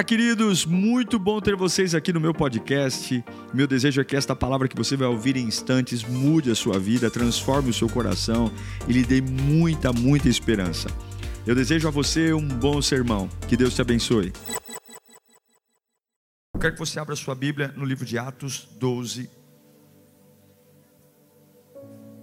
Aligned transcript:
Fala, 0.00 0.08
queridos! 0.08 0.64
Muito 0.64 1.18
bom 1.18 1.42
ter 1.42 1.54
vocês 1.54 1.94
aqui 1.94 2.10
no 2.10 2.18
meu 2.18 2.32
podcast. 2.32 3.22
Meu 3.52 3.66
desejo 3.66 4.00
é 4.00 4.04
que 4.04 4.16
esta 4.16 4.34
palavra 4.34 4.66
que 4.66 4.74
você 4.74 4.96
vai 4.96 5.06
ouvir 5.06 5.36
em 5.36 5.44
instantes 5.44 6.02
mude 6.02 6.50
a 6.50 6.54
sua 6.54 6.78
vida, 6.78 7.10
transforme 7.10 7.68
o 7.68 7.74
seu 7.74 7.86
coração 7.86 8.50
e 8.88 8.94
lhe 8.94 9.04
dê 9.04 9.20
muita, 9.20 9.92
muita 9.92 10.26
esperança. 10.26 10.88
Eu 11.46 11.54
desejo 11.54 11.86
a 11.86 11.90
você 11.90 12.32
um 12.32 12.48
bom 12.48 12.80
sermão. 12.80 13.28
Que 13.46 13.58
Deus 13.58 13.74
te 13.74 13.82
abençoe. 13.82 14.32
Eu 16.54 16.60
quero 16.60 16.72
que 16.72 16.78
você 16.78 16.98
abra 16.98 17.14
sua 17.14 17.34
Bíblia 17.34 17.74
no 17.76 17.84
livro 17.84 18.06
de 18.06 18.16
Atos 18.16 18.66
12. 18.78 19.28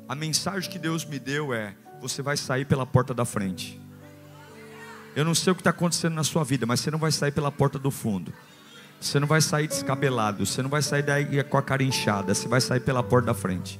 A 0.09 0.15
mensagem 0.15 0.67
que 0.67 0.79
Deus 0.79 1.05
me 1.05 1.19
deu 1.19 1.53
é: 1.53 1.75
você 2.01 2.23
vai 2.23 2.37
sair 2.37 2.65
pela 2.65 2.87
porta 2.87 3.13
da 3.13 3.23
frente. 3.23 3.79
Eu 5.17 5.25
não 5.25 5.33
sei 5.33 5.51
o 5.51 5.55
que 5.55 5.61
está 5.61 5.71
acontecendo 5.71 6.13
na 6.13 6.23
sua 6.23 6.43
vida, 6.43 6.67
mas 6.67 6.79
você 6.79 6.91
não 6.91 6.99
vai 6.99 7.11
sair 7.11 7.31
pela 7.31 7.51
porta 7.51 7.79
do 7.79 7.89
fundo. 7.89 8.31
Você 9.01 9.19
não 9.19 9.25
vai 9.25 9.41
sair 9.41 9.67
descabelado, 9.67 10.45
você 10.45 10.61
não 10.61 10.69
vai 10.69 10.83
sair 10.83 11.01
daí 11.01 11.43
com 11.43 11.57
a 11.57 11.61
cara 11.63 11.81
inchada, 11.81 12.35
você 12.35 12.47
vai 12.47 12.61
sair 12.61 12.81
pela 12.81 13.01
porta 13.01 13.25
da 13.25 13.33
frente. 13.33 13.79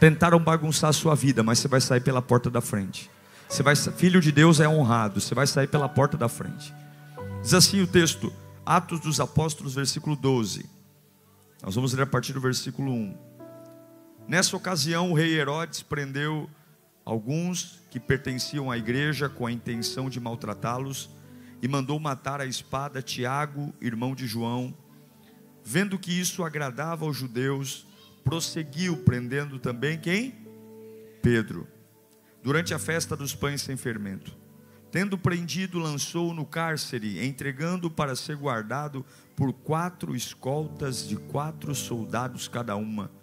Tentaram 0.00 0.40
bagunçar 0.40 0.88
a 0.88 0.92
sua 0.94 1.14
vida, 1.14 1.42
mas 1.42 1.58
você 1.58 1.68
vai 1.68 1.82
sair 1.82 2.00
pela 2.00 2.22
porta 2.22 2.48
da 2.48 2.62
frente. 2.62 3.10
Você 3.46 3.62
vai, 3.62 3.76
filho 3.76 4.22
de 4.22 4.32
Deus 4.32 4.58
é 4.58 4.66
honrado, 4.66 5.20
você 5.20 5.34
vai 5.34 5.46
sair 5.46 5.66
pela 5.66 5.86
porta 5.86 6.16
da 6.16 6.30
frente. 6.30 6.72
Diz 7.42 7.52
assim 7.52 7.82
o 7.82 7.86
texto, 7.86 8.32
Atos 8.64 9.00
dos 9.00 9.20
Apóstolos, 9.20 9.74
versículo 9.74 10.16
12. 10.16 10.64
Nós 11.62 11.74
vamos 11.74 11.92
ler 11.92 12.04
a 12.04 12.06
partir 12.06 12.32
do 12.32 12.40
versículo 12.40 12.90
1. 12.90 13.18
Nessa 14.26 14.56
ocasião, 14.56 15.10
o 15.10 15.14
rei 15.14 15.38
Herodes 15.38 15.82
prendeu 15.82 16.48
alguns 17.04 17.79
que 17.90 17.98
pertenciam 17.98 18.70
à 18.70 18.78
igreja 18.78 19.28
com 19.28 19.46
a 19.46 19.52
intenção 19.52 20.08
de 20.08 20.20
maltratá-los 20.20 21.10
e 21.60 21.66
mandou 21.66 21.98
matar 21.98 22.40
a 22.40 22.46
espada 22.46 23.02
Tiago, 23.02 23.74
irmão 23.80 24.14
de 24.14 24.26
João. 24.26 24.74
Vendo 25.64 25.98
que 25.98 26.12
isso 26.12 26.44
agradava 26.44 27.04
aos 27.04 27.16
judeus, 27.16 27.86
prosseguiu 28.24 28.96
prendendo 28.98 29.58
também 29.58 29.98
quem? 29.98 30.34
Pedro. 31.20 31.66
Durante 32.42 32.72
a 32.72 32.78
festa 32.78 33.16
dos 33.16 33.34
pães 33.34 33.60
sem 33.60 33.76
fermento. 33.76 34.34
Tendo 34.90 35.18
prendido, 35.18 35.78
lançou-o 35.78 36.34
no 36.34 36.46
cárcere, 36.46 37.24
entregando 37.24 37.90
para 37.90 38.16
ser 38.16 38.36
guardado 38.36 39.04
por 39.36 39.52
quatro 39.52 40.16
escoltas 40.16 41.06
de 41.06 41.16
quatro 41.16 41.74
soldados 41.74 42.48
cada 42.48 42.74
uma 42.76 43.19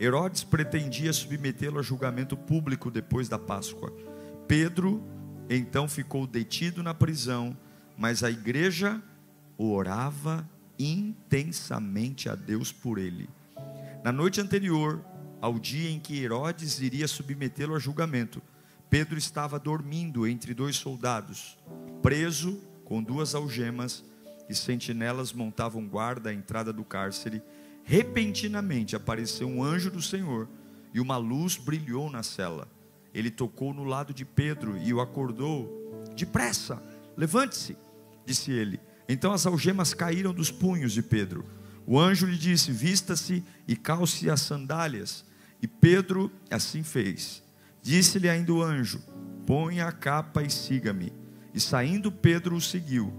Herodes 0.00 0.44
pretendia 0.44 1.12
submetê-lo 1.12 1.78
a 1.78 1.82
julgamento 1.82 2.36
público 2.36 2.90
depois 2.90 3.28
da 3.28 3.38
Páscoa. 3.38 3.92
Pedro 4.46 5.02
então 5.50 5.88
ficou 5.88 6.26
detido 6.26 6.82
na 6.82 6.94
prisão, 6.94 7.56
mas 7.96 8.22
a 8.22 8.30
igreja 8.30 9.02
orava 9.56 10.48
intensamente 10.78 12.28
a 12.28 12.34
Deus 12.34 12.70
por 12.70 12.98
ele. 12.98 13.28
Na 14.04 14.12
noite 14.12 14.40
anterior 14.40 15.04
ao 15.40 15.58
dia 15.58 15.90
em 15.90 15.98
que 15.98 16.22
Herodes 16.22 16.80
iria 16.80 17.08
submetê-lo 17.08 17.74
a 17.74 17.78
julgamento, 17.78 18.40
Pedro 18.88 19.18
estava 19.18 19.58
dormindo 19.58 20.26
entre 20.26 20.54
dois 20.54 20.76
soldados, 20.76 21.58
preso 22.02 22.60
com 22.84 23.02
duas 23.02 23.34
algemas, 23.34 24.04
e 24.48 24.54
sentinelas 24.54 25.32
montavam 25.32 25.86
guarda 25.86 26.30
à 26.30 26.34
entrada 26.34 26.72
do 26.72 26.82
cárcere 26.82 27.42
Repentinamente 27.88 28.94
apareceu 28.94 29.48
um 29.48 29.64
anjo 29.64 29.90
do 29.90 30.02
Senhor 30.02 30.46
e 30.92 31.00
uma 31.00 31.16
luz 31.16 31.56
brilhou 31.56 32.10
na 32.10 32.22
cela. 32.22 32.68
Ele 33.14 33.30
tocou 33.30 33.72
no 33.72 33.82
lado 33.82 34.12
de 34.12 34.26
Pedro 34.26 34.76
e 34.76 34.92
o 34.92 35.00
acordou. 35.00 36.04
Depressa, 36.14 36.82
levante-se, 37.16 37.78
disse 38.26 38.50
ele. 38.52 38.78
Então 39.08 39.32
as 39.32 39.46
algemas 39.46 39.94
caíram 39.94 40.34
dos 40.34 40.50
punhos 40.50 40.92
de 40.92 41.02
Pedro. 41.02 41.46
O 41.86 41.98
anjo 41.98 42.26
lhe 42.26 42.36
disse: 42.36 42.70
Vista-se 42.70 43.42
e 43.66 43.74
calce 43.74 44.28
as 44.28 44.42
sandálias. 44.42 45.24
E 45.62 45.66
Pedro 45.66 46.30
assim 46.50 46.82
fez. 46.82 47.42
Disse-lhe 47.80 48.28
ainda 48.28 48.52
o 48.52 48.62
anjo: 48.62 49.02
Ponha 49.46 49.86
a 49.86 49.92
capa 49.92 50.42
e 50.42 50.50
siga-me. 50.50 51.10
E 51.54 51.58
saindo 51.58 52.12
Pedro 52.12 52.54
o 52.54 52.60
seguiu, 52.60 53.10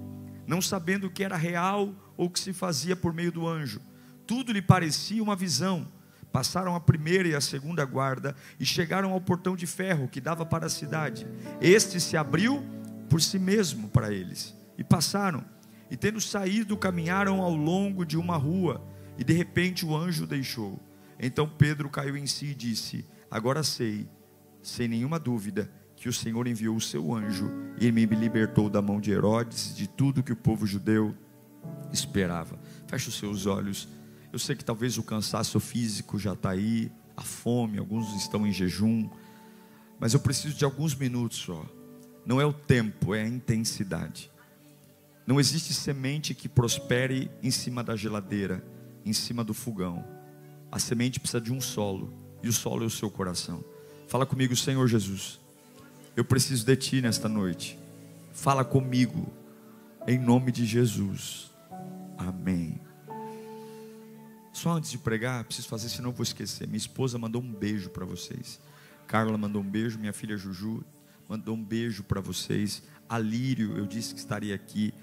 não 0.45 0.61
sabendo 0.61 1.07
o 1.07 1.09
que 1.09 1.23
era 1.23 1.35
real 1.35 1.91
ou 2.15 2.27
o 2.27 2.29
que 2.29 2.39
se 2.39 2.53
fazia 2.53 2.95
por 2.95 3.11
meio 3.11 3.31
do 3.31 3.47
anjo 3.47 3.81
tudo 4.29 4.51
lhe 4.51 4.61
parecia 4.61 5.23
uma 5.23 5.35
visão. 5.35 5.87
Passaram 6.31 6.75
a 6.75 6.79
primeira 6.79 7.27
e 7.27 7.33
a 7.33 7.41
segunda 7.41 7.83
guarda 7.83 8.35
e 8.59 8.65
chegaram 8.65 9.11
ao 9.11 9.19
portão 9.19 9.55
de 9.55 9.65
ferro 9.65 10.07
que 10.07 10.21
dava 10.21 10.45
para 10.45 10.67
a 10.67 10.69
cidade. 10.69 11.25
Este 11.59 11.99
se 11.99 12.15
abriu 12.15 12.63
por 13.09 13.23
si 13.23 13.39
mesmo 13.39 13.89
para 13.89 14.13
eles. 14.13 14.55
E 14.77 14.83
passaram. 14.83 15.43
E 15.89 15.97
tendo 15.97 16.21
saído, 16.21 16.77
caminharam 16.77 17.41
ao 17.41 17.55
longo 17.55 18.05
de 18.05 18.19
uma 18.19 18.37
rua. 18.37 18.85
E 19.17 19.23
de 19.23 19.33
repente 19.33 19.83
o 19.83 19.97
anjo 19.97 20.27
deixou. 20.27 20.79
Então 21.19 21.49
Pedro 21.49 21.89
caiu 21.89 22.15
em 22.15 22.27
si 22.27 22.51
e 22.51 22.55
disse: 22.55 23.07
Agora 23.31 23.63
sei, 23.63 24.07
sem 24.61 24.87
nenhuma 24.87 25.17
dúvida, 25.17 25.71
que 25.95 26.07
o 26.07 26.13
Senhor 26.13 26.45
enviou 26.45 26.75
o 26.75 26.81
seu 26.81 27.15
anjo 27.15 27.51
e 27.81 27.91
me 27.91 28.05
libertou 28.05 28.69
da 28.69 28.79
mão 28.79 29.01
de 29.01 29.09
Herodes, 29.09 29.75
de 29.75 29.89
tudo 29.89 30.21
que 30.21 30.33
o 30.33 30.37
povo 30.37 30.67
judeu 30.67 31.17
esperava. 31.91 32.59
Feche 32.87 33.09
os 33.09 33.17
seus 33.17 33.47
olhos. 33.47 33.89
Eu 34.31 34.39
sei 34.39 34.55
que 34.55 34.63
talvez 34.63 34.97
o 34.97 35.03
cansaço 35.03 35.59
físico 35.59 36.19
já 36.19 36.33
está 36.33 36.51
aí, 36.51 36.91
a 37.17 37.21
fome, 37.21 37.79
alguns 37.79 38.13
estão 38.15 38.45
em 38.45 38.51
jejum, 38.51 39.09
mas 39.99 40.13
eu 40.13 40.19
preciso 40.19 40.55
de 40.55 40.63
alguns 40.63 40.95
minutos 40.95 41.37
só. 41.39 41.65
Não 42.25 42.39
é 42.39 42.45
o 42.45 42.53
tempo, 42.53 43.15
é 43.15 43.23
a 43.23 43.27
intensidade. 43.27 44.31
Não 45.25 45.39
existe 45.39 45.73
semente 45.73 46.33
que 46.33 46.47
prospere 46.47 47.29
em 47.41 47.51
cima 47.51 47.83
da 47.83 47.95
geladeira, 47.95 48.63
em 49.05 49.13
cima 49.13 49.43
do 49.43 49.53
fogão. 49.53 50.03
A 50.71 50.79
semente 50.79 51.19
precisa 51.19 51.41
de 51.41 51.51
um 51.51 51.59
solo, 51.59 52.13
e 52.41 52.47
o 52.47 52.53
solo 52.53 52.83
é 52.83 52.87
o 52.87 52.89
seu 52.89 53.09
coração. 53.09 53.63
Fala 54.07 54.25
comigo, 54.25 54.55
Senhor 54.55 54.87
Jesus. 54.87 55.39
Eu 56.15 56.23
preciso 56.23 56.65
de 56.65 56.75
Ti 56.75 57.01
nesta 57.01 57.27
noite. 57.27 57.77
Fala 58.31 58.63
comigo, 58.63 59.31
em 60.07 60.17
nome 60.17 60.51
de 60.51 60.65
Jesus. 60.65 61.51
Amém. 62.17 62.79
Só 64.59 64.71
antes 64.71 64.91
de 64.91 64.97
pregar, 64.97 65.45
preciso 65.45 65.69
fazer, 65.69 65.87
senão 65.87 66.11
vou 66.11 66.21
esquecer. 66.21 66.67
Minha 66.67 66.79
esposa 66.79 67.17
mandou 67.17 67.41
um 67.41 67.49
beijo 67.49 67.89
para 67.89 68.05
vocês. 68.05 68.59
Carla 69.07 69.37
mandou 69.37 69.61
um 69.61 69.65
beijo, 69.65 69.97
minha 69.97 70.11
filha 70.11 70.35
Juju 70.35 70.83
mandou 71.29 71.55
um 71.55 71.63
beijo 71.63 72.03
para 72.03 72.19
vocês. 72.19 72.83
Alírio, 73.07 73.77
eu 73.77 73.87
disse 73.87 74.13
que 74.13 74.19
estaria 74.19 74.53
aqui. 74.53 74.93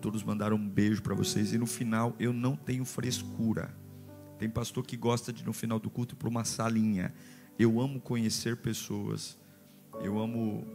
Todos 0.00 0.24
mandaram 0.24 0.56
um 0.56 0.68
beijo 0.68 1.00
para 1.00 1.14
vocês. 1.14 1.52
E 1.52 1.58
no 1.58 1.64
final, 1.64 2.16
eu 2.18 2.32
não 2.32 2.56
tenho 2.56 2.84
frescura. 2.84 3.72
Tem 4.36 4.50
pastor 4.50 4.84
que 4.84 4.96
gosta 4.96 5.32
de, 5.32 5.44
no 5.44 5.52
final 5.52 5.78
do 5.78 5.88
culto, 5.88 6.16
para 6.16 6.28
uma 6.28 6.44
salinha. 6.44 7.14
Eu 7.56 7.80
amo 7.80 8.00
conhecer 8.00 8.56
pessoas. 8.56 9.38
Eu 10.02 10.18
amo 10.18 10.66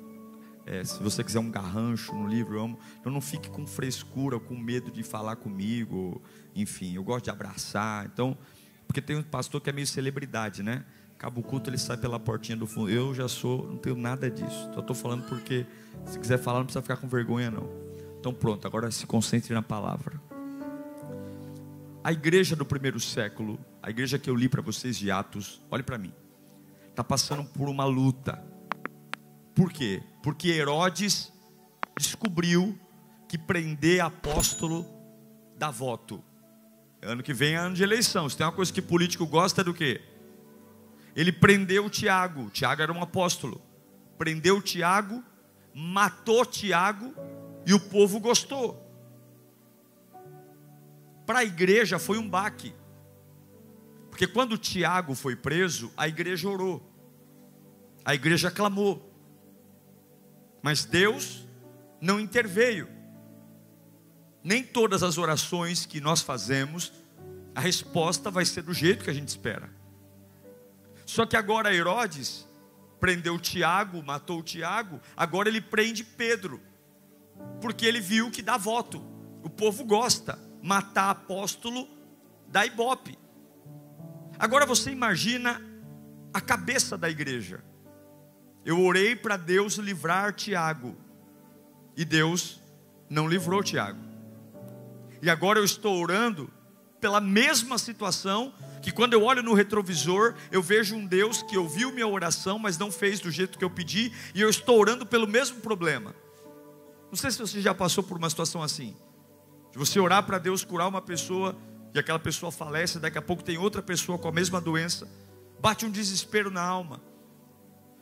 é, 0.70 0.84
se 0.84 1.02
você 1.02 1.24
quiser 1.24 1.40
um 1.40 1.50
garrancho 1.50 2.14
no 2.14 2.28
livro, 2.28 2.56
eu 2.56 2.64
amo. 2.64 2.80
Então 3.00 3.12
não 3.12 3.20
fique 3.20 3.50
com 3.50 3.66
frescura, 3.66 4.40
com 4.40 4.56
medo 4.56 4.92
de 4.92 5.02
falar 5.02 5.36
comigo. 5.36 6.22
Enfim, 6.56 6.94
eu 6.96 7.04
gosto 7.04 7.26
de 7.26 7.32
abraçar. 7.32 8.06
Então, 8.06 8.38
porque 8.86 9.02
tem 9.02 9.16
um 9.16 9.24
pastor 9.24 9.60
que 9.62 9.70
é 9.72 9.74
meio 9.74 9.88
celebridade, 9.88 10.62
né? 10.62 10.86
Acaba 11.16 11.40
o 11.40 11.44
culto, 11.44 11.72
ele 11.72 11.78
sai 11.80 11.98
pela 11.98 12.20
portinha 12.20 12.56
do 12.56 12.68
fundo. 12.68 12.88
Eu 12.88 13.16
já 13.16 13.28
sou, 13.28 13.68
não 13.68 13.78
tenho 13.78 13.96
nada 13.96 14.30
disso. 14.30 14.70
Só 14.72 14.80
estou 14.80 14.96
falando 14.96 15.28
porque, 15.28 15.66
se 16.06 16.20
quiser 16.20 16.38
falar, 16.38 16.60
não 16.60 16.66
precisa 16.66 16.84
ficar 16.84 16.98
com 16.98 17.08
vergonha, 17.08 17.50
não. 17.50 17.68
Então 18.20 18.32
pronto, 18.32 18.68
agora 18.68 18.92
se 18.92 19.08
concentre 19.08 19.52
na 19.54 19.64
palavra. 19.64 20.22
A 22.04 22.12
igreja 22.14 22.56
do 22.56 22.64
primeiro 22.64 23.00
século, 23.00 23.60
a 23.82 23.90
igreja 23.90 24.20
que 24.20 24.30
eu 24.30 24.36
li 24.36 24.48
para 24.48 24.62
vocês 24.62 24.98
de 24.98 25.10
Atos, 25.10 25.62
olhe 25.72 25.84
para 25.84 25.98
mim, 25.98 26.14
está 26.92 27.04
passando 27.04 27.44
por 27.44 27.68
uma 27.68 27.86
luta 27.86 28.48
por 29.60 29.74
quê? 29.74 30.02
Porque 30.22 30.50
Herodes 30.50 31.32
descobriu 31.98 32.78
que 33.28 33.38
prender 33.38 34.02
apóstolo 34.02 34.86
dá 35.58 35.70
voto. 35.70 36.24
Ano 37.02 37.24
que 37.24 37.34
vem 37.34 37.54
é 37.54 37.58
ano 37.58 37.76
de 37.76 37.84
eleição. 37.84 38.28
Se 38.28 38.36
tem 38.36 38.46
uma 38.46 38.52
coisa 38.52 38.74
que 38.74 38.82
político 38.82 39.26
gosta 39.26 39.62
é 39.62 39.64
do 39.64 39.74
quê? 39.74 40.02
Ele 41.16 41.32
prendeu 41.32 41.90
Tiago. 41.90 42.50
Tiago 42.50 42.82
era 42.82 42.92
um 42.92 43.02
apóstolo. 43.02 43.62
Prendeu 44.18 44.62
Tiago, 44.62 45.24
matou 45.74 46.46
Tiago 46.46 47.14
e 47.66 47.74
o 47.74 47.80
povo 47.80 48.20
gostou. 48.20 48.86
Para 51.26 51.40
a 51.40 51.46
igreja 51.46 52.00
foi 52.00 52.18
um 52.18 52.28
baque. 52.28 52.74
Porque 54.10 54.28
quando 54.28 54.58
Tiago 54.58 55.16
foi 55.16 55.36
preso, 55.36 55.92
a 55.96 56.08
igreja 56.08 56.50
orou. 56.50 56.84
A 58.04 58.16
igreja 58.16 58.52
clamou. 58.52 59.09
Mas 60.62 60.86
Deus 60.86 61.48
não 62.02 62.20
interveio. 62.20 62.90
Nem 64.44 64.64
todas 64.64 65.04
as 65.04 65.18
orações 65.18 65.86
que 65.86 66.00
nós 66.00 66.22
fazemos, 66.22 66.94
a 67.54 67.60
resposta 67.60 68.32
vai 68.32 68.46
ser 68.46 68.62
do 68.62 68.74
jeito 68.74 69.04
que 69.04 69.10
a 69.10 69.14
gente 69.14 69.28
espera. 69.28 69.70
Só 71.06 71.26
que 71.26 71.36
agora 71.36 71.74
Herodes 71.74 72.48
prendeu 73.00 73.40
Tiago, 73.40 74.04
matou 74.04 74.44
Tiago, 74.44 75.02
agora 75.16 75.50
ele 75.50 75.62
prende 75.62 76.04
Pedro, 76.04 76.62
porque 77.62 77.86
ele 77.86 78.00
viu 78.00 78.30
que 78.30 78.42
dá 78.42 78.58
voto. 78.58 79.04
O 79.44 79.50
povo 79.50 79.84
gosta. 79.84 80.38
Matar 80.62 81.10
apóstolo 81.10 81.88
da 82.50 82.66
ibope. 82.66 83.18
Agora 84.38 84.66
você 84.66 84.92
imagina 84.92 85.62
a 86.34 86.42
cabeça 86.42 86.98
da 86.98 87.10
igreja. 87.10 87.64
Eu 88.66 88.82
orei 88.82 89.16
para 89.16 89.38
Deus 89.38 89.76
livrar 89.76 90.34
Tiago. 90.34 90.96
E 91.96 92.06
Deus 92.06 92.60
não 93.10 93.28
livrou 93.28 93.64
Tiago. 93.64 94.00
E 95.22 95.30
agora 95.30 95.60
eu 95.60 95.66
estou 95.66 96.00
orando 96.00 96.50
pela 97.00 97.20
mesma 97.20 97.78
situação 97.78 98.54
que 98.82 98.92
quando 98.92 99.14
eu 99.14 99.24
olho 99.24 99.44
no 99.44 99.54
retrovisor, 99.54 100.36
eu 100.52 100.62
vejo 100.62 100.96
um 100.96 101.06
Deus 101.06 101.42
que 101.42 101.58
ouviu 101.58 101.92
minha 101.92 102.08
oração, 102.08 102.58
mas 102.58 102.78
não 102.78 102.92
fez 102.92 103.20
do 103.20 103.30
jeito 103.30 103.58
que 103.58 103.64
eu 103.64 103.70
pedi, 103.70 104.14
e 104.34 104.40
eu 104.40 104.50
estou 104.50 104.80
orando 104.80 105.06
pelo 105.06 105.28
mesmo 105.28 105.60
problema. 105.60 106.16
Não 107.10 107.18
sei 107.18 107.32
se 107.32 107.40
você 107.40 107.60
já 107.60 107.74
passou 107.74 108.04
por 108.04 108.18
uma 108.18 108.30
situação 108.30 108.64
assim. 108.64 108.96
De 109.72 109.78
você 109.78 110.00
orar 110.00 110.24
para 110.24 110.38
Deus 110.38 110.64
curar 110.64 110.88
uma 110.88 111.02
pessoa 111.02 111.56
e 111.94 112.00
aquela 112.00 112.20
pessoa 112.20 112.52
falece, 112.52 113.00
daqui 113.00 113.18
a 113.18 113.22
pouco 113.22 113.44
tem 113.44 113.58
outra 113.58 113.82
pessoa 113.82 114.18
com 114.18 114.28
a 114.28 114.32
mesma 114.32 114.62
doença. 114.62 115.08
Bate 115.60 115.86
um 115.86 115.92
desespero 115.92 116.50
na 116.50 116.62
alma. 116.62 117.02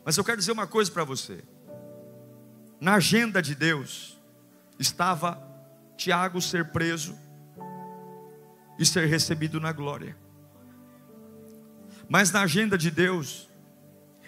Mas 0.07 0.15
eu 0.15 0.24
quero 0.24 0.38
dizer 0.38 0.54
uma 0.54 0.65
coisa 0.65 0.89
para 0.89 1.04
você. 1.04 1.44
Na 2.80 2.94
agenda 2.94 3.42
de 3.42 3.54
Deus 3.54 4.18
estava 4.80 5.38
Tiago 5.98 6.42
ser 6.42 6.71
preso 6.71 7.13
e 8.80 8.86
ser 8.86 9.06
recebido 9.06 9.59
na 9.59 9.74
glória. 9.74 10.15
Mas 12.07 12.31
na 12.31 12.44
agenda 12.44 12.77
de 12.77 12.89
Deus 12.89 13.50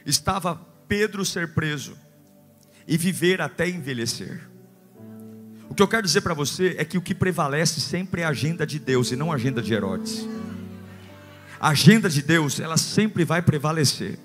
estava 0.06 0.60
Pedro 0.86 1.24
ser 1.24 1.54
preso 1.54 1.98
e 2.86 2.98
viver 2.98 3.40
até 3.40 3.70
envelhecer. 3.70 4.50
O 5.70 5.74
que 5.74 5.82
eu 5.82 5.88
quero 5.88 6.06
dizer 6.06 6.20
para 6.20 6.34
você 6.34 6.76
é 6.78 6.84
que 6.84 6.98
o 6.98 7.02
que 7.02 7.16
prevalece 7.16 7.80
sempre 7.80 8.20
é 8.20 8.26
a 8.26 8.30
agenda 8.32 8.68
de 8.68 8.80
Deus 8.80 9.14
e 9.14 9.16
não 9.16 9.32
a 9.32 9.36
agenda 9.36 9.62
de 9.62 9.74
Herodes. 9.74 10.28
A 11.58 11.70
agenda 11.70 12.10
de 12.10 12.22
Deus, 12.22 12.60
ela 12.60 12.76
sempre 12.76 13.24
vai 13.24 13.42
prevalecer. 13.42 14.20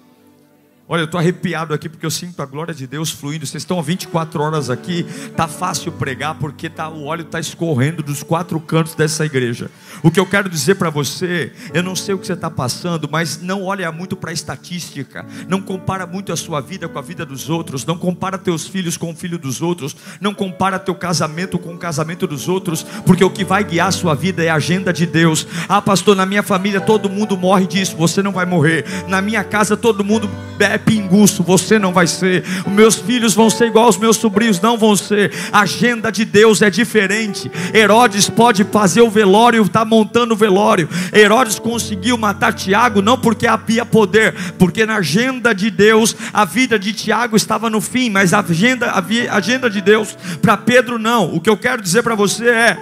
Olha, 0.87 1.01
eu 1.01 1.07
estou 1.07 1.19
arrepiado 1.19 1.73
aqui 1.73 1.89
porque 1.89 2.05
eu 2.05 2.11
sinto 2.11 2.43
a 2.43 2.47
glória 2.47 2.75
de 2.75 2.87
Deus 2.87 3.11
fluindo. 3.11 3.47
Vocês 3.47 3.63
estão 3.63 3.83
24 3.83 4.43
horas 4.43 4.69
aqui, 4.69 5.07
tá 5.35 5.49
fácil 5.49 5.91
pregar 5.91 6.35
porque 6.35 6.69
tá, 6.69 6.91
o 6.91 7.05
óleo 7.05 7.23
está 7.23 7.41
escorrendo 7.41 8.03
dos 8.03 8.23
quatro 8.23 8.61
cantos 8.61 8.95
dessa 8.95 9.25
igreja. 9.25 9.71
O 10.03 10.11
que 10.11 10.21
eu 10.21 10.27
quero 10.27 10.47
dizer 10.47 10.75
para 10.75 10.91
você, 10.91 11.53
eu 11.73 11.83
não 11.83 11.97
sei 11.97 12.15
o 12.15 12.19
que 12.19 12.27
você 12.27 12.35
está 12.35 12.51
passando, 12.51 13.09
mas 13.11 13.41
não 13.41 13.65
olha 13.65 13.91
muito 13.91 14.15
para 14.15 14.29
a 14.29 14.35
estatística, 14.35 15.25
não 15.49 15.63
compara 15.63 16.07
muito 16.07 16.31
a 16.31 16.37
sua 16.37 16.61
vida 16.61 16.87
com 16.87 16.99
a 16.99 17.03
vida 17.03 17.25
dos 17.25 17.49
outros, 17.49 17.87
não 17.87 17.97
compara 17.97 18.37
teus 18.37 18.69
filhos 18.69 18.99
com 18.99 19.11
o 19.11 19.17
filho 19.17 19.39
dos 19.39 19.63
outros, 19.63 19.97
não 20.21 20.35
compara 20.35 20.79
teu 20.79 20.95
casamento 20.95 21.59
com 21.59 21.73
o 21.73 21.79
casamento 21.79 22.27
dos 22.27 22.47
outros, 22.47 22.83
porque 23.07 23.25
o 23.25 23.31
que 23.31 23.43
vai 23.43 23.65
guiar 23.65 23.89
a 23.89 23.93
sua 23.93 24.15
vida 24.15 24.45
é 24.45 24.51
a 24.51 24.57
agenda 24.57 24.93
de 24.93 25.07
Deus. 25.07 25.47
Ah, 25.67 25.81
pastor, 25.81 26.15
na 26.15 26.27
minha 26.27 26.43
família 26.43 26.79
todo 26.79 27.09
mundo 27.09 27.39
morre 27.39 27.67
disso, 27.67 27.97
você 27.97 28.23
não 28.23 28.33
vai 28.33 28.45
morrer. 28.45 28.85
Na 29.09 29.23
minha 29.23 29.43
casa 29.43 29.79
todo 29.79 30.05
mundo 30.05 30.29
bebe 30.59 30.74
é 30.75 30.79
pinguço, 30.79 31.43
você 31.43 31.79
não 31.79 31.93
vai 31.93 32.07
ser. 32.07 32.45
Os 32.67 32.73
meus 32.73 32.97
filhos 32.97 33.35
vão 33.35 33.49
ser 33.49 33.67
igual 33.67 33.87
aos 33.87 33.97
meus 33.97 34.17
sobrinhos, 34.17 34.61
não 34.61 34.77
vão 34.77 34.97
ser. 34.97 35.33
A 35.53 35.61
agenda 35.61 36.11
de 36.11 36.25
Deus 36.25 36.63
é 36.63 36.71
diferente. 36.71 37.51
Herodes 37.73 38.29
pode 38.29 38.65
fazer 38.65 39.01
o 39.01 39.11
velório, 39.11 39.63
está 39.63 39.85
montando 39.85 40.35
o 40.35 40.37
velório. 40.37 40.89
Herodes 41.13 41.59
conseguiu 41.59 42.19
matar 42.19 42.53
Tiago, 42.53 43.01
não 43.01 43.19
porque 43.19 43.47
havia 43.47 43.85
poder, 43.85 44.35
porque 44.59 44.85
na 44.85 44.97
agenda 44.97 45.55
de 45.55 45.71
Deus 45.71 46.17
a 46.33 46.45
vida 46.45 46.79
de 46.79 46.93
Tiago 46.93 47.37
estava 47.37 47.71
no 47.71 47.81
fim, 47.81 48.11
mas 48.11 48.33
a 48.35 48.41
agenda, 48.41 48.91
a 48.91 49.37
agenda 49.37 49.71
de 49.71 49.81
Deus 49.81 50.17
para 50.43 50.57
Pedro 50.57 50.99
não. 50.99 51.35
O 51.35 51.41
que 51.41 51.51
eu 51.51 51.57
quero 51.57 51.81
dizer 51.81 52.03
para 52.03 52.15
você 52.15 52.49
é: 52.49 52.79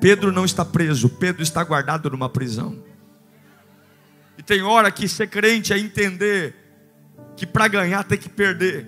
Pedro 0.00 0.32
não 0.32 0.44
está 0.44 0.64
preso, 0.64 1.08
Pedro 1.08 1.42
está 1.42 1.62
guardado 1.62 2.10
numa 2.10 2.28
prisão. 2.28 2.76
E 4.38 4.42
tem 4.42 4.62
hora 4.62 4.90
que 4.90 5.06
ser 5.06 5.26
crente 5.26 5.72
é 5.72 5.78
entender 5.78 6.54
que 7.40 7.46
para 7.46 7.68
ganhar 7.68 8.04
tem 8.04 8.18
que 8.18 8.28
perder. 8.28 8.86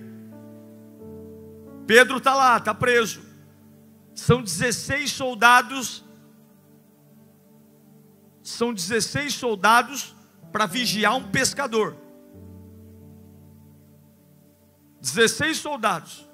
Pedro 1.86 2.18
está 2.18 2.34
lá, 2.34 2.58
está 2.58 2.74
preso. 2.74 3.22
São 4.14 4.42
16 4.42 5.10
soldados. 5.10 6.04
São 8.42 8.74
16 8.74 9.32
soldados 9.32 10.14
para 10.52 10.66
vigiar 10.66 11.16
um 11.16 11.30
pescador. 11.30 11.96
16 15.00 15.56
soldados. 15.56 16.28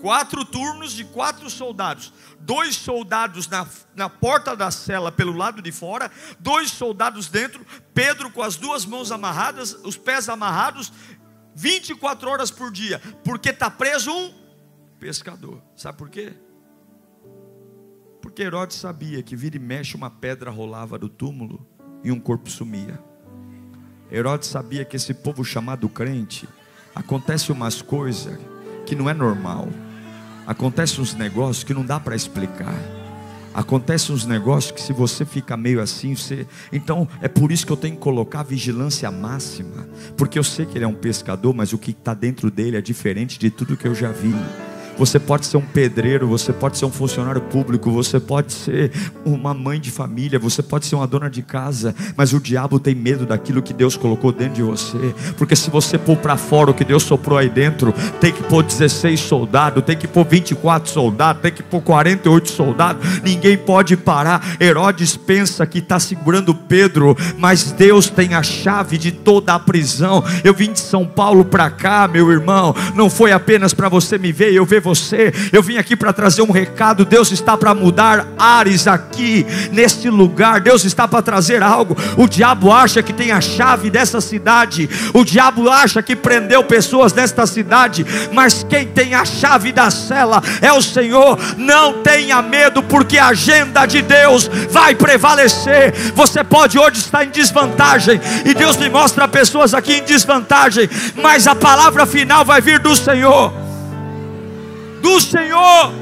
Quatro 0.00 0.46
turnos 0.46 0.92
de 0.92 1.04
quatro 1.04 1.50
soldados. 1.50 2.10
Dois 2.38 2.74
soldados 2.74 3.46
na, 3.48 3.68
na 3.94 4.08
porta 4.08 4.56
da 4.56 4.70
cela 4.70 5.12
pelo 5.12 5.36
lado 5.36 5.60
de 5.60 5.70
fora, 5.70 6.10
dois 6.38 6.70
soldados 6.70 7.28
dentro, 7.28 7.66
Pedro 7.92 8.30
com 8.30 8.42
as 8.42 8.56
duas 8.56 8.86
mãos 8.86 9.12
amarradas, 9.12 9.74
os 9.84 9.98
pés 9.98 10.26
amarrados, 10.30 10.90
24 11.54 12.28
horas 12.30 12.50
por 12.50 12.70
dia, 12.70 13.00
porque 13.24 13.50
está 13.50 13.70
preso 13.70 14.10
um 14.10 14.32
pescador. 14.98 15.62
Sabe 15.76 15.98
por 15.98 16.08
quê? 16.08 16.32
Porque 18.20 18.42
Herodes 18.42 18.76
sabia 18.76 19.22
que 19.22 19.34
vira 19.34 19.56
e 19.56 19.60
mexe 19.60 19.96
uma 19.96 20.10
pedra 20.10 20.50
rolava 20.50 20.98
do 20.98 21.08
túmulo 21.08 21.66
e 22.04 22.12
um 22.12 22.20
corpo 22.20 22.50
sumia. 22.50 23.02
Herodes 24.10 24.48
sabia 24.48 24.84
que 24.84 24.96
esse 24.96 25.14
povo 25.14 25.44
chamado 25.44 25.88
crente 25.88 26.48
acontece 26.94 27.52
umas 27.52 27.80
coisas 27.80 28.38
que 28.84 28.94
não 28.94 29.08
é 29.08 29.14
normal. 29.14 29.68
Acontece 30.46 31.00
uns 31.00 31.14
negócios 31.14 31.64
que 31.64 31.72
não 31.72 31.84
dá 31.84 32.00
para 32.00 32.16
explicar. 32.16 32.99
Acontece 33.52 34.12
uns 34.12 34.24
negócios 34.24 34.72
que 34.72 34.80
se 34.80 34.92
você 34.92 35.24
fica 35.24 35.56
meio 35.56 35.80
assim, 35.80 36.14
você. 36.14 36.46
Então 36.72 37.08
é 37.20 37.28
por 37.28 37.50
isso 37.50 37.66
que 37.66 37.72
eu 37.72 37.76
tenho 37.76 37.94
que 37.94 38.00
colocar 38.00 38.42
vigilância 38.42 39.10
máxima. 39.10 39.88
Porque 40.16 40.38
eu 40.38 40.44
sei 40.44 40.66
que 40.66 40.78
ele 40.78 40.84
é 40.84 40.88
um 40.88 40.94
pescador, 40.94 41.54
mas 41.54 41.72
o 41.72 41.78
que 41.78 41.90
está 41.90 42.14
dentro 42.14 42.50
dele 42.50 42.76
é 42.76 42.80
diferente 42.80 43.38
de 43.38 43.50
tudo 43.50 43.76
que 43.76 43.88
eu 43.88 43.94
já 43.94 44.12
vi. 44.12 44.34
Você 45.00 45.18
pode 45.18 45.46
ser 45.46 45.56
um 45.56 45.62
pedreiro, 45.62 46.28
você 46.28 46.52
pode 46.52 46.76
ser 46.76 46.84
um 46.84 46.90
funcionário 46.90 47.40
público, 47.40 47.90
você 47.90 48.20
pode 48.20 48.52
ser 48.52 48.92
uma 49.24 49.54
mãe 49.54 49.80
de 49.80 49.90
família, 49.90 50.38
você 50.38 50.62
pode 50.62 50.84
ser 50.84 50.94
uma 50.94 51.06
dona 51.06 51.30
de 51.30 51.40
casa, 51.40 51.94
mas 52.14 52.34
o 52.34 52.38
diabo 52.38 52.78
tem 52.78 52.94
medo 52.94 53.24
daquilo 53.24 53.62
que 53.62 53.72
Deus 53.72 53.96
colocou 53.96 54.30
dentro 54.30 54.56
de 54.56 54.62
você, 54.62 55.14
porque 55.38 55.56
se 55.56 55.70
você 55.70 55.96
pôr 55.96 56.18
para 56.18 56.36
fora 56.36 56.70
o 56.70 56.74
que 56.74 56.84
Deus 56.84 57.02
soprou 57.02 57.38
aí 57.38 57.48
dentro, 57.48 57.94
tem 58.20 58.30
que 58.30 58.42
pôr 58.42 58.62
16 58.62 59.18
soldados, 59.20 59.82
tem 59.84 59.96
que 59.96 60.06
pôr 60.06 60.26
24 60.26 60.92
soldados, 60.92 61.40
tem 61.40 61.52
que 61.52 61.62
pôr 61.62 61.80
48 61.80 62.50
soldados, 62.50 63.22
ninguém 63.22 63.56
pode 63.56 63.96
parar. 63.96 64.58
Herodes 64.60 65.16
pensa 65.16 65.64
que 65.66 65.78
está 65.78 65.98
segurando 65.98 66.54
Pedro, 66.54 67.16
mas 67.38 67.72
Deus 67.72 68.10
tem 68.10 68.34
a 68.34 68.42
chave 68.42 68.98
de 68.98 69.12
toda 69.12 69.54
a 69.54 69.58
prisão. 69.58 70.22
Eu 70.44 70.52
vim 70.52 70.74
de 70.74 70.80
São 70.80 71.06
Paulo 71.06 71.42
para 71.42 71.70
cá, 71.70 72.06
meu 72.06 72.30
irmão, 72.30 72.76
não 72.94 73.08
foi 73.08 73.32
apenas 73.32 73.72
para 73.72 73.88
você 73.88 74.18
me 74.18 74.30
ver, 74.30 74.52
eu 74.52 74.66
ver 74.66 74.82
você 74.82 74.89
você. 74.90 75.32
Eu 75.52 75.62
vim 75.62 75.76
aqui 75.76 75.94
para 75.94 76.12
trazer 76.12 76.42
um 76.42 76.50
recado. 76.50 77.04
Deus 77.04 77.30
está 77.30 77.56
para 77.56 77.74
mudar 77.74 78.26
ares 78.38 78.86
aqui, 78.86 79.46
neste 79.72 80.10
lugar. 80.10 80.60
Deus 80.60 80.84
está 80.84 81.06
para 81.06 81.22
trazer 81.22 81.62
algo. 81.62 81.96
O 82.16 82.28
diabo 82.28 82.72
acha 82.72 83.02
que 83.02 83.12
tem 83.12 83.30
a 83.30 83.40
chave 83.40 83.90
dessa 83.90 84.20
cidade. 84.20 84.88
O 85.14 85.24
diabo 85.24 85.68
acha 85.70 86.02
que 86.02 86.16
prendeu 86.16 86.64
pessoas 86.64 87.12
nesta 87.12 87.46
cidade. 87.46 88.04
Mas 88.32 88.66
quem 88.68 88.86
tem 88.86 89.14
a 89.14 89.24
chave 89.24 89.72
da 89.72 89.90
cela 89.90 90.42
é 90.60 90.72
o 90.72 90.82
Senhor. 90.82 91.38
Não 91.56 92.02
tenha 92.02 92.42
medo, 92.42 92.82
porque 92.82 93.18
a 93.18 93.28
agenda 93.28 93.86
de 93.86 94.02
Deus 94.02 94.50
vai 94.70 94.94
prevalecer. 94.94 95.94
Você 96.14 96.42
pode 96.42 96.78
hoje 96.78 96.98
estar 96.98 97.24
em 97.24 97.30
desvantagem. 97.30 98.20
E 98.44 98.54
Deus 98.54 98.76
me 98.76 98.88
mostra 98.88 99.28
pessoas 99.28 99.72
aqui 99.72 99.94
em 99.94 100.04
desvantagem. 100.04 100.88
Mas 101.14 101.46
a 101.46 101.54
palavra 101.54 102.04
final 102.06 102.44
vai 102.44 102.60
vir 102.60 102.80
do 102.80 102.94
Senhor 102.96 103.69
do 105.00 105.20
Senhor. 105.20 105.92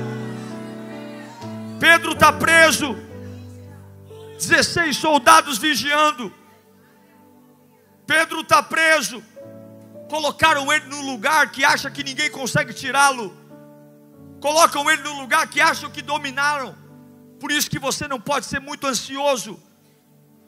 Pedro 1.80 2.12
está 2.12 2.32
preso, 2.32 2.96
16 4.38 4.96
soldados 4.96 5.58
vigiando. 5.58 6.32
Pedro 8.06 8.40
está 8.40 8.62
preso. 8.62 9.22
Colocaram 10.08 10.72
ele 10.72 10.86
num 10.86 11.10
lugar 11.10 11.50
que 11.50 11.64
acha 11.64 11.90
que 11.90 12.02
ninguém 12.02 12.30
consegue 12.30 12.72
tirá-lo. 12.72 13.36
Colocam 14.40 14.90
ele 14.90 15.02
num 15.02 15.20
lugar 15.20 15.46
que 15.48 15.60
acham 15.60 15.90
que 15.90 16.00
dominaram. 16.00 16.74
Por 17.38 17.52
isso 17.52 17.70
que 17.70 17.78
você 17.78 18.08
não 18.08 18.20
pode 18.20 18.46
ser 18.46 18.60
muito 18.60 18.86
ansioso. 18.86 19.60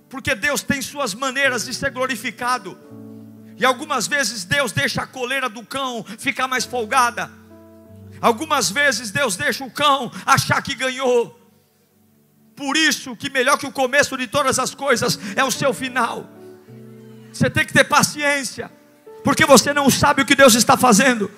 Porque 0.09 0.35
Deus 0.35 0.63
tem 0.63 0.81
suas 0.81 1.15
maneiras 1.15 1.67
de 1.67 1.75
ser 1.75 1.91
glorificado. 1.91 2.77
E 3.57 3.65
algumas 3.65 4.07
vezes 4.07 4.45
Deus 4.45 4.73
deixa 4.73 5.03
a 5.03 5.07
coleira 5.07 5.49
do 5.49 5.65
cão 5.65 6.05
ficar 6.19 6.49
mais 6.49 6.65
folgada. 6.65 7.31
Algumas 8.21 8.71
vezes 8.71 9.11
Deus 9.11 9.37
deixa 9.37 9.65
o 9.65 9.71
cão 9.71 10.11
achar 10.27 10.61
que 10.63 10.75
ganhou. 10.75 11.39
Por 12.55 12.77
isso 12.77 13.17
que 13.17 13.31
melhor 13.31 13.57
que 13.57 13.67
o 13.67 13.73
começo 13.73 14.17
de 14.17 14.27
todas 14.27 14.59
as 14.59 14.75
coisas 14.75 15.19
é 15.35 15.43
o 15.43 15.51
seu 15.51 15.73
final. 15.73 16.29
Você 17.33 17.49
tem 17.49 17.65
que 17.65 17.73
ter 17.73 17.85
paciência, 17.85 18.71
porque 19.25 19.47
você 19.47 19.73
não 19.73 19.89
sabe 19.89 20.23
o 20.23 20.27
que 20.27 20.35
Deus 20.35 20.55
está 20.55 20.77
fazendo. 20.77 21.31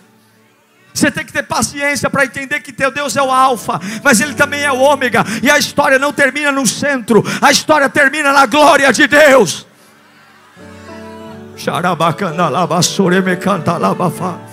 Você 0.93 1.11
tem 1.11 1.25
que 1.25 1.33
ter 1.33 1.45
paciência 1.45 2.11
para 2.11 2.25
entender 2.25 2.61
que 2.61 2.73
teu 2.73 2.91
Deus 2.91 3.17
é 3.17 3.23
o 3.23 3.31
alfa, 3.31 3.81
mas 4.03 4.21
ele 4.21 4.35
também 4.35 4.63
é 4.63 4.73
o 4.73 4.79
ômega, 4.79 5.25
e 5.43 5.51
a 5.51 5.59
história 5.59 5.99
não 5.99 6.13
termina 6.13 6.53
no 6.53 6.67
centro, 6.67 7.25
a 7.41 7.51
história 7.51 7.89
termina 7.89 8.33
na 8.33 8.45
glória 8.45 8.93
de 8.93 9.07
Deus. 9.07 9.67
Xarabacandalabasore 11.57 13.37
canta 13.37 13.79
labafa. 13.79 14.52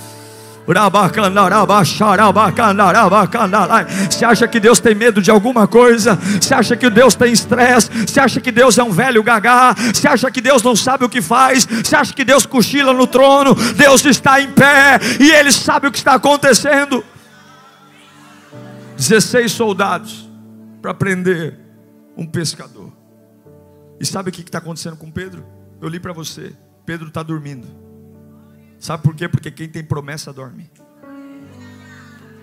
Você 4.07 4.23
acha 4.23 4.47
que 4.47 4.59
Deus 4.59 4.79
tem 4.79 4.93
medo 4.93 5.19
de 5.19 5.31
alguma 5.31 5.67
coisa? 5.67 6.13
Você 6.15 6.53
acha 6.53 6.77
que 6.77 6.87
Deus 6.91 7.15
tem 7.15 7.33
estresse? 7.33 7.89
Você 8.05 8.19
acha 8.19 8.39
que 8.39 8.51
Deus 8.51 8.77
é 8.77 8.83
um 8.83 8.91
velho 8.91 9.23
gagá? 9.23 9.73
Você 9.73 10.07
acha 10.07 10.29
que 10.29 10.39
Deus 10.39 10.61
não 10.61 10.75
sabe 10.75 11.05
o 11.05 11.09
que 11.09 11.23
faz? 11.23 11.65
Você 11.65 11.95
acha 11.95 12.13
que 12.13 12.23
Deus 12.23 12.45
cochila 12.45 12.93
no 12.93 13.07
trono? 13.07 13.55
Deus 13.55 14.05
está 14.05 14.39
em 14.39 14.51
pé 14.51 14.99
e 15.19 15.31
Ele 15.31 15.51
sabe 15.51 15.87
o 15.87 15.91
que 15.91 15.97
está 15.97 16.13
acontecendo. 16.13 17.03
16 18.95 19.51
soldados 19.51 20.29
para 20.83 20.93
prender 20.93 21.57
um 22.15 22.27
pescador. 22.27 22.93
E 23.99 24.05
sabe 24.05 24.29
o 24.29 24.31
que 24.31 24.41
está 24.41 24.59
acontecendo 24.59 24.97
com 24.97 25.09
Pedro? 25.09 25.43
Eu 25.81 25.89
li 25.89 25.99
para 25.99 26.13
você. 26.13 26.53
Pedro 26.85 27.07
está 27.07 27.23
dormindo. 27.23 27.88
Sabe 28.79 29.03
por 29.03 29.15
quê? 29.15 29.27
Porque 29.27 29.51
quem 29.51 29.67
tem 29.67 29.83
promessa 29.83 30.31
dorme. 30.31 30.71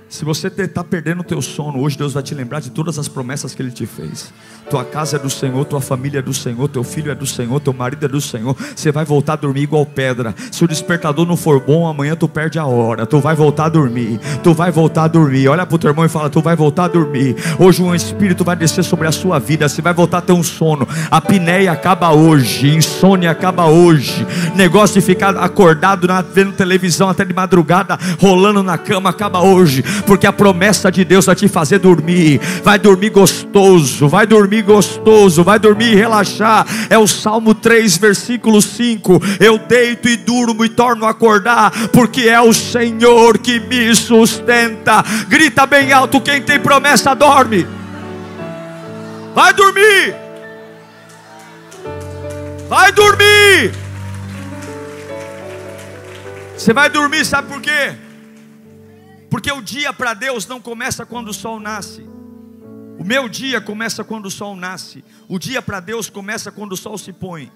Se 0.08 0.24
você 0.24 0.46
está 0.46 0.84
perdendo 0.84 1.20
o 1.20 1.24
teu 1.24 1.42
sono, 1.42 1.80
hoje 1.80 1.98
Deus 1.98 2.12
vai 2.12 2.22
te 2.22 2.32
lembrar 2.32 2.60
de 2.60 2.70
todas 2.70 2.96
as 2.96 3.08
promessas 3.08 3.54
que 3.54 3.60
Ele 3.60 3.72
te 3.72 3.86
fez. 3.86 4.32
Tua 4.70 4.84
casa 4.84 5.16
é 5.16 5.18
do 5.18 5.28
Senhor, 5.28 5.64
tua 5.64 5.80
família 5.80 6.20
é 6.20 6.22
do 6.22 6.32
Senhor, 6.32 6.68
teu 6.68 6.84
filho 6.84 7.10
é 7.10 7.14
do 7.14 7.26
Senhor, 7.26 7.58
teu 7.60 7.72
marido 7.72 8.06
é 8.06 8.08
do 8.08 8.20
Senhor. 8.20 8.56
Você 8.74 8.92
vai 8.92 9.04
voltar 9.04 9.32
a 9.32 9.36
dormir 9.36 9.62
igual 9.62 9.84
pedra. 9.84 10.32
Se 10.52 10.64
o 10.64 10.68
despertador 10.68 11.26
não 11.26 11.36
for 11.36 11.60
bom, 11.60 11.88
amanhã 11.88 12.14
tu 12.14 12.28
perde 12.28 12.56
a 12.56 12.64
hora. 12.64 13.04
Tu 13.04 13.18
vai 13.18 13.34
voltar 13.34 13.64
a 13.64 13.68
dormir. 13.68 14.20
Tu 14.44 14.54
vai 14.54 14.70
voltar 14.70 15.04
a 15.04 15.08
dormir. 15.08 15.48
Olha 15.48 15.66
para 15.66 15.74
o 15.74 15.78
teu 15.78 15.90
irmão 15.90 16.04
e 16.04 16.08
fala: 16.08 16.30
Tu 16.30 16.40
vai 16.40 16.54
voltar 16.54 16.84
a 16.84 16.88
dormir. 16.88 17.36
Hoje 17.58 17.82
um 17.82 17.94
espírito 17.94 18.44
vai 18.44 18.54
descer 18.54 18.84
sobre 18.84 19.08
a 19.08 19.12
sua 19.12 19.40
vida. 19.40 19.68
Você 19.68 19.82
vai 19.82 19.92
voltar 19.92 20.18
a 20.18 20.22
ter 20.22 20.32
um 20.32 20.42
sono. 20.42 20.86
A 21.10 21.20
pinéia 21.20 21.72
acaba 21.72 22.12
hoje. 22.12 22.74
Insônia 22.74 23.30
acaba 23.30 23.66
hoje. 23.66 24.26
Negócio 24.54 25.00
de 25.00 25.04
ficar 25.04 25.36
acordado 25.36 26.06
vendo 26.32 26.52
televisão 26.52 27.08
até 27.08 27.24
de 27.24 27.34
madrugada, 27.34 27.98
rolando 28.20 28.62
na 28.62 28.78
cama, 28.78 29.10
acaba 29.10 29.40
hoje 29.40 29.84
porque 30.04 30.26
a 30.26 30.32
promessa 30.32 30.90
de 30.90 31.04
Deus 31.04 31.26
vai 31.26 31.34
te 31.34 31.48
fazer 31.48 31.78
dormir, 31.78 32.40
vai 32.62 32.78
dormir 32.78 33.10
gostoso, 33.10 34.08
vai 34.08 34.26
dormir 34.26 34.62
gostoso, 34.62 35.42
vai 35.42 35.58
dormir 35.58 35.92
e 35.92 35.94
relaxar. 35.94 36.66
É 36.90 36.98
o 36.98 37.06
Salmo 37.06 37.54
3, 37.54 37.96
versículo 37.96 38.60
5: 38.60 39.20
Eu 39.40 39.58
deito 39.58 40.08
e 40.08 40.16
durmo 40.16 40.64
e 40.64 40.68
torno 40.68 41.04
a 41.04 41.10
acordar, 41.10 41.70
porque 41.92 42.22
é 42.22 42.40
o 42.40 42.52
Senhor 42.52 43.38
que 43.38 43.60
me 43.60 43.94
sustenta. 43.94 45.04
Grita 45.28 45.66
bem 45.66 45.92
alto: 45.92 46.20
quem 46.20 46.42
tem 46.42 46.58
promessa 46.58 47.14
dorme. 47.14 47.66
Vai 49.34 49.52
dormir. 49.52 50.14
Vai 52.68 52.90
dormir. 52.90 53.72
Você 56.56 56.72
vai 56.72 56.88
dormir, 56.88 57.24
sabe 57.24 57.48
por 57.48 57.60
quê? 57.60 58.05
Porque 59.36 59.52
o 59.52 59.60
dia 59.60 59.92
para 59.92 60.14
Deus 60.14 60.46
não 60.46 60.62
começa 60.62 61.04
quando 61.04 61.28
o 61.28 61.34
sol 61.34 61.60
nasce. 61.60 62.08
O 62.98 63.04
meu 63.04 63.28
dia 63.28 63.60
começa 63.60 64.02
quando 64.02 64.24
o 64.24 64.30
sol 64.30 64.56
nasce. 64.56 65.04
O 65.28 65.38
dia 65.38 65.60
para 65.60 65.78
Deus 65.78 66.08
começa 66.08 66.50
quando 66.50 66.72
o 66.72 66.76
sol 66.76 66.96
se 66.96 67.12
põe. 67.12 67.52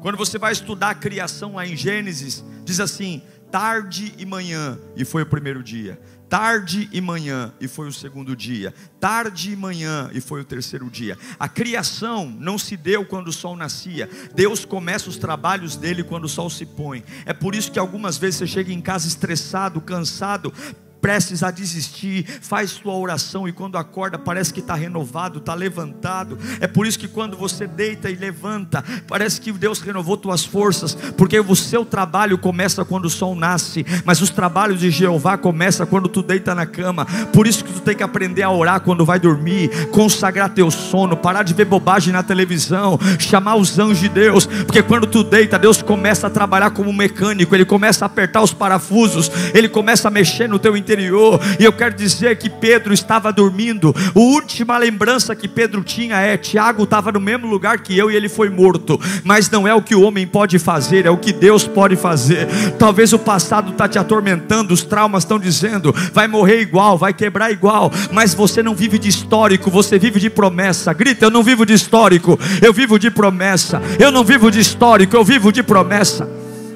Quando 0.00 0.16
você 0.16 0.38
vai 0.38 0.52
estudar 0.52 0.90
a 0.90 0.94
criação 0.94 1.56
lá 1.56 1.66
em 1.66 1.76
Gênesis, 1.76 2.44
diz 2.64 2.78
assim: 2.78 3.20
tarde 3.50 4.14
e 4.16 4.24
manhã, 4.24 4.78
e 4.94 5.04
foi 5.04 5.22
o 5.22 5.26
primeiro 5.26 5.60
dia. 5.60 6.00
Tarde 6.28 6.88
e 6.92 7.00
manhã, 7.00 7.52
e 7.60 7.66
foi 7.66 7.88
o 7.88 7.92
segundo 7.92 8.36
dia. 8.36 8.72
Tarde 9.00 9.50
e 9.50 9.56
manhã, 9.56 10.08
e 10.12 10.20
foi 10.20 10.42
o 10.42 10.44
terceiro 10.44 10.88
dia. 10.88 11.18
A 11.36 11.48
criação 11.48 12.32
não 12.38 12.56
se 12.56 12.76
deu 12.76 13.04
quando 13.04 13.26
o 13.26 13.32
sol 13.32 13.56
nascia. 13.56 14.08
Deus 14.36 14.64
começa 14.64 15.08
os 15.08 15.16
trabalhos 15.16 15.74
dele 15.74 16.04
quando 16.04 16.26
o 16.26 16.28
sol 16.28 16.48
se 16.48 16.64
põe. 16.64 17.02
É 17.26 17.32
por 17.32 17.56
isso 17.56 17.72
que 17.72 17.78
algumas 17.78 18.18
vezes 18.18 18.36
você 18.36 18.46
chega 18.46 18.72
em 18.72 18.80
casa 18.80 19.08
estressado, 19.08 19.80
cansado, 19.80 20.52
prestes 21.00 21.42
a 21.42 21.50
desistir, 21.50 22.26
faz 22.40 22.70
sua 22.70 22.94
oração 22.96 23.48
e 23.48 23.52
quando 23.52 23.78
acorda 23.78 24.18
parece 24.18 24.52
que 24.52 24.60
está 24.60 24.74
renovado, 24.74 25.38
está 25.38 25.54
levantado. 25.54 26.38
É 26.60 26.66
por 26.66 26.86
isso 26.86 26.98
que 26.98 27.08
quando 27.08 27.36
você 27.36 27.66
deita 27.66 28.10
e 28.10 28.14
levanta, 28.14 28.84
parece 29.06 29.40
que 29.40 29.52
Deus 29.52 29.80
renovou 29.80 30.16
tuas 30.16 30.44
forças, 30.44 30.94
porque 31.16 31.38
o 31.38 31.56
seu 31.56 31.84
trabalho 31.84 32.38
começa 32.38 32.84
quando 32.84 33.06
o 33.06 33.10
sol 33.10 33.34
nasce, 33.34 33.84
mas 34.04 34.20
os 34.20 34.30
trabalhos 34.30 34.80
de 34.80 34.90
Jeová 34.90 35.36
começam 35.38 35.86
quando 35.86 36.08
tu 36.08 36.22
deita 36.22 36.54
na 36.54 36.66
cama. 36.66 37.06
Por 37.32 37.46
isso 37.46 37.64
que 37.64 37.72
tu 37.72 37.80
tem 37.80 37.96
que 37.96 38.02
aprender 38.02 38.42
a 38.42 38.50
orar 38.50 38.80
quando 38.80 39.04
vai 39.04 39.18
dormir, 39.18 39.88
consagrar 39.88 40.50
teu 40.50 40.70
sono, 40.70 41.16
parar 41.16 41.42
de 41.42 41.54
ver 41.54 41.64
bobagem 41.64 42.12
na 42.12 42.22
televisão, 42.22 42.98
chamar 43.18 43.56
os 43.56 43.78
anjos 43.78 44.00
de 44.00 44.08
Deus, 44.08 44.46
porque 44.46 44.82
quando 44.82 45.06
tu 45.06 45.22
deita, 45.22 45.58
Deus 45.58 45.82
começa 45.82 46.26
a 46.26 46.30
trabalhar 46.30 46.70
como 46.70 46.92
mecânico, 46.92 47.54
ele 47.54 47.64
começa 47.64 48.04
a 48.04 48.06
apertar 48.06 48.42
os 48.42 48.52
parafusos, 48.52 49.30
ele 49.54 49.68
começa 49.68 50.08
a 50.08 50.10
mexer 50.10 50.48
no 50.48 50.58
teu 50.58 50.76
interior 50.76 50.87
interior. 50.88 51.38
E 51.60 51.64
eu 51.64 51.72
quero 51.72 51.94
dizer 51.94 52.38
que 52.38 52.48
Pedro 52.48 52.94
estava 52.94 53.30
dormindo. 53.30 53.94
A 54.14 54.18
última 54.18 54.78
lembrança 54.78 55.36
que 55.36 55.46
Pedro 55.46 55.82
tinha 55.82 56.16
é: 56.16 56.36
Tiago 56.36 56.84
estava 56.84 57.12
no 57.12 57.20
mesmo 57.20 57.46
lugar 57.46 57.78
que 57.80 57.96
eu 57.96 58.10
e 58.10 58.16
ele 58.16 58.28
foi 58.28 58.48
morto. 58.48 58.98
Mas 59.22 59.50
não 59.50 59.68
é 59.68 59.74
o 59.74 59.82
que 59.82 59.94
o 59.94 60.02
homem 60.02 60.26
pode 60.26 60.58
fazer, 60.58 61.04
é 61.04 61.10
o 61.10 61.18
que 61.18 61.32
Deus 61.32 61.66
pode 61.66 61.96
fazer. 61.96 62.48
Talvez 62.78 63.12
o 63.12 63.18
passado 63.18 63.72
está 63.72 63.86
te 63.86 63.98
atormentando, 63.98 64.72
os 64.72 64.82
traumas 64.82 65.24
estão 65.24 65.38
dizendo: 65.38 65.94
vai 66.12 66.26
morrer 66.26 66.60
igual, 66.60 66.96
vai 66.96 67.12
quebrar 67.12 67.52
igual. 67.52 67.92
Mas 68.10 68.34
você 68.34 68.62
não 68.62 68.74
vive 68.74 68.98
de 68.98 69.08
histórico, 69.08 69.70
você 69.70 69.98
vive 69.98 70.18
de 70.18 70.30
promessa. 70.30 70.92
Grita: 70.92 71.26
eu 71.26 71.30
não 71.30 71.42
vivo 71.42 71.66
de 71.66 71.74
histórico, 71.74 72.38
eu 72.62 72.72
vivo 72.72 72.98
de 72.98 73.10
promessa. 73.10 73.82
Eu 73.98 74.10
não 74.10 74.24
vivo 74.24 74.50
de 74.50 74.60
histórico, 74.60 75.14
eu 75.14 75.24
vivo 75.24 75.52
de 75.52 75.62
promessa. 75.62 76.28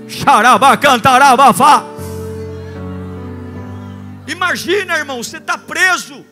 Xarabá, 0.08 0.76
cantarabá, 0.76 1.52
Imagina, 4.32 4.96
irmão, 4.96 5.22
você 5.22 5.36
está 5.36 5.58
preso 5.58 6.24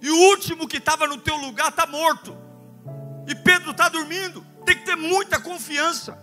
e 0.00 0.10
o 0.10 0.16
último 0.30 0.66
que 0.66 0.78
estava 0.78 1.06
no 1.06 1.18
teu 1.18 1.36
lugar 1.36 1.68
está 1.68 1.86
morto. 1.86 2.36
E 3.26 3.34
Pedro 3.34 3.70
está 3.70 3.88
dormindo. 3.88 4.44
Tem 4.64 4.76
que 4.76 4.84
ter 4.84 4.96
muita 4.96 5.38
confiança. 5.38 6.18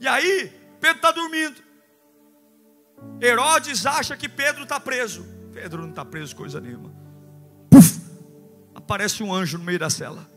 E 0.00 0.06
aí, 0.06 0.52
Pedro 0.80 0.96
está 0.96 1.10
dormindo. 1.10 1.62
Herodes 3.20 3.86
acha 3.86 4.16
que 4.16 4.28
Pedro 4.28 4.64
está 4.64 4.78
preso. 4.78 5.24
Pedro 5.52 5.82
não 5.82 5.90
está 5.90 6.04
preso 6.04 6.34
coisa 6.36 6.60
nenhuma. 6.60 6.92
Puf, 7.70 8.00
aparece 8.74 9.22
um 9.22 9.32
anjo 9.32 9.58
no 9.58 9.64
meio 9.64 9.78
da 9.78 9.88
cela. 9.88 10.28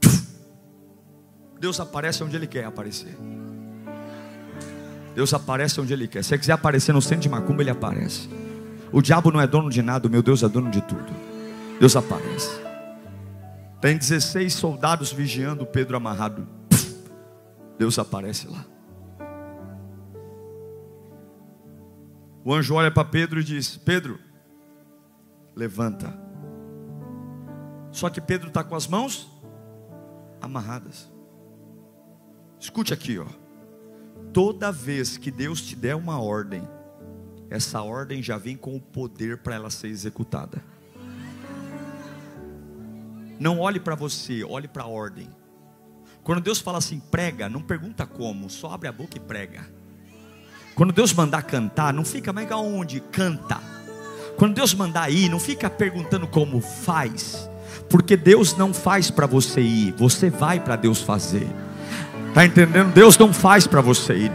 Puf, 0.00 0.26
Deus 1.58 1.80
aparece 1.80 2.22
onde 2.22 2.36
Ele 2.36 2.46
quer 2.46 2.64
aparecer. 2.64 3.16
Deus 5.14 5.32
aparece 5.32 5.80
onde 5.80 5.92
Ele 5.92 6.08
quer. 6.08 6.22
Se 6.22 6.30
você 6.30 6.38
quiser 6.38 6.52
aparecer 6.52 6.92
no 6.92 7.00
centro 7.00 7.20
de 7.20 7.28
Macumba, 7.28 7.62
Ele 7.62 7.70
aparece. 7.70 8.28
O 8.92 9.00
diabo 9.00 9.30
não 9.30 9.40
é 9.40 9.46
dono 9.46 9.70
de 9.70 9.80
nada, 9.80 10.08
o 10.08 10.10
meu 10.10 10.22
Deus 10.22 10.42
é 10.42 10.48
dono 10.48 10.70
de 10.70 10.82
tudo. 10.82 11.06
Deus 11.78 11.94
aparece. 11.94 12.50
Tem 13.80 13.96
16 13.96 14.52
soldados 14.52 15.12
vigiando 15.12 15.64
Pedro 15.66 15.96
amarrado. 15.96 16.46
Deus 17.78 17.98
aparece 17.98 18.48
lá. 18.48 18.64
O 22.44 22.52
anjo 22.52 22.74
olha 22.74 22.90
para 22.90 23.04
Pedro 23.04 23.40
e 23.40 23.44
diz: 23.44 23.76
Pedro, 23.76 24.18
levanta. 25.54 26.12
Só 27.90 28.10
que 28.10 28.20
Pedro 28.20 28.48
está 28.48 28.64
com 28.64 28.74
as 28.74 28.88
mãos 28.88 29.30
amarradas. 30.40 31.10
Escute 32.58 32.92
aqui, 32.92 33.18
ó 33.18 33.43
toda 34.34 34.72
vez 34.72 35.16
que 35.16 35.30
Deus 35.30 35.62
te 35.62 35.76
der 35.76 35.94
uma 35.94 36.20
ordem, 36.20 36.68
essa 37.48 37.80
ordem 37.80 38.20
já 38.20 38.36
vem 38.36 38.56
com 38.56 38.74
o 38.74 38.80
poder 38.80 39.38
para 39.38 39.54
ela 39.54 39.70
ser 39.70 39.86
executada. 39.86 40.60
Não 43.38 43.60
olhe 43.60 43.78
para 43.78 43.94
você, 43.94 44.42
olhe 44.42 44.66
para 44.66 44.82
a 44.82 44.88
ordem. 44.88 45.28
Quando 46.24 46.40
Deus 46.40 46.58
fala 46.58 46.78
assim, 46.78 46.98
prega, 46.98 47.48
não 47.48 47.62
pergunta 47.62 48.04
como, 48.06 48.50
só 48.50 48.72
abre 48.72 48.88
a 48.88 48.92
boca 48.92 49.16
e 49.16 49.20
prega. 49.20 49.70
Quando 50.74 50.92
Deus 50.92 51.12
mandar 51.12 51.42
cantar, 51.44 51.92
não 51.94 52.04
fica, 52.04 52.32
mas 52.32 52.50
aonde? 52.50 52.98
Canta. 52.98 53.60
Quando 54.36 54.54
Deus 54.54 54.74
mandar 54.74 55.10
ir, 55.10 55.28
não 55.28 55.38
fica 55.38 55.70
perguntando 55.70 56.26
como 56.26 56.60
faz, 56.60 57.48
porque 57.88 58.16
Deus 58.16 58.56
não 58.56 58.74
faz 58.74 59.12
para 59.12 59.26
você 59.26 59.60
ir, 59.60 59.92
você 59.92 60.28
vai 60.28 60.58
para 60.58 60.74
Deus 60.74 61.00
fazer. 61.00 61.46
Está 62.34 62.44
entendendo? 62.44 62.92
Deus 62.92 63.16
não 63.16 63.32
faz 63.32 63.64
para 63.64 63.80
você 63.80 64.12
ir. 64.12 64.32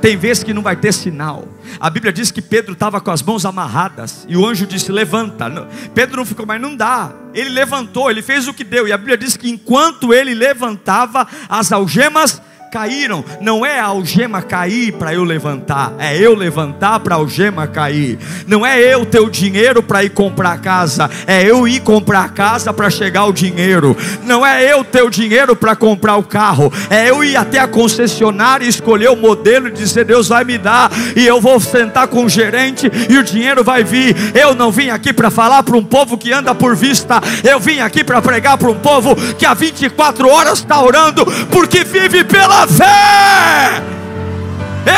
Tem 0.00 0.16
vezes 0.16 0.42
que 0.42 0.54
não 0.54 0.62
vai 0.62 0.74
ter 0.74 0.90
sinal. 0.90 1.46
A 1.78 1.90
Bíblia 1.90 2.10
diz 2.10 2.30
que 2.30 2.40
Pedro 2.40 2.72
estava 2.72 2.98
com 2.98 3.10
as 3.10 3.22
mãos 3.22 3.44
amarradas 3.44 4.24
e 4.26 4.38
o 4.38 4.46
anjo 4.46 4.66
disse: 4.66 4.90
Levanta. 4.90 5.68
Pedro 5.94 6.16
não 6.16 6.24
ficou, 6.24 6.46
mas 6.46 6.58
não 6.58 6.74
dá. 6.74 7.12
Ele 7.34 7.50
levantou, 7.50 8.10
ele 8.10 8.22
fez 8.22 8.48
o 8.48 8.54
que 8.54 8.64
deu. 8.64 8.88
E 8.88 8.92
a 8.92 8.96
Bíblia 8.96 9.18
diz 9.18 9.36
que 9.36 9.50
enquanto 9.50 10.14
ele 10.14 10.32
levantava, 10.32 11.28
as 11.46 11.70
algemas 11.70 12.40
caíram. 12.72 13.22
Não 13.38 13.66
é 13.66 13.78
a 13.78 13.84
algema 13.84 14.40
cair 14.40 14.92
para 14.92 15.12
eu 15.12 15.22
levantar, 15.22 15.92
é 15.98 16.16
eu 16.16 16.34
levantar 16.34 17.00
para 17.00 17.14
a 17.14 17.18
algema 17.18 17.66
cair. 17.66 18.18
Não 18.46 18.64
é 18.64 18.80
eu 18.80 19.04
ter 19.04 19.20
o 19.20 19.28
dinheiro 19.28 19.82
para 19.82 20.02
ir 20.02 20.08
comprar 20.08 20.58
casa, 20.58 21.10
é 21.26 21.42
eu 21.42 21.68
ir 21.68 21.80
comprar 21.80 22.32
casa 22.32 22.72
para 22.72 22.88
chegar 22.88 23.26
o 23.26 23.32
dinheiro. 23.32 23.94
Não 24.24 24.44
é 24.44 24.72
eu 24.72 24.82
ter 24.82 25.02
o 25.02 25.10
dinheiro 25.10 25.54
para 25.54 25.76
comprar 25.76 26.16
o 26.16 26.22
carro, 26.22 26.72
é 26.88 27.10
eu 27.10 27.22
ir 27.22 27.36
até 27.36 27.58
a 27.58 27.68
concessionária 27.68 28.64
e 28.64 28.70
escolher 28.70 29.10
o 29.10 29.16
modelo 29.16 29.68
e 29.68 29.72
dizer: 29.72 30.06
Deus 30.06 30.28
vai 30.28 30.42
me 30.42 30.56
dar, 30.56 30.90
e 31.14 31.26
eu 31.26 31.42
vou 31.42 31.60
sentar 31.60 32.08
com 32.08 32.24
o 32.24 32.28
gerente 32.28 32.90
e 33.10 33.18
o 33.18 33.22
dinheiro 33.22 33.62
vai 33.62 33.84
vir. 33.84 34.16
Eu 34.34 34.54
não 34.54 34.72
vim 34.72 34.88
aqui 34.88 35.12
para 35.12 35.30
falar 35.30 35.62
para 35.62 35.76
um 35.76 35.84
povo 35.84 36.16
que 36.16 36.32
anda 36.32 36.54
por 36.54 36.74
vista, 36.74 37.20
eu 37.44 37.60
vim 37.60 37.80
aqui 37.80 38.02
para 38.02 38.22
pregar 38.22 38.56
para 38.56 38.70
um 38.70 38.78
povo 38.78 39.14
que 39.36 39.44
há 39.44 39.52
24 39.52 40.26
horas 40.26 40.60
está 40.60 40.80
orando, 40.80 41.26
porque 41.50 41.84
vive 41.84 42.24
pela 42.24 42.61
fé. 42.66 43.82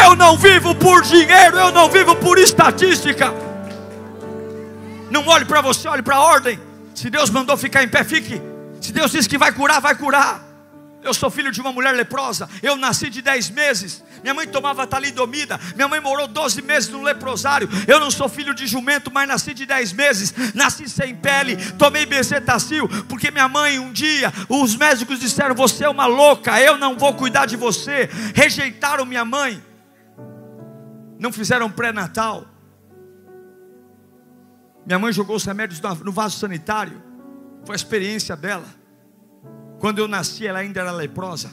Eu 0.05 0.17
não 0.17 0.37
vivo 0.37 0.75
por 0.75 1.03
dinheiro, 1.03 1.59
eu 1.59 1.73
não 1.73 1.89
vivo 1.89 2.15
por 2.17 2.39
estatística. 2.39 3.33
Não 5.11 5.27
olhe 5.27 5.45
para 5.45 5.61
você, 5.61 5.87
olhe 5.89 6.03
para 6.03 6.17
a 6.17 6.21
ordem. 6.23 6.59
Se 6.95 7.11
Deus 7.11 7.31
mandou 7.31 7.57
ficar 7.57 7.83
em 7.83 7.89
pé, 7.89 8.03
fique. 8.05 8.41
Se 8.81 8.93
Deus 8.93 9.11
disse 9.11 9.29
que 9.29 9.39
vai 9.39 9.53
curar, 9.53 9.81
vai 9.81 9.95
curar. 9.95 10.54
Eu 11.05 11.13
sou 11.13 11.31
filho 11.31 11.53
de 11.53 11.61
uma 11.61 11.71
mulher 11.71 11.93
leprosa. 11.95 12.49
Eu 12.63 12.77
nasci 12.77 13.11
de 13.11 13.21
10 13.21 13.51
meses. 13.51 14.03
Minha 14.23 14.33
mãe 14.33 14.49
tomava 14.49 14.87
talidomida. 14.87 15.61
Minha 15.77 15.87
mãe 15.87 16.01
morou 16.01 16.27
12 16.27 16.63
meses 16.63 16.89
no 16.89 17.03
leprosário. 17.03 17.69
Eu 17.87 18.01
não 18.01 18.11
sou 18.11 18.27
filho 18.27 18.55
de 18.55 18.67
jumento, 18.67 19.11
mas 19.13 19.29
nasci 19.29 19.53
de 19.53 19.67
10 19.67 19.93
meses. 19.93 20.35
Nasci 20.55 20.89
sem 20.89 21.15
pele. 21.15 21.57
Tomei 21.73 22.07
bezetacil. 22.07 22.89
Porque 23.07 23.31
minha 23.31 23.47
mãe, 23.47 23.79
um 23.79 23.93
dia, 23.93 24.33
os 24.49 24.75
médicos 24.77 25.21
disseram: 25.21 25.55
Você 25.55 25.85
é 25.85 25.89
uma 25.89 26.07
louca. 26.07 26.59
Eu 26.59 26.79
não 26.79 26.97
vou 26.97 27.13
cuidar 27.13 27.45
de 27.45 27.57
você. 27.57 28.09
Rejeitaram 28.35 29.05
minha 29.05 29.27
mãe. 29.27 29.63
Não 31.19 31.31
fizeram 31.31 31.71
pré-natal. 31.71 32.47
Minha 34.87 34.99
mãe 34.99 35.13
jogou 35.13 35.37
os 35.37 35.45
remédios 35.45 35.81
no 36.03 36.13
vaso 36.13 36.39
sanitário. 36.39 37.03
Foi 37.67 37.75
a 37.75 37.77
experiência 37.77 38.35
dela. 38.35 38.84
Quando 39.85 39.99
eu 39.99 40.09
nasci, 40.09 40.47
ela 40.47 40.61
ainda 40.61 40.81
era 40.81 40.91
leprosa. 40.91 41.51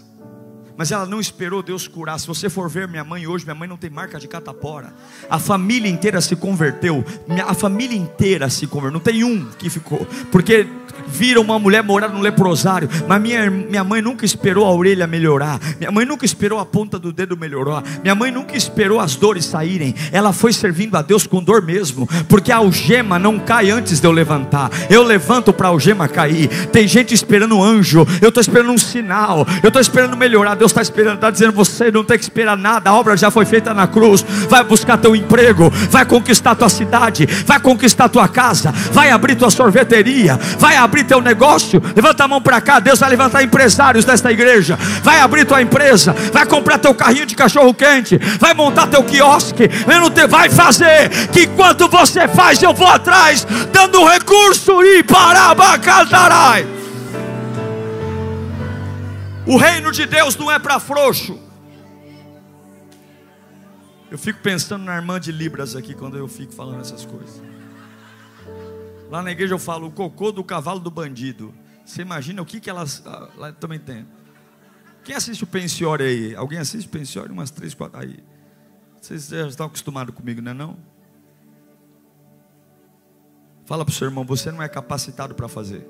Mas 0.78 0.92
ela 0.92 1.06
não 1.06 1.20
esperou 1.20 1.62
Deus 1.62 1.88
curar. 1.88 2.20
Se 2.20 2.28
você 2.28 2.50
for 2.50 2.70
ver 2.70 2.88
minha 2.88 3.04
mãe 3.04 3.28
hoje, 3.28 3.46
minha 3.46 3.56
mãe 3.56 3.68
não 3.68 3.78
tem 3.78 3.90
marca 3.90 4.20
de 4.20 4.28
catapora. 4.28 4.94
A 5.30 5.40
família 5.40 5.90
inteira 5.90 6.22
se 6.22 6.36
converteu. 6.36 7.04
A 7.46 7.54
família 7.54 7.98
inteira 7.98 8.50
se 8.50 8.68
converteu. 8.68 8.94
Não 8.94 9.00
tem 9.00 9.24
um 9.24 9.46
que 9.58 9.70
ficou. 9.70 10.06
Porque 10.32 10.68
viram 11.08 11.42
uma 11.42 11.60
mulher 11.60 11.84
morar 11.84 12.10
no 12.10 12.20
leprosário, 12.20 12.90
mas 13.08 13.22
minha, 13.22 13.50
minha 13.50 13.84
mãe 13.84 14.02
nunca 14.02 14.26
esperou 14.26 14.66
a 14.66 14.74
orelha 14.74 15.08
melhorar, 15.08 15.60
minha 15.80 15.92
mãe 15.92 16.06
nunca 16.06 16.26
esperou 16.26 16.60
a 16.60 16.66
ponta 16.66 17.00
do 17.00 17.12
dedo 17.12 17.38
melhorar, 17.38 17.84
minha 18.02 18.16
mãe 18.16 18.32
nunca 18.32 18.56
esperou 18.56 19.00
as 19.00 19.16
dores 19.16 19.46
saírem, 19.46 19.96
ela 20.12 20.34
foi 20.34 20.54
servindo 20.54 20.96
a 20.96 21.02
Deus 21.02 21.26
com 21.26 21.44
dor 21.44 21.62
mesmo, 21.62 22.08
porque 22.28 22.52
a 22.52 22.58
algema 22.58 23.18
não 23.18 23.40
cai 23.40 23.72
antes 23.72 24.00
de 24.00 24.08
eu 24.08 24.12
levantar, 24.12 24.70
eu 24.90 25.04
levanto 25.04 25.54
para 25.54 25.68
a 25.68 25.72
algema 25.72 26.08
cair. 26.08 26.48
Tem 26.68 26.88
gente 26.88 27.14
esperando 27.14 27.58
um 27.58 27.64
anjo, 27.64 28.06
eu 28.22 28.30
estou 28.30 28.42
esperando 28.42 28.72
um 28.72 28.78
sinal, 28.78 29.46
eu 29.64 29.68
estou 29.68 29.82
esperando 29.82 30.16
melhorar. 30.18 30.56
Deus 30.56 30.71
está 30.72 30.82
esperando, 30.82 31.16
está 31.16 31.30
dizendo: 31.30 31.54
você 31.54 31.92
não 31.92 32.04
tem 32.04 32.18
que 32.18 32.24
esperar 32.24 32.58
nada, 32.58 32.90
a 32.90 32.94
obra 32.94 33.16
já 33.16 33.30
foi 33.30 33.46
feita 33.46 33.74
na 33.74 33.88
cruz. 33.88 34.26
Vai 34.50 34.64
buscar 34.64 34.98
teu 34.98 35.16
emprego, 35.16 35.70
vai 35.90 36.06
conquistar 36.06 36.56
tua 36.56 36.70
cidade, 36.70 37.26
vai 37.46 37.60
conquistar 37.60 38.10
tua 38.10 38.28
casa, 38.28 38.72
vai 38.92 39.12
abrir 39.12 39.36
tua 39.36 39.50
sorveteria, 39.50 40.40
vai 40.58 40.76
abrir 40.76 41.04
teu 41.04 41.22
negócio, 41.22 41.82
levanta 41.96 42.24
a 42.24 42.28
mão 42.28 42.42
para 42.42 42.60
cá. 42.62 42.80
Deus 42.80 43.00
vai 43.00 43.10
levantar 43.10 43.44
empresários 43.44 44.06
desta 44.06 44.32
igreja. 44.32 44.78
Vai 45.04 45.20
abrir 45.20 45.46
tua 45.46 45.62
empresa, 45.62 46.16
vai 46.32 46.46
comprar 46.46 46.78
teu 46.78 46.94
carrinho 46.94 47.26
de 47.26 47.36
cachorro 47.36 47.74
quente, 47.74 48.20
vai 48.40 48.54
montar 48.54 48.88
teu 48.88 49.04
quiosque, 49.04 49.70
vai 50.30 50.50
fazer 50.50 51.10
que 51.32 51.44
enquanto 51.44 51.88
você 51.88 52.28
faz, 52.28 52.62
eu 52.62 52.74
vou 52.74 52.88
atrás, 52.88 53.46
dando 53.72 54.06
recurso 54.06 54.84
e 54.84 55.04
parabacantarai. 55.04 56.81
O 59.48 59.58
reino 59.58 59.92
de 59.92 60.06
Deus 60.06 60.36
não 60.36 60.52
é 60.52 60.60
para 60.60 60.80
frouxo. 60.80 61.40
Eu 64.10 64.18
fico 64.18 64.40
pensando 64.42 64.84
na 64.84 64.96
irmã 64.96 65.20
de 65.20 65.32
Libras 65.32 65.76
aqui 65.76 65.96
quando 65.96 66.18
eu 66.18 66.28
fico 66.28 66.54
falando 66.54 66.82
essas 66.82 67.06
coisas. 67.06 67.42
Lá 69.10 69.22
na 69.22 69.32
igreja 69.32 69.54
eu 69.54 69.60
falo 69.60 69.88
o 69.88 69.92
cocô 69.92 70.32
do 70.32 70.44
cavalo 70.44 70.80
do 70.80 70.92
bandido. 70.92 71.54
Você 71.84 72.02
imagina 72.02 72.42
o 72.42 72.46
que, 72.46 72.60
que 72.60 72.70
elas 72.70 73.02
ah, 73.06 73.30
lá 73.36 73.52
também 73.52 73.80
tem. 73.80 74.08
Quem 75.04 75.16
assiste 75.16 75.44
o 75.44 75.48
Pensiore 75.48 76.04
aí? 76.04 76.36
Alguém 76.36 76.60
assiste 76.60 76.86
o 76.86 76.90
Pensiore? 76.90 77.32
Umas 77.32 77.50
três, 77.50 77.74
quatro 77.74 78.00
aí. 78.00 78.20
Vocês 79.02 79.30
já 79.30 79.48
estão 79.48 79.66
acostumados 79.66 80.14
comigo, 80.14 80.42
não 80.42 80.52
é 80.52 80.54
não? 80.54 80.78
Fala 83.66 83.84
para 83.84 83.92
o 83.92 83.96
seu 83.96 84.08
irmão, 84.08 84.24
você 84.24 84.52
não 84.52 84.62
é 84.62 84.70
capacitado 84.70 85.34
para 85.34 85.48
fazer. 85.48 85.88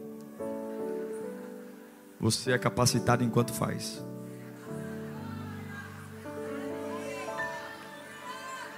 Você 2.21 2.51
é 2.51 2.57
capacitado 2.59 3.23
enquanto 3.23 3.51
faz. 3.51 3.99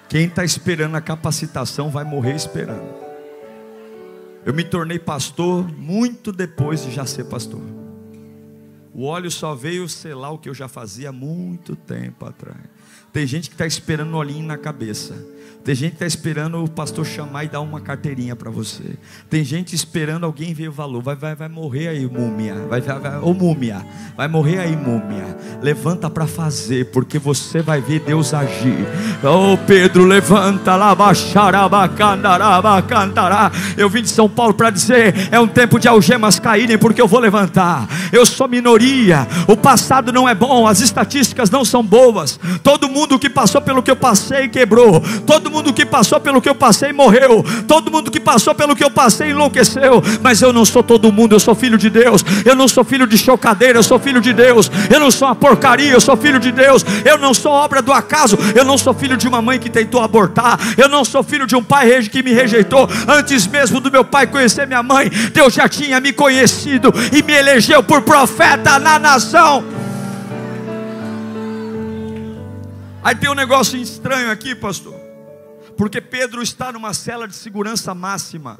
Quem 0.08 0.28
está 0.28 0.46
esperando 0.46 0.96
a 0.96 1.02
capacitação 1.02 1.90
vai 1.90 2.06
morrer 2.06 2.36
esperando. 2.36 3.04
Eu 4.46 4.54
me 4.54 4.64
tornei 4.64 4.98
pastor 4.98 5.70
muito 5.70 6.32
depois 6.32 6.84
de 6.84 6.92
já 6.92 7.06
ser 7.06 7.26
pastor. 7.26 7.62
O 8.94 9.06
óleo 9.06 9.30
só 9.30 9.54
veio 9.54 9.90
selar 9.90 10.32
o 10.32 10.38
que 10.38 10.48
eu 10.48 10.54
já 10.54 10.70
fazia 10.70 11.10
há 11.10 11.12
muito 11.12 11.76
tempo 11.76 12.26
atrás. 12.26 12.60
Tem 13.12 13.28
gente 13.28 13.50
que 13.50 13.56
está 13.56 13.66
esperando 13.66 14.14
um 14.14 14.18
olhinho 14.18 14.46
na 14.46 14.58
cabeça. 14.58 15.16
Tem 15.64 15.74
gente 15.74 15.92
que 15.92 15.96
está 15.96 16.06
esperando 16.06 16.62
o 16.62 16.70
pastor 16.70 17.06
chamar 17.06 17.46
e 17.46 17.48
dar 17.48 17.62
uma 17.62 17.80
carteirinha 17.80 18.36
para 18.36 18.52
você. 18.52 18.98
Tem 19.30 19.46
gente 19.46 19.74
esperando 19.74 20.26
alguém 20.26 20.54
ver 20.54 20.68
o 20.68 20.74
valor. 20.74 21.02
Vai, 21.02 21.16
vai, 21.16 21.36
vai 21.36 21.48
morrer 21.48 21.88
aí, 21.88 22.06
múmia. 22.06 22.56
Vai, 22.68 22.82
vai, 22.82 23.00
vai, 23.00 23.20
ô 23.20 23.34
múmia. 23.34 23.86
Vai 24.18 24.28
morrer 24.28 24.60
aí, 24.60 24.76
múmia. 24.76 25.38
Levanta 25.62 26.10
para 26.10 26.28
fazer, 26.28 26.92
porque 26.92 27.18
você 27.18 27.62
vai 27.62 27.80
ver 27.80 28.02
Deus 28.02 28.34
agir. 28.34 28.86
Ô 29.24 29.54
oh, 29.54 29.58
Pedro, 29.58 30.04
levanta 30.04 30.76
lá, 30.76 30.94
cantará. 32.86 33.50
Eu 33.78 33.90
vim 33.90 34.02
de 34.02 34.10
São 34.10 34.28
Paulo 34.28 34.54
para 34.54 34.70
dizer: 34.70 35.30
é 35.32 35.40
um 35.40 35.48
tempo 35.48 35.80
de 35.80 35.88
algemas 35.88 36.40
caírem, 36.40 36.78
porque 36.78 37.02
eu 37.02 37.08
vou 37.08 37.22
levantar. 37.22 37.88
Eu 38.12 38.26
sou 38.26 38.50
minoria. 38.50 39.26
O 39.48 39.56
passado 39.56 40.12
não 40.12 40.28
é 40.28 40.36
bom, 40.36 40.68
as 40.68 40.82
estatísticas 40.82 41.50
não 41.50 41.64
são 41.64 41.82
boas. 41.82 42.38
Todo 42.62 42.90
mundo 42.90 43.18
que 43.18 43.30
passou 43.30 43.62
pelo 43.62 43.82
que 43.82 43.92
eu 43.92 43.96
passei 43.96 44.50
quebrou. 44.50 45.02
Todo 45.26 45.53
mundo 45.54 45.72
que 45.72 45.86
passou 45.86 46.20
pelo 46.20 46.42
que 46.42 46.50
eu 46.50 46.56
passei 46.56 46.92
morreu. 46.92 47.46
Todo 47.68 47.92
mundo 47.92 48.12
que 48.12 48.20
passou 48.20 48.54
pelo 48.54 48.76
que 48.76 48.84
eu 48.84 48.90
passei 48.90 49.30
enlouqueceu. 49.30 50.04
Mas 50.22 50.42
eu 50.42 50.52
não 50.52 50.66
sou 50.66 50.84
todo 50.84 51.12
mundo, 51.12 51.34
eu 51.36 51.40
sou 51.40 51.56
filho 51.56 51.78
de 51.78 51.90
Deus. 51.90 52.24
Eu 52.44 52.56
não 52.56 52.68
sou 52.68 52.84
filho 52.84 53.08
de 53.08 53.18
chocadeira, 53.18 53.80
eu 53.80 53.84
sou 53.84 54.00
filho 54.00 54.20
de 54.20 54.34
Deus. 54.34 54.70
Eu 54.92 55.00
não 55.00 55.12
sou 55.12 55.28
uma 55.28 55.36
porcaria, 55.36 55.92
eu 55.92 56.02
sou 56.02 56.18
filho 56.18 56.40
de 56.40 56.52
Deus. 56.52 56.84
Eu 57.06 57.18
não 57.18 57.34
sou 57.34 57.52
obra 57.52 57.82
do 57.82 57.94
acaso. 57.94 58.38
Eu 58.56 58.66
não 58.66 58.78
sou 58.78 58.94
filho 58.94 59.16
de 59.16 59.28
uma 59.28 59.42
mãe 59.42 59.60
que 59.60 59.70
tentou 59.70 60.02
abortar. 60.02 60.60
Eu 60.78 60.90
não 60.90 61.06
sou 61.06 61.24
filho 61.24 61.46
de 61.46 61.56
um 61.56 61.64
pai 61.64 61.84
que 62.10 62.24
me 62.24 62.34
rejeitou. 62.34 62.90
Antes 63.08 63.46
mesmo 63.46 63.80
do 63.80 63.92
meu 63.92 64.04
pai 64.04 64.26
conhecer 64.26 64.66
minha 64.66 64.82
mãe, 64.82 65.10
Deus 65.32 65.54
já 65.54 65.70
tinha 65.70 66.00
me 66.00 66.12
conhecido 66.12 66.92
e 67.12 67.22
me 67.22 67.34
elegeu 67.34 67.84
por 67.84 68.02
profeta 68.02 68.80
na 68.80 68.98
nação. 68.98 69.64
Aí 73.04 73.16
tem 73.16 73.30
um 73.30 73.36
negócio 73.36 73.78
estranho 73.78 74.32
aqui, 74.32 74.56
pastor. 74.56 75.03
Porque 75.78 76.00
Pedro 76.00 76.42
está 76.42 76.72
numa 76.72 76.94
cela 76.94 77.28
de 77.28 77.36
segurança 77.36 77.94
máxima. 77.94 78.60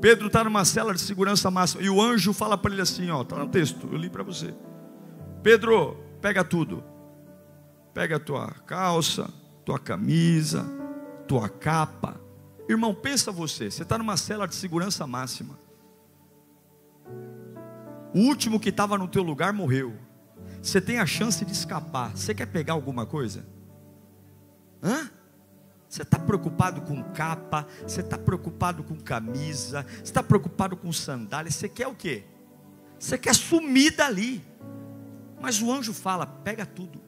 Pedro 0.00 0.28
está 0.28 0.44
numa 0.44 0.64
cela 0.64 0.94
de 0.94 1.00
segurança 1.00 1.50
máxima. 1.50 1.82
E 1.82 1.90
o 1.90 2.00
anjo 2.00 2.32
fala 2.32 2.56
para 2.56 2.72
ele 2.72 2.82
assim: 2.82 3.10
ó, 3.10 3.22
está 3.22 3.36
no 3.36 3.48
texto, 3.48 3.88
eu 3.90 3.98
li 3.98 4.08
para 4.08 4.22
você. 4.22 4.54
Pedro, 5.42 5.96
pega 6.20 6.44
tudo. 6.44 6.82
Pega 7.92 8.16
a 8.16 8.20
tua 8.20 8.50
calça, 8.66 9.28
tua 9.64 9.78
camisa, 9.78 10.64
tua 11.26 11.48
capa. 11.48 12.20
Irmão, 12.68 12.94
pensa 12.94 13.32
você, 13.32 13.70
você 13.70 13.82
está 13.82 13.98
numa 13.98 14.16
cela 14.16 14.46
de 14.46 14.54
segurança 14.54 15.06
máxima. 15.06 15.58
O 18.14 18.20
último 18.20 18.60
que 18.60 18.68
estava 18.68 18.96
no 18.96 19.08
teu 19.08 19.22
lugar 19.22 19.52
morreu. 19.52 19.94
Você 20.62 20.80
tem 20.80 20.98
a 20.98 21.06
chance 21.06 21.44
de 21.44 21.52
escapar. 21.52 22.16
Você 22.16 22.34
quer 22.34 22.46
pegar 22.46 22.74
alguma 22.74 23.06
coisa? 23.06 23.44
Hã? 24.82 25.10
Você 25.90 26.02
está 26.02 26.20
preocupado 26.20 26.82
com 26.82 27.02
capa, 27.02 27.66
você 27.84 28.00
está 28.00 28.16
preocupado 28.16 28.84
com 28.84 28.94
camisa, 28.94 29.84
você 29.88 30.02
está 30.04 30.22
preocupado 30.22 30.76
com 30.76 30.92
sandália, 30.92 31.50
você 31.50 31.68
quer 31.68 31.88
o 31.88 31.96
quê? 31.96 32.22
Você 32.96 33.18
quer 33.18 33.34
sumir 33.34 33.96
dali. 33.96 34.40
Mas 35.40 35.60
o 35.60 35.72
anjo 35.72 35.92
fala: 35.92 36.24
pega 36.24 36.64
tudo. 36.64 37.02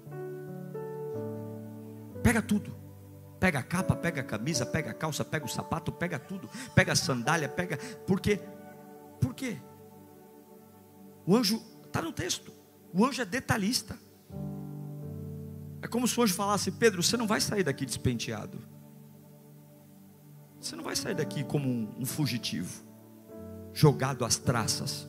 Pega 2.25 2.43
tudo. 2.43 2.75
Pega 3.39 3.61
a 3.61 3.63
capa, 3.63 3.95
pega 3.95 4.21
a 4.21 4.25
camisa, 4.25 4.67
pega 4.67 4.91
a 4.91 4.95
calça, 4.95 5.25
pega 5.25 5.47
o 5.47 5.49
sapato, 5.49 5.93
pega 5.93 6.19
tudo. 6.19 6.51
Pega 6.75 6.91
a 6.91 6.97
sandália, 6.97 7.49
pega. 7.49 7.77
Por 8.05 8.21
quê? 8.21 8.41
Por 9.21 9.33
quê? 9.33 9.59
O 11.25 11.37
anjo, 11.37 11.63
está 11.87 12.03
no 12.03 12.13
texto. 12.13 12.53
O 12.93 13.07
anjo 13.07 13.23
é 13.23 13.25
detalhista. 13.25 13.97
É 15.81 15.87
como 15.87 16.09
se 16.09 16.19
o 16.19 16.23
anjo 16.25 16.35
falasse: 16.35 16.73
Pedro, 16.73 17.01
você 17.01 17.17
não 17.17 17.29
vai 17.29 17.41
sair 17.41 17.63
daqui 17.63 17.87
despenteado. 17.87 18.72
Você 20.63 20.77
não 20.77 20.85
vai 20.85 20.95
sair 20.95 21.17
daqui 21.17 21.43
como 21.43 21.69
um, 21.99 22.07
fugitivo, 22.07 22.85
jogado 23.75 24.25
às 24.25 24.37
traças. 24.37 25.09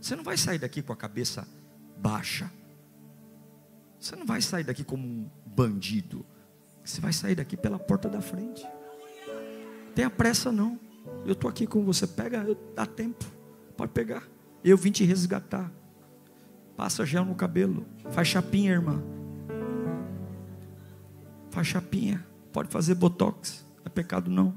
Você 0.00 0.16
não 0.16 0.24
vai 0.24 0.36
sair 0.36 0.58
daqui 0.58 0.82
com 0.82 0.92
a 0.92 0.96
cabeça 0.96 1.46
baixa. 1.96 2.50
Você 4.00 4.16
não 4.16 4.26
vai 4.26 4.42
sair 4.42 4.64
daqui 4.64 4.82
como 4.82 5.06
um 5.06 5.30
bandido. 5.46 6.26
Você 6.84 7.00
vai 7.00 7.12
sair 7.12 7.36
daqui 7.36 7.56
pela 7.56 7.78
porta 7.78 8.08
da 8.08 8.20
frente. 8.20 8.66
Tenha 9.94 10.10
pressa 10.10 10.50
não. 10.50 10.76
Eu 11.24 11.34
estou 11.34 11.48
aqui 11.48 11.64
com 11.64 11.84
você. 11.84 12.04
Pega, 12.04 12.44
dá 12.74 12.84
tempo. 12.84 13.24
Pode 13.76 13.92
pegar. 13.92 14.24
Eu 14.64 14.76
vim 14.76 14.90
te 14.90 15.04
resgatar. 15.04 15.70
Passa 16.76 17.06
gel 17.06 17.24
no 17.24 17.36
cabelo. 17.36 17.86
Faz 18.10 18.26
chapinha, 18.26 18.72
irmã. 18.72 19.00
Faz 21.48 21.68
chapinha. 21.68 22.26
Pode 22.52 22.68
fazer 22.70 22.96
botox. 22.96 23.67
Pecado 23.98 24.30
não. 24.30 24.54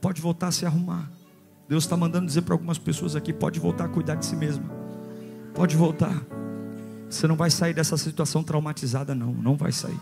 Pode 0.00 0.22
voltar 0.22 0.46
a 0.46 0.52
se 0.52 0.64
arrumar. 0.64 1.10
Deus 1.68 1.82
está 1.82 1.96
mandando 1.96 2.24
dizer 2.24 2.42
para 2.42 2.54
algumas 2.54 2.78
pessoas 2.78 3.16
aqui: 3.16 3.32
pode 3.32 3.58
voltar 3.58 3.86
a 3.86 3.88
cuidar 3.88 4.14
de 4.14 4.24
si 4.24 4.36
mesma. 4.36 4.64
Pode 5.52 5.76
voltar. 5.76 6.14
Você 7.10 7.26
não 7.26 7.34
vai 7.34 7.50
sair 7.50 7.74
dessa 7.74 7.96
situação 7.96 8.44
traumatizada, 8.44 9.12
não. 9.12 9.32
Não 9.32 9.56
vai 9.56 9.72
sair. 9.72 9.98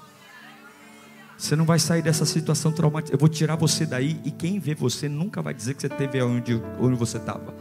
Você 1.38 1.57
não 1.57 1.64
vai 1.64 1.79
sair 1.79 2.03
dessa 2.03 2.27
situação 2.27 2.72
traumatizada. 2.72 3.14
Eu 3.14 3.18
vou 3.18 3.29
tirar 3.31 3.57
você 3.57 3.87
daí 3.87 4.20
e 4.22 4.31
quem 4.31 4.61
vê 4.61 4.75
você 4.75 5.09
nunca 5.09 5.40
vai 5.40 5.55
dizer 5.55 5.72
que 5.72 5.81
você 5.81 5.88
teve 5.88 6.22
onde, 6.22 6.61
onde 6.79 6.94
você 6.94 7.16
estava. 7.16 7.55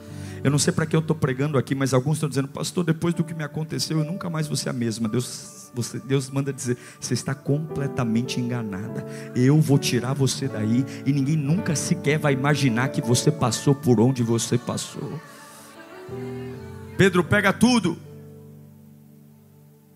Eu 0.44 0.52
não 0.52 0.60
sei 0.60 0.74
para 0.74 0.86
que 0.86 0.94
eu 0.94 1.00
estou 1.00 1.16
pregando 1.16 1.58
aqui, 1.58 1.74
mas 1.74 1.94
alguns 1.94 2.18
estão 2.18 2.28
dizendo, 2.28 2.50
pastor, 2.50 2.84
depois 2.84 3.14
do 3.14 3.24
que 3.24 3.34
me 3.34 3.46
aconteceu, 3.46 3.98
eu 4.00 4.04
nunca 4.04 4.30
mais 4.30 4.46
vou 4.46 4.58
ser 4.58 4.72
a 4.72 4.74
mesma. 4.74 5.08
Deus, 5.08 5.65
você, 5.76 6.00
Deus 6.00 6.30
manda 6.30 6.54
dizer, 6.54 6.78
você 7.00 7.14
está 7.14 7.36
completamente 7.36 8.40
enganada. 8.40 9.06
Eu 9.36 9.60
vou 9.60 9.78
tirar 9.78 10.14
você 10.14 10.48
daí 10.48 10.86
e 11.06 11.12
ninguém 11.12 11.36
nunca 11.36 11.76
sequer 11.76 12.18
vai 12.18 12.34
imaginar 12.34 12.90
que 12.90 13.02
você 13.02 13.32
passou 13.32 13.76
por 13.76 14.00
onde 14.00 14.24
você 14.24 14.58
passou. 14.58 15.20
Pedro 16.98 17.24
pega 17.24 17.52
tudo. 17.52 17.98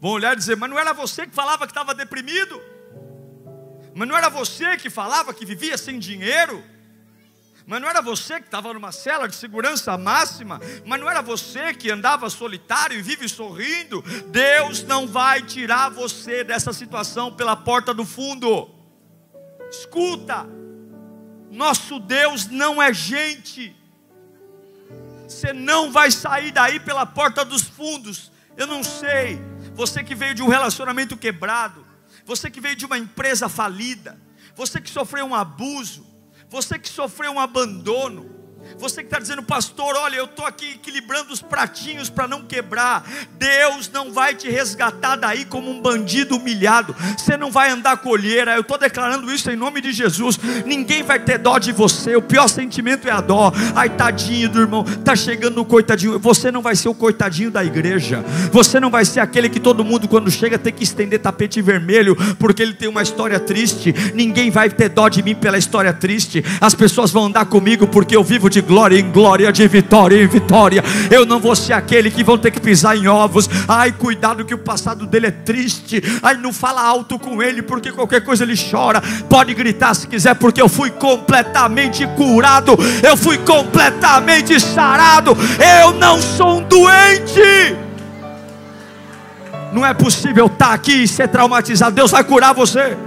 Vão 0.01 0.11
olhar 0.11 0.33
e 0.33 0.37
dizer, 0.37 0.55
mas 0.55 0.69
não 0.69 0.77
era 0.77 0.93
você 0.93 1.25
que 1.25 1.33
falava 1.33 1.65
que 1.65 1.71
estava 1.71 1.93
deprimido? 1.93 2.59
Mas 3.95 4.07
não 4.07 4.17
era 4.17 4.29
você 4.29 4.77
que 4.77 4.89
falava 4.89 5.33
que 5.33 5.45
vivia 5.45 5.77
sem 5.77 5.99
dinheiro? 5.99 6.63
Mas 7.69 7.79
não 7.79 7.87
era 7.87 8.01
você 8.01 8.39
que 8.39 8.47
estava 8.47 8.73
numa 8.73 8.91
cela 8.91 9.27
de 9.27 9.35
segurança 9.35 9.95
máxima? 9.95 10.59
Mas 10.87 10.99
não 10.99 11.07
era 11.07 11.21
você 11.21 11.71
que 11.71 11.91
andava 11.91 12.27
solitário 12.27 12.97
e 12.97 13.01
vive 13.03 13.29
sorrindo? 13.29 14.01
Deus 14.31 14.81
não 14.81 15.05
vai 15.05 15.43
tirar 15.43 15.89
você 15.89 16.43
dessa 16.43 16.73
situação 16.73 17.31
pela 17.31 17.55
porta 17.55 17.93
do 17.93 18.03
fundo. 18.03 18.67
Escuta, 19.69 20.47
nosso 21.51 21.99
Deus 21.99 22.47
não 22.47 22.81
é 22.81 22.91
gente. 22.91 23.75
Você 25.27 25.53
não 25.53 25.91
vai 25.91 26.09
sair 26.09 26.51
daí 26.51 26.79
pela 26.79 27.05
porta 27.05 27.45
dos 27.45 27.61
fundos. 27.61 28.31
Eu 28.57 28.65
não 28.65 28.83
sei. 28.83 29.39
Você 29.75 30.03
que 30.03 30.15
veio 30.15 30.33
de 30.33 30.41
um 30.41 30.47
relacionamento 30.47 31.15
quebrado, 31.15 31.85
você 32.25 32.49
que 32.49 32.59
veio 32.59 32.75
de 32.75 32.87
uma 32.87 32.97
empresa 32.97 33.47
falida, 33.47 34.19
você 34.55 34.81
que 34.81 34.89
sofreu 34.89 35.27
um 35.27 35.35
abuso, 35.35 36.08
você 36.49 36.79
que 36.79 36.89
sofreu 36.89 37.31
um 37.31 37.39
abandono, 37.39 38.38
você 38.77 39.01
que 39.01 39.07
está 39.07 39.19
dizendo, 39.19 39.43
pastor, 39.43 39.95
olha, 39.95 40.15
eu 40.15 40.25
estou 40.25 40.45
aqui 40.45 40.73
equilibrando 40.75 41.33
os 41.33 41.41
pratinhos 41.41 42.09
para 42.09 42.27
não 42.27 42.43
quebrar. 42.43 43.05
Deus 43.37 43.89
não 43.91 44.11
vai 44.11 44.35
te 44.35 44.49
resgatar 44.49 45.15
daí 45.15 45.45
como 45.45 45.69
um 45.69 45.81
bandido 45.81 46.37
humilhado. 46.37 46.95
Você 47.17 47.35
não 47.35 47.51
vai 47.51 47.69
andar 47.69 47.97
colheira. 47.97 48.53
Eu 48.55 48.61
estou 48.61 48.77
declarando 48.77 49.31
isso 49.31 49.49
em 49.49 49.55
nome 49.55 49.81
de 49.81 49.91
Jesus. 49.91 50.39
Ninguém 50.65 51.03
vai 51.03 51.19
ter 51.19 51.37
dó 51.37 51.57
de 51.57 51.71
você. 51.71 52.15
O 52.15 52.21
pior 52.21 52.47
sentimento 52.47 53.07
é 53.07 53.11
a 53.11 53.21
dó. 53.21 53.51
Ai, 53.75 53.89
tadinho 53.89 54.49
do 54.49 54.59
irmão, 54.59 54.83
tá 54.83 55.15
chegando 55.15 55.61
o 55.61 55.65
coitadinho. 55.65 56.19
Você 56.19 56.51
não 56.51 56.61
vai 56.61 56.75
ser 56.75 56.89
o 56.89 56.95
coitadinho 56.95 57.51
da 57.51 57.63
igreja. 57.63 58.23
Você 58.51 58.79
não 58.79 58.89
vai 58.89 59.05
ser 59.05 59.19
aquele 59.19 59.49
que 59.49 59.59
todo 59.59 59.83
mundo 59.83 60.07
quando 60.07 60.31
chega 60.31 60.57
tem 60.57 60.73
que 60.73 60.83
estender 60.83 61.19
tapete 61.19 61.61
vermelho 61.61 62.15
porque 62.37 62.61
ele 62.61 62.73
tem 62.73 62.87
uma 62.87 63.01
história 63.01 63.39
triste. 63.39 63.93
Ninguém 64.13 64.49
vai 64.49 64.69
ter 64.69 64.89
dó 64.89 65.09
de 65.09 65.21
mim 65.21 65.35
pela 65.35 65.57
história 65.57 65.93
triste. 65.93 66.43
As 66.61 66.73
pessoas 66.73 67.11
vão 67.11 67.25
andar 67.25 67.45
comigo 67.45 67.87
porque 67.87 68.15
eu 68.15 68.23
vivo 68.23 68.49
de 68.49 68.58
glória 68.61 68.99
em 68.99 69.11
glória, 69.11 69.51
de 69.51 69.67
vitória 69.67 70.21
em 70.21 70.27
vitória. 70.27 70.83
Eu 71.09 71.25
não 71.25 71.39
vou 71.39 71.55
ser 71.55 71.73
aquele 71.73 72.11
que 72.11 72.23
vão 72.23 72.37
ter 72.37 72.51
que 72.51 72.59
pisar 72.59 72.97
em 72.97 73.07
ovos. 73.07 73.49
Ai, 73.67 73.91
cuidado 73.91 74.45
que 74.45 74.53
o 74.53 74.57
passado 74.57 75.05
dele 75.05 75.27
é 75.27 75.31
triste. 75.31 76.01
Ai, 76.21 76.35
não 76.37 76.53
fala 76.53 76.81
alto 76.81 77.17
com 77.17 77.41
ele, 77.41 77.61
porque 77.61 77.91
qualquer 77.91 78.23
coisa 78.23 78.43
ele 78.43 78.55
chora. 78.55 79.01
Pode 79.29 79.53
gritar 79.53 79.93
se 79.93 80.07
quiser, 80.07 80.35
porque 80.35 80.61
eu 80.61 80.69
fui 80.69 80.89
completamente 80.91 82.05
curado. 82.15 82.77
Eu 83.03 83.15
fui 83.15 83.37
completamente 83.39 84.59
sarado. 84.59 85.37
Eu 85.81 85.93
não 85.93 86.21
sou 86.21 86.59
um 86.59 86.63
doente. 86.63 87.77
Não 89.71 89.85
é 89.85 89.93
possível 89.93 90.47
estar 90.47 90.73
aqui 90.73 91.03
e 91.03 91.07
ser 91.07 91.27
traumatizado. 91.27 91.95
Deus 91.95 92.11
vai 92.11 92.23
curar 92.23 92.53
você. 92.53 92.97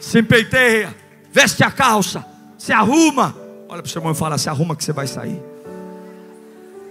Se 0.00 0.20
empeiteia, 0.20 0.94
veste 1.32 1.62
a 1.62 1.70
calça, 1.70 2.24
se 2.56 2.72
arruma, 2.72 3.34
Olha 3.68 3.82
para 3.82 3.88
o 3.88 3.90
seu 3.90 4.00
irmão 4.00 4.12
e 4.12 4.16
fala: 4.16 4.38
se 4.38 4.48
arruma 4.48 4.74
que 4.74 4.82
você 4.82 4.92
vai 4.92 5.06
sair. 5.06 5.40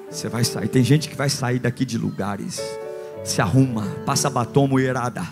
Você 0.09 0.29
vai 0.29 0.43
sair. 0.43 0.67
Tem 0.67 0.83
gente 0.83 1.09
que 1.09 1.15
vai 1.15 1.29
sair 1.29 1.59
daqui 1.59 1.83
de 1.83 1.97
lugares. 1.97 2.61
Se 3.23 3.41
arruma, 3.41 3.83
passa 4.05 4.29
batom, 4.29 4.67
mulherada. 4.67 5.23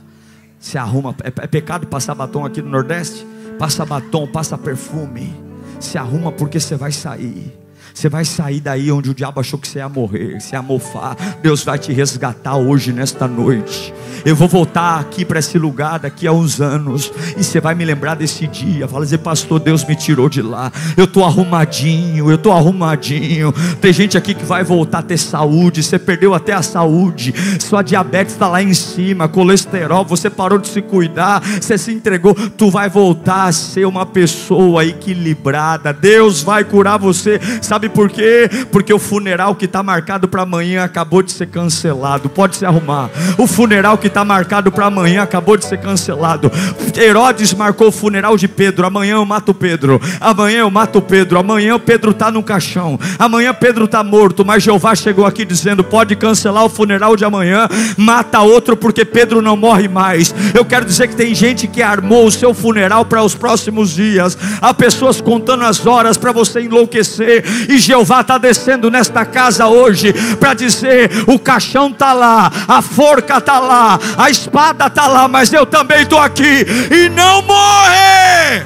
Se 0.60 0.78
arruma. 0.78 1.16
É, 1.24 1.28
é 1.28 1.48
pecado 1.48 1.88
passar 1.88 2.16
batom 2.16 2.44
aqui 2.44 2.62
no 2.62 2.70
Nordeste? 2.70 3.26
Passa 3.60 3.86
batom, 3.86 4.28
passa 4.28 4.58
perfume. 4.58 5.34
Se 5.80 5.98
arruma 5.98 6.32
porque 6.32 6.60
você 6.60 6.76
vai 6.76 6.92
sair. 6.92 7.65
Você 7.96 8.10
vai 8.10 8.26
sair 8.26 8.60
daí 8.60 8.92
onde 8.92 9.10
o 9.10 9.14
diabo 9.14 9.40
achou 9.40 9.58
que 9.58 9.66
você 9.66 9.80
ia 9.80 9.88
morrer, 9.88 10.42
você 10.42 10.54
ia 10.54 10.62
mofar. 10.62 11.16
Deus 11.42 11.64
vai 11.64 11.80
te 11.80 11.94
resgatar 11.94 12.58
hoje, 12.58 12.92
nesta 12.92 13.26
noite. 13.26 13.94
Eu 14.26 14.36
vou 14.36 14.48
voltar 14.48 15.00
aqui 15.00 15.24
para 15.24 15.40
esse 15.40 15.58
lugar 15.58 16.00
daqui 16.00 16.28
a 16.28 16.32
uns 16.34 16.60
anos. 16.60 17.12
E 17.38 17.44
você 17.44 17.62
vai 17.62 17.74
me 17.74 17.86
lembrar 17.86 18.16
desse 18.16 18.48
dia. 18.48 18.86
Fala 18.88 19.06
dizer, 19.06 19.20
pastor, 19.20 19.60
Deus 19.60 19.86
me 19.86 19.96
tirou 19.96 20.28
de 20.28 20.42
lá. 20.42 20.72
Eu 20.98 21.06
estou 21.06 21.24
arrumadinho, 21.24 22.30
eu 22.30 22.36
estou 22.36 22.52
arrumadinho. 22.52 23.54
Tem 23.80 23.94
gente 23.94 24.18
aqui 24.18 24.34
que 24.34 24.44
vai 24.44 24.64
voltar 24.64 25.00
a 25.00 25.04
ter 25.04 25.18
saúde. 25.18 25.82
Você 25.82 25.98
perdeu 25.98 26.34
até 26.34 26.52
a 26.52 26.62
saúde. 26.62 27.34
Sua 27.60 27.82
diabetes 27.82 28.34
está 28.34 28.50
lá 28.50 28.62
em 28.62 28.74
cima, 28.74 29.28
colesterol. 29.30 30.04
Você 30.04 30.30
parou 30.30 30.60
de 30.60 30.68
se 30.68 30.82
cuidar. 30.82 31.42
Você 31.42 31.78
se 31.78 31.94
entregou. 31.94 32.34
Tu 32.34 32.70
vai 32.70 32.90
voltar 32.90 33.46
a 33.46 33.52
ser 33.54 33.86
uma 33.86 34.06
pessoa 34.06 34.84
equilibrada. 34.84 35.94
Deus 35.94 36.42
vai 36.42 36.66
curar 36.66 36.98
você. 36.98 37.40
Sabe 37.62 37.85
por 37.90 38.10
quê? 38.10 38.50
Porque 38.72 38.94
o 38.94 39.00
funeral 39.00 39.56
que 39.56 39.66
está 39.66 39.82
marcado 39.82 40.28
para 40.28 40.44
amanhã 40.44 40.84
acabou 40.84 41.22
de 41.22 41.32
ser 41.32 41.48
cancelado. 41.48 42.30
Pode 42.30 42.58
se 42.58 42.66
arrumar. 42.66 43.10
O 43.38 43.48
funeral 43.48 43.98
que 43.98 44.08
está 44.08 44.24
marcado 44.24 44.72
para 44.72 44.86
amanhã 44.86 45.24
acabou 45.24 45.58
de 45.58 45.66
ser 45.66 45.78
cancelado. 45.80 46.52
Herodes 46.96 47.54
marcou 47.54 47.88
o 47.88 47.92
funeral 47.92 48.38
de 48.38 48.48
Pedro. 48.48 48.86
Amanhã 48.86 49.16
eu 49.16 49.26
mato 49.26 49.54
Pedro. 49.54 50.02
Amanhã 50.20 50.60
eu 50.60 50.72
mato 50.72 51.02
Pedro. 51.02 51.40
Amanhã 51.40 51.80
Pedro 51.80 52.12
está 52.12 52.32
no 52.32 52.44
caixão. 52.44 53.00
Amanhã 53.20 53.54
Pedro 53.54 53.86
está 53.86 54.04
morto. 54.04 54.46
Mas 54.46 54.64
Jeová 54.64 54.96
chegou 54.96 55.26
aqui 55.26 55.46
dizendo: 55.46 55.84
pode 55.84 56.16
cancelar 56.16 56.66
o 56.66 56.70
funeral 56.70 57.16
de 57.16 57.26
amanhã. 57.26 57.68
Mata 57.98 58.42
outro 58.42 58.76
porque 58.76 59.04
Pedro 59.06 59.42
não 59.42 59.58
morre 59.58 59.88
mais. 59.88 60.34
Eu 60.54 60.66
quero 60.66 60.86
dizer 60.86 61.08
que 61.08 61.16
tem 61.16 61.34
gente 61.34 61.68
que 61.68 61.82
armou 61.82 62.26
o 62.26 62.32
seu 62.32 62.54
funeral 62.54 63.06
para 63.06 63.24
os 63.24 63.36
próximos 63.36 63.92
dias. 63.92 64.38
Há 64.62 64.74
pessoas 64.74 65.22
contando 65.22 65.64
as 65.64 65.86
horas 65.86 66.18
para 66.18 66.32
você 66.32 66.62
enlouquecer. 66.62 67.44
E 67.76 67.78
Jeová 67.78 68.22
está 68.22 68.38
descendo 68.38 68.90
nesta 68.90 69.26
casa 69.26 69.68
hoje 69.68 70.14
para 70.40 70.54
dizer: 70.54 71.12
o 71.28 71.38
caixão 71.38 71.90
está 71.90 72.14
lá, 72.14 72.50
a 72.70 72.82
forca 72.82 73.38
está 73.38 73.60
lá, 73.60 74.00
a 74.18 74.30
espada 74.30 74.88
está 74.88 75.08
lá, 75.08 75.28
mas 75.28 75.52
eu 75.52 75.66
também 75.66 76.04
estou 76.04 76.20
aqui 76.20 76.66
e 76.90 77.10
não 77.10 77.42
morrer. 77.42 78.66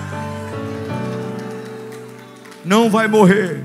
Não 2.63 2.87
vai 2.87 3.07
morrer, 3.07 3.63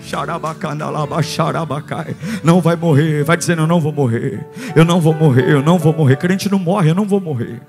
não 2.42 2.62
vai 2.62 2.74
morrer, 2.74 3.22
vai 3.22 3.36
dizendo: 3.36 3.60
Eu 3.60 3.66
não 3.66 3.82
vou 3.82 3.92
morrer, 3.92 4.46
eu 4.74 4.82
não 4.82 4.98
vou 4.98 5.12
morrer, 5.12 5.46
eu 5.46 5.62
não 5.62 5.78
vou 5.78 5.92
morrer. 5.92 6.16
Crente 6.16 6.50
não 6.50 6.58
morre, 6.58 6.88
eu 6.88 6.94
não 6.94 7.04
vou 7.04 7.20
morrer. 7.20 7.60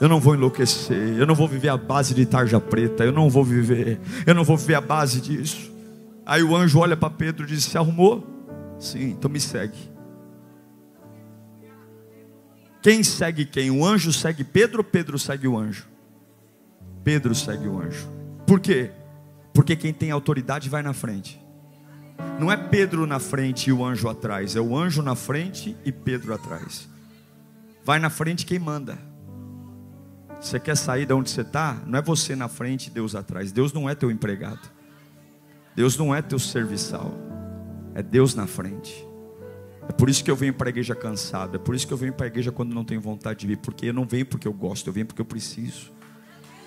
Eu 0.00 0.08
não 0.08 0.18
vou 0.18 0.34
enlouquecer, 0.34 1.18
eu 1.18 1.26
não 1.26 1.34
vou 1.34 1.46
viver 1.46 1.68
a 1.68 1.76
base 1.76 2.14
de 2.14 2.24
tarja 2.24 2.58
preta, 2.58 3.04
eu 3.04 3.12
não 3.12 3.28
vou 3.28 3.44
viver, 3.44 4.00
eu 4.26 4.34
não 4.34 4.44
vou 4.44 4.56
viver 4.56 4.76
a 4.76 4.80
base 4.80 5.20
disso. 5.20 5.69
Aí 6.30 6.44
o 6.44 6.54
anjo 6.54 6.78
olha 6.78 6.96
para 6.96 7.10
Pedro 7.10 7.42
e 7.42 7.48
diz: 7.48 7.64
Se 7.64 7.76
arrumou? 7.76 8.24
Sim, 8.78 9.10
então 9.10 9.28
me 9.28 9.40
segue. 9.40 9.90
Quem 12.80 13.02
segue 13.02 13.44
quem? 13.44 13.68
O 13.68 13.84
anjo 13.84 14.12
segue 14.12 14.44
Pedro 14.44 14.78
ou 14.78 14.84
Pedro 14.84 15.18
segue 15.18 15.48
o 15.48 15.58
anjo? 15.58 15.88
Pedro 17.02 17.34
segue 17.34 17.66
o 17.66 17.82
anjo. 17.82 18.08
Por 18.46 18.60
quê? 18.60 18.92
Porque 19.52 19.74
quem 19.74 19.92
tem 19.92 20.12
autoridade 20.12 20.70
vai 20.70 20.82
na 20.84 20.92
frente. 20.92 21.44
Não 22.38 22.52
é 22.52 22.56
Pedro 22.56 23.08
na 23.08 23.18
frente 23.18 23.68
e 23.68 23.72
o 23.72 23.84
anjo 23.84 24.08
atrás, 24.08 24.54
é 24.54 24.60
o 24.60 24.76
anjo 24.76 25.02
na 25.02 25.16
frente 25.16 25.76
e 25.84 25.90
Pedro 25.90 26.32
atrás. 26.32 26.88
Vai 27.84 27.98
na 27.98 28.08
frente 28.08 28.46
quem 28.46 28.60
manda. 28.60 28.96
Você 30.40 30.60
quer 30.60 30.76
sair 30.76 31.06
de 31.06 31.12
onde 31.12 31.28
você 31.28 31.40
está? 31.40 31.82
Não 31.84 31.98
é 31.98 32.02
você 32.02 32.36
na 32.36 32.46
frente 32.46 32.86
e 32.86 32.90
Deus 32.90 33.16
atrás. 33.16 33.50
Deus 33.50 33.72
não 33.72 33.90
é 33.90 33.96
teu 33.96 34.12
empregado. 34.12 34.78
Deus 35.74 35.96
não 35.96 36.14
é 36.14 36.20
teu 36.20 36.38
serviçal. 36.38 37.12
É 37.94 38.02
Deus 38.02 38.34
na 38.34 38.46
frente. 38.46 39.06
É 39.88 39.92
por 39.92 40.08
isso 40.08 40.22
que 40.22 40.30
eu 40.30 40.36
venho 40.36 40.54
para 40.54 40.68
a 40.68 40.70
igreja 40.70 40.94
cansado. 40.94 41.56
É 41.56 41.58
por 41.58 41.74
isso 41.74 41.86
que 41.86 41.92
eu 41.92 41.96
venho 41.96 42.12
para 42.12 42.26
a 42.26 42.28
igreja 42.28 42.52
quando 42.52 42.74
não 42.74 42.84
tenho 42.84 43.00
vontade 43.00 43.40
de 43.40 43.46
vir. 43.46 43.56
Porque 43.56 43.86
eu 43.86 43.94
não 43.94 44.04
venho 44.04 44.26
porque 44.26 44.46
eu 44.46 44.52
gosto, 44.52 44.86
eu 44.86 44.92
venho 44.92 45.06
porque 45.06 45.20
eu 45.20 45.26
preciso. 45.26 45.92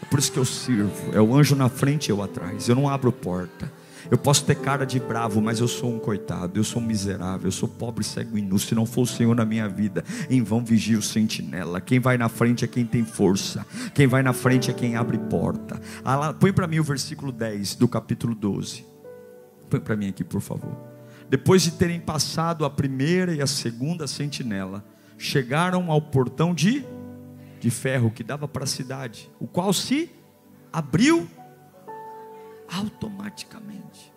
É 0.01 0.05
por 0.05 0.19
isso 0.19 0.31
que 0.31 0.39
eu 0.39 0.45
sirvo. 0.45 1.13
É 1.13 1.21
o 1.21 1.33
anjo 1.33 1.55
na 1.55 1.69
frente 1.69 2.07
e 2.07 2.11
eu 2.11 2.21
atrás. 2.21 2.67
Eu 2.67 2.75
não 2.75 2.89
abro 2.89 3.11
porta. 3.11 3.71
Eu 4.11 4.17
posso 4.17 4.43
ter 4.43 4.55
cara 4.55 4.85
de 4.85 4.99
bravo, 4.99 5.41
mas 5.41 5.59
eu 5.59 5.67
sou 5.67 5.89
um 5.89 5.97
coitado, 5.97 6.59
eu 6.59 6.63
sou 6.63 6.81
um 6.81 6.85
miserável, 6.85 7.47
eu 7.47 7.51
sou 7.51 7.69
pobre, 7.69 8.03
cego 8.03 8.37
e 8.37 8.41
nu. 8.41 8.59
Se 8.59 8.75
não 8.75 8.85
for 8.85 9.03
o 9.03 9.07
Senhor 9.07 9.33
na 9.33 9.45
minha 9.45 9.67
vida, 9.69 10.03
em 10.29 10.43
vão 10.43 10.63
vigia 10.63 10.97
o 10.97 11.01
sentinela. 11.01 11.79
Quem 11.79 11.99
vai 11.99 12.17
na 12.17 12.27
frente 12.27 12.65
é 12.65 12.67
quem 12.67 12.85
tem 12.85 13.05
força, 13.05 13.65
quem 13.93 14.05
vai 14.05 14.21
na 14.21 14.33
frente 14.33 14.69
é 14.69 14.73
quem 14.73 14.95
abre 14.95 15.17
porta. 15.17 15.79
Ah, 16.03 16.33
põe 16.33 16.51
para 16.51 16.67
mim 16.67 16.79
o 16.79 16.83
versículo 16.83 17.31
10 17.31 17.75
do 17.75 17.87
capítulo 17.87 18.35
12. 18.35 18.92
Põe 19.73 19.79
para 19.79 19.95
mim 19.95 20.09
aqui, 20.09 20.23
por 20.23 20.39
favor. 20.39 20.77
Depois 21.27 21.63
de 21.63 21.71
terem 21.71 21.99
passado 21.99 22.63
a 22.63 22.69
primeira 22.69 23.33
e 23.33 23.41
a 23.41 23.47
segunda 23.47 24.05
sentinela, 24.05 24.85
chegaram 25.17 25.91
ao 25.91 25.99
portão 25.99 26.53
de, 26.53 26.85
de 27.59 27.71
ferro 27.71 28.11
que 28.11 28.23
dava 28.23 28.47
para 28.47 28.65
a 28.65 28.67
cidade, 28.67 29.31
o 29.39 29.47
qual 29.47 29.73
se 29.73 30.11
abriu 30.71 31.27
automaticamente. 32.71 34.13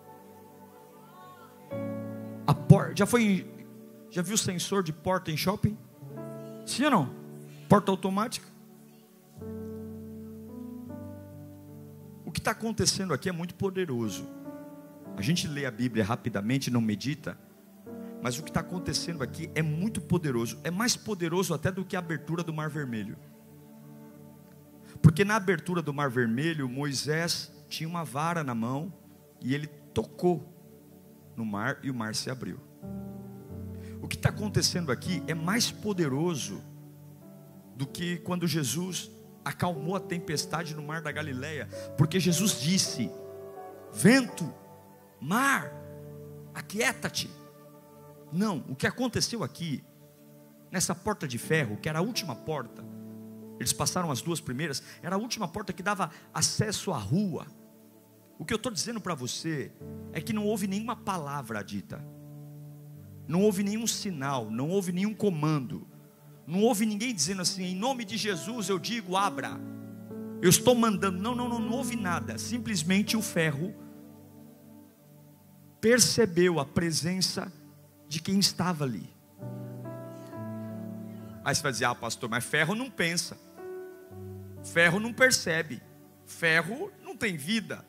A 2.45 2.53
porta, 2.53 2.97
já 2.97 3.07
foi, 3.07 3.49
já 4.11 4.21
viu 4.21 4.37
sensor 4.37 4.83
de 4.83 4.93
porta 4.93 5.31
em 5.31 5.37
shopping? 5.37 5.75
Sim 6.67 6.83
ou 6.83 6.91
não? 6.91 7.09
Porta 7.67 7.89
automática. 7.89 8.45
O 12.23 12.31
que 12.31 12.37
está 12.37 12.51
acontecendo 12.51 13.11
aqui 13.11 13.27
é 13.27 13.31
muito 13.31 13.55
poderoso. 13.55 14.36
A 15.17 15.21
gente 15.21 15.47
lê 15.47 15.65
a 15.65 15.71
Bíblia 15.71 16.05
rapidamente, 16.05 16.69
não 16.69 16.79
medita, 16.79 17.35
mas 18.21 18.37
o 18.37 18.43
que 18.43 18.51
está 18.51 18.59
acontecendo 18.59 19.23
aqui 19.23 19.49
é 19.55 19.63
muito 19.63 19.99
poderoso. 19.99 20.59
É 20.63 20.69
mais 20.69 20.95
poderoso 20.95 21.55
até 21.55 21.71
do 21.71 21.83
que 21.83 21.95
a 21.95 21.99
abertura 21.99 22.43
do 22.43 22.53
Mar 22.53 22.69
Vermelho. 22.69 23.17
Porque 25.01 25.25
na 25.25 25.35
abertura 25.35 25.81
do 25.81 25.91
Mar 25.91 26.09
Vermelho, 26.11 26.69
Moisés 26.69 27.51
tinha 27.67 27.89
uma 27.89 28.03
vara 28.03 28.43
na 28.43 28.53
mão 28.53 28.93
e 29.41 29.55
ele 29.55 29.67
tocou 29.67 30.53
no 31.35 31.43
mar 31.43 31.79
e 31.81 31.89
o 31.89 31.95
mar 31.95 32.13
se 32.13 32.29
abriu. 32.29 32.59
O 34.01 34.07
que 34.07 34.15
está 34.15 34.29
acontecendo 34.29 34.91
aqui 34.91 35.23
é 35.27 35.33
mais 35.33 35.71
poderoso 35.71 36.63
do 37.75 37.87
que 37.87 38.17
quando 38.17 38.47
Jesus 38.47 39.11
acalmou 39.43 39.95
a 39.95 39.99
tempestade 39.99 40.75
no 40.75 40.83
mar 40.83 41.01
da 41.01 41.11
Galileia, 41.11 41.67
porque 41.97 42.19
Jesus 42.19 42.59
disse: 42.61 43.09
vento, 43.93 44.51
mar, 45.19 45.71
aquieta-te. 46.53 47.29
Não, 48.31 48.63
o 48.67 48.75
que 48.75 48.87
aconteceu 48.87 49.43
aqui, 49.43 49.83
nessa 50.71 50.93
porta 50.93 51.27
de 51.27 51.37
ferro, 51.37 51.77
que 51.77 51.87
era 51.87 51.99
a 51.99 52.01
última 52.01 52.35
porta, 52.35 52.83
eles 53.59 53.73
passaram 53.73 54.11
as 54.11 54.21
duas 54.21 54.39
primeiras, 54.39 54.83
era 55.01 55.15
a 55.15 55.19
última 55.19 55.47
porta 55.47 55.73
que 55.73 55.81
dava 55.81 56.11
acesso 56.33 56.91
à 56.91 56.97
rua. 56.97 57.47
O 58.37 58.45
que 58.45 58.53
eu 58.53 58.57
estou 58.57 58.71
dizendo 58.71 59.01
para 59.01 59.15
você 59.15 59.71
é 60.13 60.21
que 60.21 60.33
não 60.33 60.45
houve 60.45 60.67
nenhuma 60.67 60.95
palavra 60.95 61.63
dita, 61.63 62.05
não 63.27 63.41
houve 63.41 63.63
nenhum 63.63 63.87
sinal, 63.87 64.49
não 64.49 64.69
houve 64.69 64.91
nenhum 64.91 65.13
comando, 65.13 65.87
não 66.45 66.61
houve 66.61 66.85
ninguém 66.85 67.13
dizendo 67.13 67.41
assim, 67.41 67.63
em 67.63 67.75
nome 67.75 68.05
de 68.05 68.15
Jesus 68.15 68.69
eu 68.69 68.77
digo, 68.77 69.17
abra, 69.17 69.59
eu 70.41 70.49
estou 70.49 70.75
mandando. 70.75 71.19
Não, 71.19 71.35
não, 71.35 71.49
não, 71.49 71.59
não 71.59 71.71
houve 71.71 71.95
nada, 71.95 72.37
simplesmente 72.37 73.17
o 73.17 73.21
ferro 73.21 73.73
percebeu 75.79 76.59
a 76.59 76.65
presença 76.65 77.51
de 78.07 78.21
quem 78.21 78.39
estava 78.39 78.83
ali. 78.83 79.09
Aí 81.43 81.55
você 81.55 81.61
vai 81.61 81.71
dizer, 81.71 81.85
ah, 81.85 81.95
pastor, 81.95 82.29
mas 82.29 82.43
ferro 82.43 82.75
não 82.75 82.89
pensa, 82.89 83.37
ferro 84.63 84.99
não 84.99 85.13
percebe, 85.13 85.81
ferro 86.25 86.91
não 87.03 87.15
tem 87.15 87.37
vida. 87.37 87.85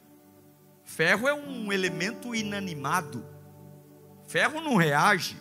Ferro 0.84 1.28
é 1.28 1.34
um 1.34 1.70
elemento 1.70 2.34
inanimado. 2.34 3.22
Ferro 4.26 4.58
não 4.60 4.76
reage. 4.76 5.36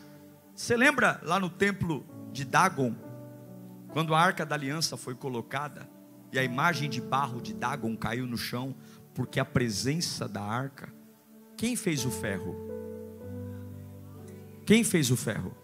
Você 0.53 0.75
lembra 0.75 1.21
lá 1.23 1.39
no 1.39 1.49
templo 1.49 2.05
de 2.33 2.43
Dagon, 2.43 2.93
quando 3.89 4.13
a 4.13 4.19
arca 4.19 4.45
da 4.45 4.55
aliança 4.55 4.97
foi 4.97 5.15
colocada 5.15 5.89
e 6.33 6.37
a 6.37 6.43
imagem 6.43 6.89
de 6.89 6.99
barro 6.99 7.41
de 7.41 7.53
Dagon 7.53 7.95
caiu 7.95 8.25
no 8.25 8.37
chão, 8.37 8.75
porque 9.13 9.39
a 9.39 9.45
presença 9.45 10.27
da 10.27 10.41
arca. 10.41 10.93
Quem 11.57 11.75
fez 11.75 12.05
o 12.05 12.11
ferro? 12.11 12.55
Quem 14.63 14.83
fez 14.83 15.09
o 15.09 15.17
ferro? 15.17 15.57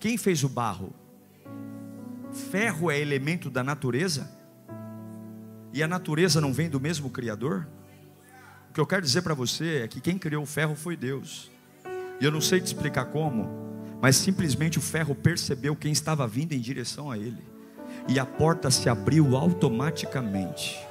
Quem 0.00 0.16
fez 0.16 0.42
o 0.42 0.48
barro? 0.48 0.94
Ferro 2.50 2.90
é 2.90 2.98
elemento 2.98 3.50
da 3.50 3.62
natureza? 3.62 4.30
E 5.74 5.82
a 5.82 5.86
natureza 5.86 6.40
não 6.40 6.54
vem 6.54 6.70
do 6.70 6.80
mesmo 6.80 7.10
Criador? 7.10 7.68
O 8.70 8.72
que 8.72 8.80
eu 8.80 8.86
quero 8.86 9.02
dizer 9.02 9.20
para 9.20 9.34
você 9.34 9.82
é 9.82 9.88
que 9.88 10.00
quem 10.00 10.16
criou 10.16 10.42
o 10.42 10.46
ferro 10.46 10.74
foi 10.74 10.96
Deus. 10.96 11.50
E 12.18 12.24
eu 12.24 12.32
não 12.32 12.40
sei 12.40 12.58
te 12.58 12.68
explicar 12.68 13.06
como, 13.06 13.46
mas 14.00 14.16
simplesmente 14.16 14.78
o 14.78 14.82
ferro 14.82 15.14
percebeu 15.14 15.76
quem 15.76 15.92
estava 15.92 16.26
vindo 16.26 16.54
em 16.54 16.60
direção 16.60 17.10
a 17.10 17.18
ele. 17.18 17.44
E 18.08 18.18
a 18.18 18.24
porta 18.24 18.70
se 18.70 18.88
abriu 18.88 19.36
automaticamente. 19.36 20.87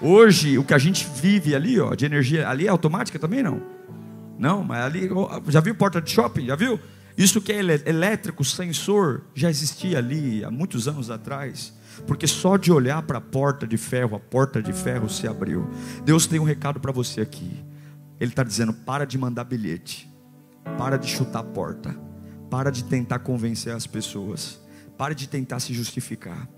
Hoje, 0.00 0.58
o 0.58 0.64
que 0.64 0.74
a 0.74 0.78
gente 0.78 1.06
vive 1.20 1.54
ali, 1.54 1.80
ó, 1.80 1.94
de 1.94 2.04
energia, 2.06 2.48
ali 2.48 2.66
é 2.66 2.70
automática 2.70 3.18
também 3.18 3.42
não? 3.42 3.62
Não, 4.38 4.62
mas 4.62 4.84
ali, 4.84 5.10
já 5.48 5.60
viu 5.60 5.74
porta 5.74 6.00
de 6.00 6.10
shopping? 6.10 6.46
Já 6.46 6.54
viu? 6.54 6.78
Isso 7.16 7.40
que 7.40 7.50
é 7.50 7.58
elétrico, 7.58 8.44
sensor, 8.44 9.22
já 9.34 9.50
existia 9.50 9.98
ali 9.98 10.44
há 10.44 10.50
muitos 10.50 10.86
anos 10.86 11.10
atrás 11.10 11.76
porque 12.06 12.26
só 12.26 12.56
de 12.56 12.70
olhar 12.72 13.02
para 13.02 13.18
a 13.18 13.20
porta 13.20 13.66
de 13.66 13.76
ferro, 13.76 14.16
a 14.16 14.20
porta 14.20 14.62
de 14.62 14.72
ferro 14.72 15.08
se 15.08 15.26
abriu. 15.26 15.68
Deus 16.04 16.26
tem 16.26 16.38
um 16.38 16.44
recado 16.44 16.80
para 16.80 16.92
você 16.92 17.20
aqui. 17.20 17.64
Ele 18.20 18.30
está 18.30 18.42
dizendo: 18.42 18.72
para 18.72 19.04
de 19.04 19.16
mandar 19.18 19.44
bilhete, 19.44 20.10
para 20.76 20.96
de 20.96 21.08
chutar 21.08 21.40
a 21.40 21.44
porta, 21.44 21.96
para 22.50 22.70
de 22.70 22.84
tentar 22.84 23.20
convencer 23.20 23.74
as 23.74 23.86
pessoas, 23.86 24.60
para 24.96 25.14
de 25.14 25.28
tentar 25.28 25.60
se 25.60 25.72
justificar. 25.72 26.48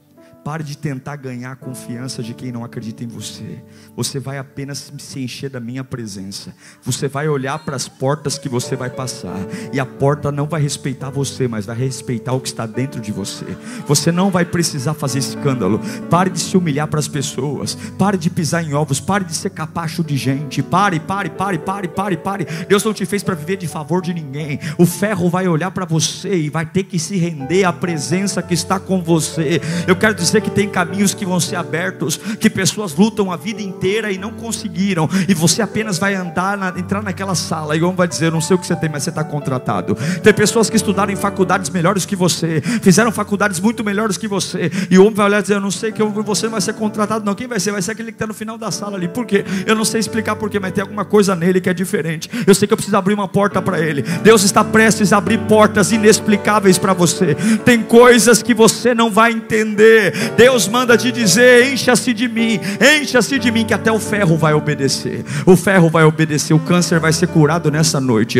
Pare 0.44 0.64
de 0.64 0.76
tentar 0.76 1.16
ganhar 1.16 1.52
a 1.52 1.56
confiança 1.56 2.22
de 2.22 2.32
quem 2.32 2.50
não 2.50 2.64
acredita 2.64 3.04
em 3.04 3.06
você. 3.06 3.62
Você 3.94 4.18
vai 4.18 4.38
apenas 4.38 4.90
se 4.98 5.20
encher 5.20 5.50
da 5.50 5.60
minha 5.60 5.84
presença. 5.84 6.54
Você 6.82 7.08
vai 7.08 7.28
olhar 7.28 7.58
para 7.58 7.76
as 7.76 7.88
portas 7.88 8.38
que 8.38 8.48
você 8.48 8.74
vai 8.74 8.88
passar. 8.88 9.36
E 9.70 9.78
a 9.78 9.84
porta 9.84 10.32
não 10.32 10.46
vai 10.46 10.62
respeitar 10.62 11.10
você, 11.10 11.46
mas 11.46 11.66
vai 11.66 11.76
respeitar 11.76 12.32
o 12.32 12.40
que 12.40 12.48
está 12.48 12.64
dentro 12.64 13.02
de 13.02 13.12
você. 13.12 13.44
Você 13.86 14.10
não 14.10 14.30
vai 14.30 14.46
precisar 14.46 14.94
fazer 14.94 15.18
escândalo. 15.18 15.78
Pare 16.08 16.30
de 16.30 16.40
se 16.40 16.56
humilhar 16.56 16.88
para 16.88 17.00
as 17.00 17.08
pessoas. 17.08 17.74
Pare 17.98 18.16
de 18.16 18.30
pisar 18.30 18.64
em 18.64 18.72
ovos. 18.72 18.98
Pare 18.98 19.24
de 19.24 19.34
ser 19.34 19.50
capacho 19.50 20.02
de 20.02 20.16
gente. 20.16 20.62
Pare, 20.62 20.98
pare, 20.98 21.28
pare, 21.28 21.58
pare, 21.58 21.86
pare, 21.86 22.16
pare. 22.16 22.46
Deus 22.66 22.82
não 22.82 22.94
te 22.94 23.04
fez 23.04 23.22
para 23.22 23.34
viver 23.34 23.58
de 23.58 23.68
favor 23.68 24.00
de 24.00 24.14
ninguém. 24.14 24.58
O 24.78 24.86
ferro 24.86 25.28
vai 25.28 25.46
olhar 25.46 25.70
para 25.70 25.84
você 25.84 26.34
e 26.34 26.48
vai 26.48 26.64
ter 26.64 26.84
que 26.84 26.98
se 26.98 27.18
render 27.18 27.64
à 27.64 27.72
presença 27.74 28.42
que 28.42 28.54
está 28.54 28.80
com 28.80 29.02
você. 29.02 29.60
Eu 29.86 29.94
quero 29.94 30.14
dizer 30.14 30.29
que 30.38 30.50
tem 30.50 30.68
caminhos 30.68 31.14
que 31.14 31.24
vão 31.24 31.40
ser 31.40 31.56
abertos, 31.56 32.20
que 32.38 32.50
pessoas 32.50 32.94
lutam 32.94 33.32
a 33.32 33.36
vida 33.36 33.62
inteira 33.62 34.12
e 34.12 34.18
não 34.18 34.32
conseguiram, 34.32 35.08
e 35.26 35.32
você 35.32 35.62
apenas 35.62 35.98
vai 35.98 36.14
andar, 36.14 36.58
na, 36.58 36.68
entrar 36.78 37.02
naquela 37.02 37.34
sala, 37.34 37.74
e 37.74 37.80
o 37.80 37.86
homem 37.86 37.96
vai 37.96 38.06
dizer: 38.06 38.30
não 38.30 38.40
sei 38.40 38.56
o 38.56 38.58
que 38.58 38.66
você 38.66 38.76
tem, 38.76 38.90
mas 38.90 39.02
você 39.02 39.08
está 39.08 39.24
contratado. 39.24 39.96
Tem 40.22 40.34
pessoas 40.34 40.68
que 40.68 40.76
estudaram 40.76 41.10
em 41.10 41.16
faculdades 41.16 41.70
melhores 41.70 42.04
que 42.04 42.14
você, 42.14 42.60
fizeram 42.82 43.10
faculdades 43.10 43.58
muito 43.58 43.82
melhores 43.82 44.18
que 44.18 44.28
você, 44.28 44.70
e 44.90 44.98
o 44.98 45.02
homem 45.02 45.14
vai 45.14 45.26
olhar 45.26 45.38
e 45.38 45.42
dizer: 45.42 45.54
Eu 45.54 45.60
não 45.60 45.70
sei 45.70 45.92
que 45.92 46.02
você 46.02 46.48
vai 46.48 46.60
ser 46.60 46.74
contratado, 46.74 47.24
não. 47.24 47.34
Quem 47.34 47.46
vai 47.46 47.58
ser? 47.58 47.72
Vai 47.72 47.80
ser 47.80 47.92
aquele 47.92 48.12
que 48.12 48.16
está 48.16 48.26
no 48.26 48.34
final 48.34 48.58
da 48.58 48.70
sala 48.70 48.96
ali. 48.96 49.08
Por 49.08 49.24
quê? 49.24 49.44
Eu 49.64 49.74
não 49.74 49.84
sei 49.84 50.00
explicar 50.00 50.36
porquê, 50.36 50.58
mas 50.58 50.72
tem 50.72 50.82
alguma 50.82 51.04
coisa 51.04 51.34
nele 51.34 51.60
que 51.60 51.70
é 51.70 51.74
diferente. 51.74 52.28
Eu 52.46 52.54
sei 52.54 52.66
que 52.66 52.74
eu 52.74 52.76
preciso 52.76 52.96
abrir 52.96 53.14
uma 53.14 53.28
porta 53.28 53.62
para 53.62 53.80
ele. 53.80 54.02
Deus 54.22 54.42
está 54.42 54.62
prestes 54.64 55.12
a 55.12 55.18
abrir 55.18 55.38
portas 55.46 55.92
inexplicáveis 55.92 56.78
para 56.78 56.92
você. 56.92 57.34
Tem 57.64 57.82
coisas 57.82 58.42
que 58.42 58.52
você 58.52 58.94
não 58.94 59.10
vai 59.10 59.32
entender, 59.32 60.12
Deus 60.36 60.68
manda 60.68 60.96
te 60.96 61.10
dizer: 61.12 61.72
encha-se 61.72 62.12
de 62.12 62.28
mim, 62.28 62.60
encha-se 62.80 63.38
de 63.38 63.50
mim, 63.50 63.64
que 63.64 63.74
até 63.74 63.90
o 63.90 63.98
ferro 63.98 64.36
vai 64.36 64.54
obedecer. 64.54 65.24
O 65.46 65.56
ferro 65.56 65.88
vai 65.88 66.04
obedecer, 66.04 66.54
o 66.54 66.58
câncer 66.58 66.98
vai 66.98 67.12
ser 67.12 67.28
curado 67.28 67.70
nessa 67.70 68.00
noite. 68.00 68.38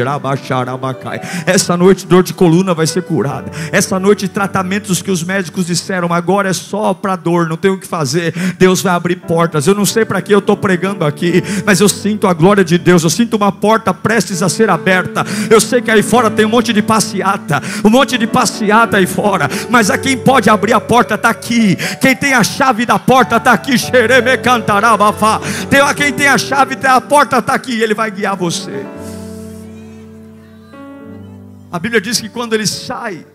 Essa 1.47 1.77
noite, 1.77 2.07
dor 2.07 2.23
de 2.23 2.35
coluna 2.35 2.75
vai 2.75 2.87
ser 2.87 3.03
curada. 3.03 3.51
Essa 3.73 3.99
noite, 3.99 4.29
tratamentos 4.29 5.03
que 5.03 5.11
os 5.11 5.23
médicos 5.23 5.67
disseram, 5.67 6.13
agora 6.13 6.49
é 6.49 6.53
só 6.53 6.93
para 6.95 7.17
dor, 7.17 7.49
não 7.49 7.57
tem 7.57 7.71
o 7.71 7.79
que 7.79 7.87
fazer. 7.87 8.35
Deus 8.59 8.81
vai 8.81 8.95
abrir 8.95 9.17
portas. 9.17 9.67
Eu 9.67 9.75
não 9.75 9.85
sei 9.85 10.05
para 10.05 10.21
que 10.21 10.33
eu 10.33 10.39
estou 10.39 10.57
pregando 10.57 11.05
aqui, 11.05 11.43
mas 11.65 11.81
eu 11.81 11.89
sinto 11.89 12.27
a 12.27 12.35
glória 12.35 12.65
de 12.65 12.79
Deus. 12.79 13.03
Eu 13.03 13.11
sinto 13.11 13.37
uma 13.37 13.53
porta 13.53 13.93
prestes 13.93 14.43
a 14.43 14.49
ser 14.49 14.71
aberta. 14.71 15.25
Eu 15.49 15.61
sei 15.61 15.81
que 15.81 15.91
aí 15.91 16.03
fora 16.03 16.31
tem 16.31 16.47
um 16.47 16.51
monte 16.51 16.73
de 16.73 16.83
passeata, 16.83 17.63
um 17.85 17.91
monte 17.91 18.19
de 18.19 18.27
passeata 18.27 18.97
aí 18.97 19.07
fora, 19.07 19.49
mas 19.69 19.91
a 19.91 19.99
quem 19.99 20.17
pode 20.17 20.49
abrir 20.51 20.73
a 20.73 20.81
porta 20.81 21.15
está 21.15 21.31
aqui. 21.31 21.70
Quem 22.01 22.17
tem 22.17 22.35
a 22.35 22.43
chave 22.43 22.85
da 22.87 22.99
porta 22.99 23.37
está 23.37 23.53
aqui. 23.53 23.79
Xereme 23.79 24.39
cantarabafá. 24.39 25.41
Tem 25.69 25.81
quem 25.95 26.13
tem 26.13 26.29
a 26.29 26.39
chave 26.39 26.77
da 26.77 27.01
porta 27.01 27.39
está 27.39 27.55
aqui. 27.55 27.81
Ele 27.81 27.95
vai 27.95 28.11
guiar 28.11 28.37
você. 28.37 28.85
A 31.71 31.79
Bíblia 31.79 32.01
diz 32.01 32.21
que 32.21 32.29
quando 32.29 32.55
ele 32.55 32.67
sai, 32.67 33.27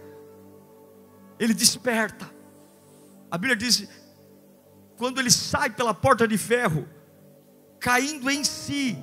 ele 1.39 1.53
desperta. 1.53 2.29
A 3.31 3.37
Bíblia 3.37 3.55
diz: 3.55 3.87
quando 4.97 5.19
ele 5.19 5.31
sai 5.31 5.69
pela 5.69 5.93
porta 5.93 6.27
de 6.27 6.37
ferro, 6.37 6.87
caindo 7.79 8.29
em 8.29 8.43
si, 8.43 8.97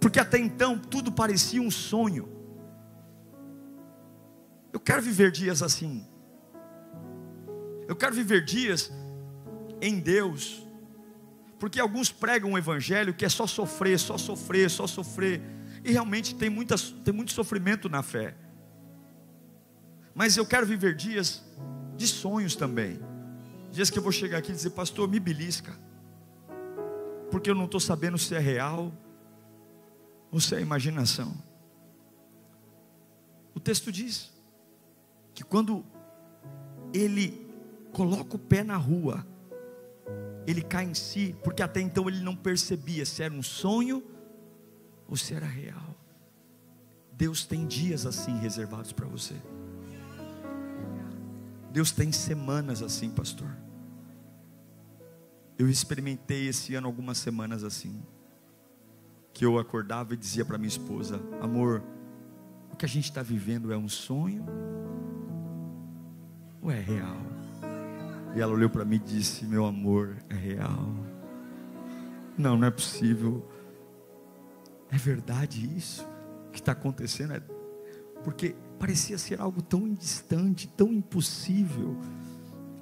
porque 0.00 0.20
até 0.20 0.38
então 0.38 0.78
tudo 0.78 1.10
parecia 1.10 1.60
um 1.60 1.70
sonho. 1.70 2.28
Eu 4.72 4.78
quero 4.78 5.02
viver 5.02 5.30
dias 5.30 5.62
assim. 5.62 6.06
Eu 7.88 7.94
quero 7.94 8.14
viver 8.14 8.44
dias 8.44 8.90
em 9.80 9.98
Deus. 9.98 10.66
Porque 11.58 11.80
alguns 11.80 12.10
pregam 12.10 12.50
um 12.50 12.58
evangelho 12.58 13.14
que 13.14 13.24
é 13.24 13.28
só 13.28 13.46
sofrer, 13.46 13.98
só 13.98 14.18
sofrer, 14.18 14.70
só 14.70 14.86
sofrer. 14.86 15.40
E 15.84 15.92
realmente 15.92 16.34
tem, 16.34 16.50
muitas, 16.50 16.90
tem 16.90 17.14
muito 17.14 17.32
sofrimento 17.32 17.88
na 17.88 18.02
fé. 18.02 18.34
Mas 20.14 20.36
eu 20.36 20.46
quero 20.46 20.66
viver 20.66 20.94
dias 20.94 21.42
de 21.96 22.06
sonhos 22.06 22.56
também. 22.56 22.98
Dias 23.70 23.90
que 23.90 23.98
eu 23.98 24.02
vou 24.02 24.12
chegar 24.12 24.38
aqui 24.38 24.50
e 24.50 24.54
dizer, 24.54 24.70
pastor, 24.70 25.08
me 25.08 25.20
belisca. 25.20 25.72
Porque 27.30 27.50
eu 27.50 27.54
não 27.54 27.64
estou 27.64 27.80
sabendo 27.80 28.18
se 28.18 28.34
é 28.34 28.38
real 28.38 28.92
ou 30.30 30.40
se 30.40 30.54
é 30.54 30.60
imaginação. 30.60 31.36
O 33.54 33.60
texto 33.60 33.90
diz 33.90 34.32
que 35.34 35.42
quando 35.42 35.84
ele 36.92 37.45
coloca 37.96 38.36
o 38.36 38.38
pé 38.38 38.62
na 38.62 38.76
rua, 38.76 39.26
ele 40.46 40.60
cai 40.60 40.84
em 40.84 40.92
si, 40.92 41.34
porque 41.42 41.62
até 41.62 41.80
então 41.80 42.06
ele 42.10 42.20
não 42.20 42.36
percebia 42.36 43.06
se 43.06 43.22
era 43.22 43.32
um 43.32 43.42
sonho 43.42 44.04
ou 45.08 45.16
se 45.16 45.32
era 45.32 45.46
real. 45.46 45.96
Deus 47.10 47.46
tem 47.46 47.66
dias 47.66 48.04
assim 48.04 48.36
reservados 48.36 48.92
para 48.92 49.06
você. 49.06 49.34
Deus 51.72 51.90
tem 51.90 52.12
semanas 52.12 52.82
assim, 52.82 53.08
pastor. 53.08 53.48
Eu 55.58 55.66
experimentei 55.66 56.48
esse 56.48 56.74
ano 56.74 56.86
algumas 56.86 57.16
semanas 57.16 57.64
assim. 57.64 58.02
Que 59.32 59.46
eu 59.46 59.58
acordava 59.58 60.12
e 60.12 60.18
dizia 60.18 60.44
para 60.44 60.58
minha 60.58 60.68
esposa: 60.68 61.18
Amor, 61.40 61.82
o 62.70 62.76
que 62.76 62.84
a 62.84 62.88
gente 62.88 63.04
está 63.04 63.22
vivendo 63.22 63.72
é 63.72 63.76
um 63.76 63.88
sonho 63.88 64.44
ou 66.60 66.70
é 66.70 66.78
real? 66.78 67.35
E 68.36 68.40
ela 68.40 68.52
olhou 68.52 68.68
para 68.68 68.84
mim 68.84 68.96
e 68.96 68.98
disse: 68.98 69.46
Meu 69.46 69.64
amor, 69.64 70.14
é 70.28 70.34
real. 70.34 70.94
Não, 72.36 72.58
não 72.58 72.66
é 72.66 72.70
possível. 72.70 73.48
É 74.90 74.98
verdade 74.98 75.66
isso 75.74 76.06
que 76.52 76.60
está 76.60 76.72
acontecendo? 76.72 77.32
É 77.32 77.40
porque 78.22 78.54
parecia 78.78 79.16
ser 79.16 79.40
algo 79.40 79.62
tão 79.62 79.92
distante, 79.94 80.68
tão 80.68 80.92
impossível 80.92 81.96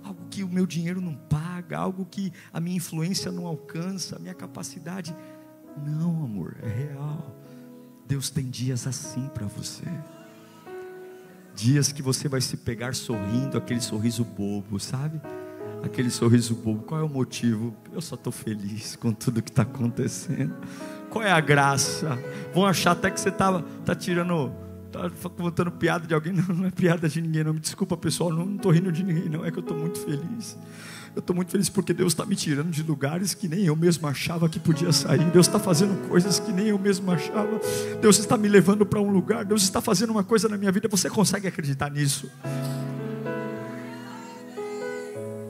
algo 0.03 0.21
que 0.29 0.43
o 0.43 0.49
meu 0.49 0.67
dinheiro 0.67 1.01
não 1.01 1.14
paga, 1.14 1.79
algo 1.79 2.05
que 2.05 2.33
a 2.53 2.61
minha 2.61 2.77
influência 2.77 3.31
não 3.31 3.47
alcança, 3.47 4.17
a 4.17 4.19
minha 4.19 4.35
capacidade. 4.35 5.14
Não, 5.87 6.25
amor, 6.25 6.57
é 6.62 6.69
real. 6.69 7.35
Deus 8.07 8.29
tem 8.29 8.51
dias 8.51 8.87
assim 8.87 9.29
para 9.29 9.47
você. 9.47 9.87
Dias 11.55 11.93
que 11.93 12.03
você 12.03 12.29
vai 12.29 12.40
se 12.40 12.57
pegar 12.57 12.95
sorrindo, 12.95 13.57
aquele 13.57 13.81
sorriso 13.81 14.25
bobo, 14.25 14.81
sabe? 14.81 15.21
Aquele 15.85 16.11
sorriso 16.11 16.55
bobo. 16.55 16.83
Qual 16.83 17.01
é 17.01 17.05
o 17.05 17.09
motivo? 17.09 17.77
Eu 17.92 18.01
só 18.01 18.14
estou 18.14 18.33
feliz 18.33 18.97
com 18.97 19.12
tudo 19.12 19.42
que 19.42 19.51
está 19.51 19.62
acontecendo. 19.62 20.55
Qual 21.11 21.23
é 21.23 21.31
a 21.31 21.40
graça? 21.40 22.18
Vão 22.55 22.66
achar 22.66 22.92
até 22.92 23.11
que 23.11 23.20
você 23.20 23.29
está 23.29 23.62
tá 23.85 23.94
tirando 23.94 24.51
Está 24.94 25.29
contando 25.29 25.73
piada 25.73 26.07
de 26.07 26.14
alguém. 26.14 26.33
Não, 26.49 26.55
não 26.55 26.66
é 26.66 26.70
piada 26.70 27.09
de 27.09 27.20
ninguém. 27.20 27.42
Não 27.42 27.53
me 27.53 27.61
desculpa, 27.61 27.97
pessoal. 27.97 28.31
Não 28.31 28.55
estou 28.55 28.70
rindo 28.70 28.92
de 28.92 29.03
ninguém. 29.03 29.29
Não 29.29 29.44
é 29.44 29.51
que 29.51 29.59
eu 29.59 29.62
estou 29.62 29.77
muito 29.77 29.99
feliz. 29.99 30.57
Eu 31.14 31.20
estou 31.20 31.35
muito 31.35 31.51
feliz 31.51 31.68
porque 31.68 31.92
Deus 31.92 32.12
está 32.12 32.25
me 32.25 32.35
tirando 32.35 32.70
de 32.70 32.83
lugares 32.83 33.35
que 33.35 33.49
nem 33.49 33.64
eu 33.64 33.77
mesmo 33.77 34.07
achava 34.07 34.49
que 34.49 34.59
podia 34.59 34.92
sair. 34.92 35.25
Deus 35.31 35.47
está 35.47 35.59
fazendo 35.59 36.09
coisas 36.09 36.38
que 36.38 36.53
nem 36.53 36.68
eu 36.68 36.79
mesmo 36.79 37.11
achava. 37.11 37.61
Deus 38.01 38.18
está 38.18 38.37
me 38.37 38.49
levando 38.49 38.87
para 38.87 39.01
um 39.01 39.11
lugar. 39.11 39.44
Deus 39.44 39.62
está 39.62 39.81
fazendo 39.81 40.11
uma 40.11 40.25
coisa 40.25 40.49
na 40.49 40.57
minha 40.57 40.70
vida. 40.73 40.88
Você 40.88 41.11
consegue 41.11 41.47
acreditar 41.47 41.90
nisso? 41.90 42.31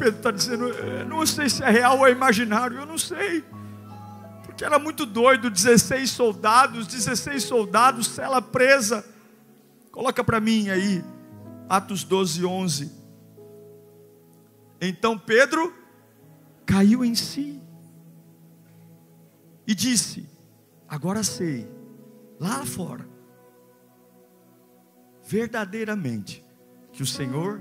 Pedro 0.05 0.19
está 0.19 0.31
dizendo: 0.31 0.69
não 1.09 1.25
sei 1.25 1.49
se 1.49 1.63
é 1.63 1.71
real 1.71 1.99
ou 1.99 2.07
é 2.07 2.11
imaginário. 2.11 2.79
Eu 2.79 2.87
não 2.87 2.99
sei. 2.99 3.43
Porque 4.45 4.65
era 4.65 4.79
muito 4.79 5.07
doido 5.07 5.49
16 5.51 6.11
soldados, 6.11 6.87
16 6.87 7.43
soldados, 7.43 8.09
cela 8.09 8.43
presa. 8.43 9.05
Coloca 9.91 10.23
para 10.23 10.41
mim 10.41 10.69
aí, 10.69 11.03
Atos 11.69 12.05
12, 12.05 12.45
11. 12.45 12.93
Então 14.81 15.19
Pedro 15.19 15.75
caiu 16.67 17.03
em 17.03 17.15
si 17.15 17.61
e 19.67 19.75
disse: 19.75 20.29
Agora 20.87 21.23
sei, 21.23 21.67
lá 22.39 22.67
fora, 22.67 23.09
verdadeiramente, 25.27 26.45
que 26.93 27.03
o 27.03 27.07
Senhor 27.07 27.59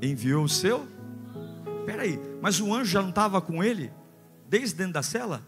enviou 0.00 0.44
o 0.44 0.48
seu. 0.48 0.99
Espera 1.90 2.04
aí, 2.04 2.20
mas 2.40 2.60
o 2.60 2.72
anjo 2.72 2.92
já 2.92 3.02
não 3.02 3.08
estava 3.08 3.40
com 3.40 3.64
ele 3.64 3.90
desde 4.48 4.76
dentro 4.76 4.92
da 4.92 5.02
cela? 5.02 5.44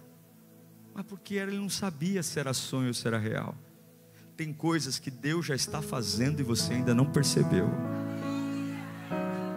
Mas 0.92 1.06
porque 1.06 1.34
ele 1.34 1.56
não 1.56 1.68
sabia 1.70 2.20
se 2.20 2.40
era 2.40 2.52
sonho 2.52 2.88
ou 2.88 2.94
se 2.94 3.06
era 3.06 3.16
real. 3.16 3.54
Tem 4.36 4.52
coisas 4.52 4.98
que 4.98 5.08
Deus 5.08 5.46
já 5.46 5.54
está 5.54 5.80
fazendo 5.80 6.40
e 6.40 6.42
você 6.42 6.72
ainda 6.72 6.96
não 6.96 7.06
percebeu. 7.06 7.70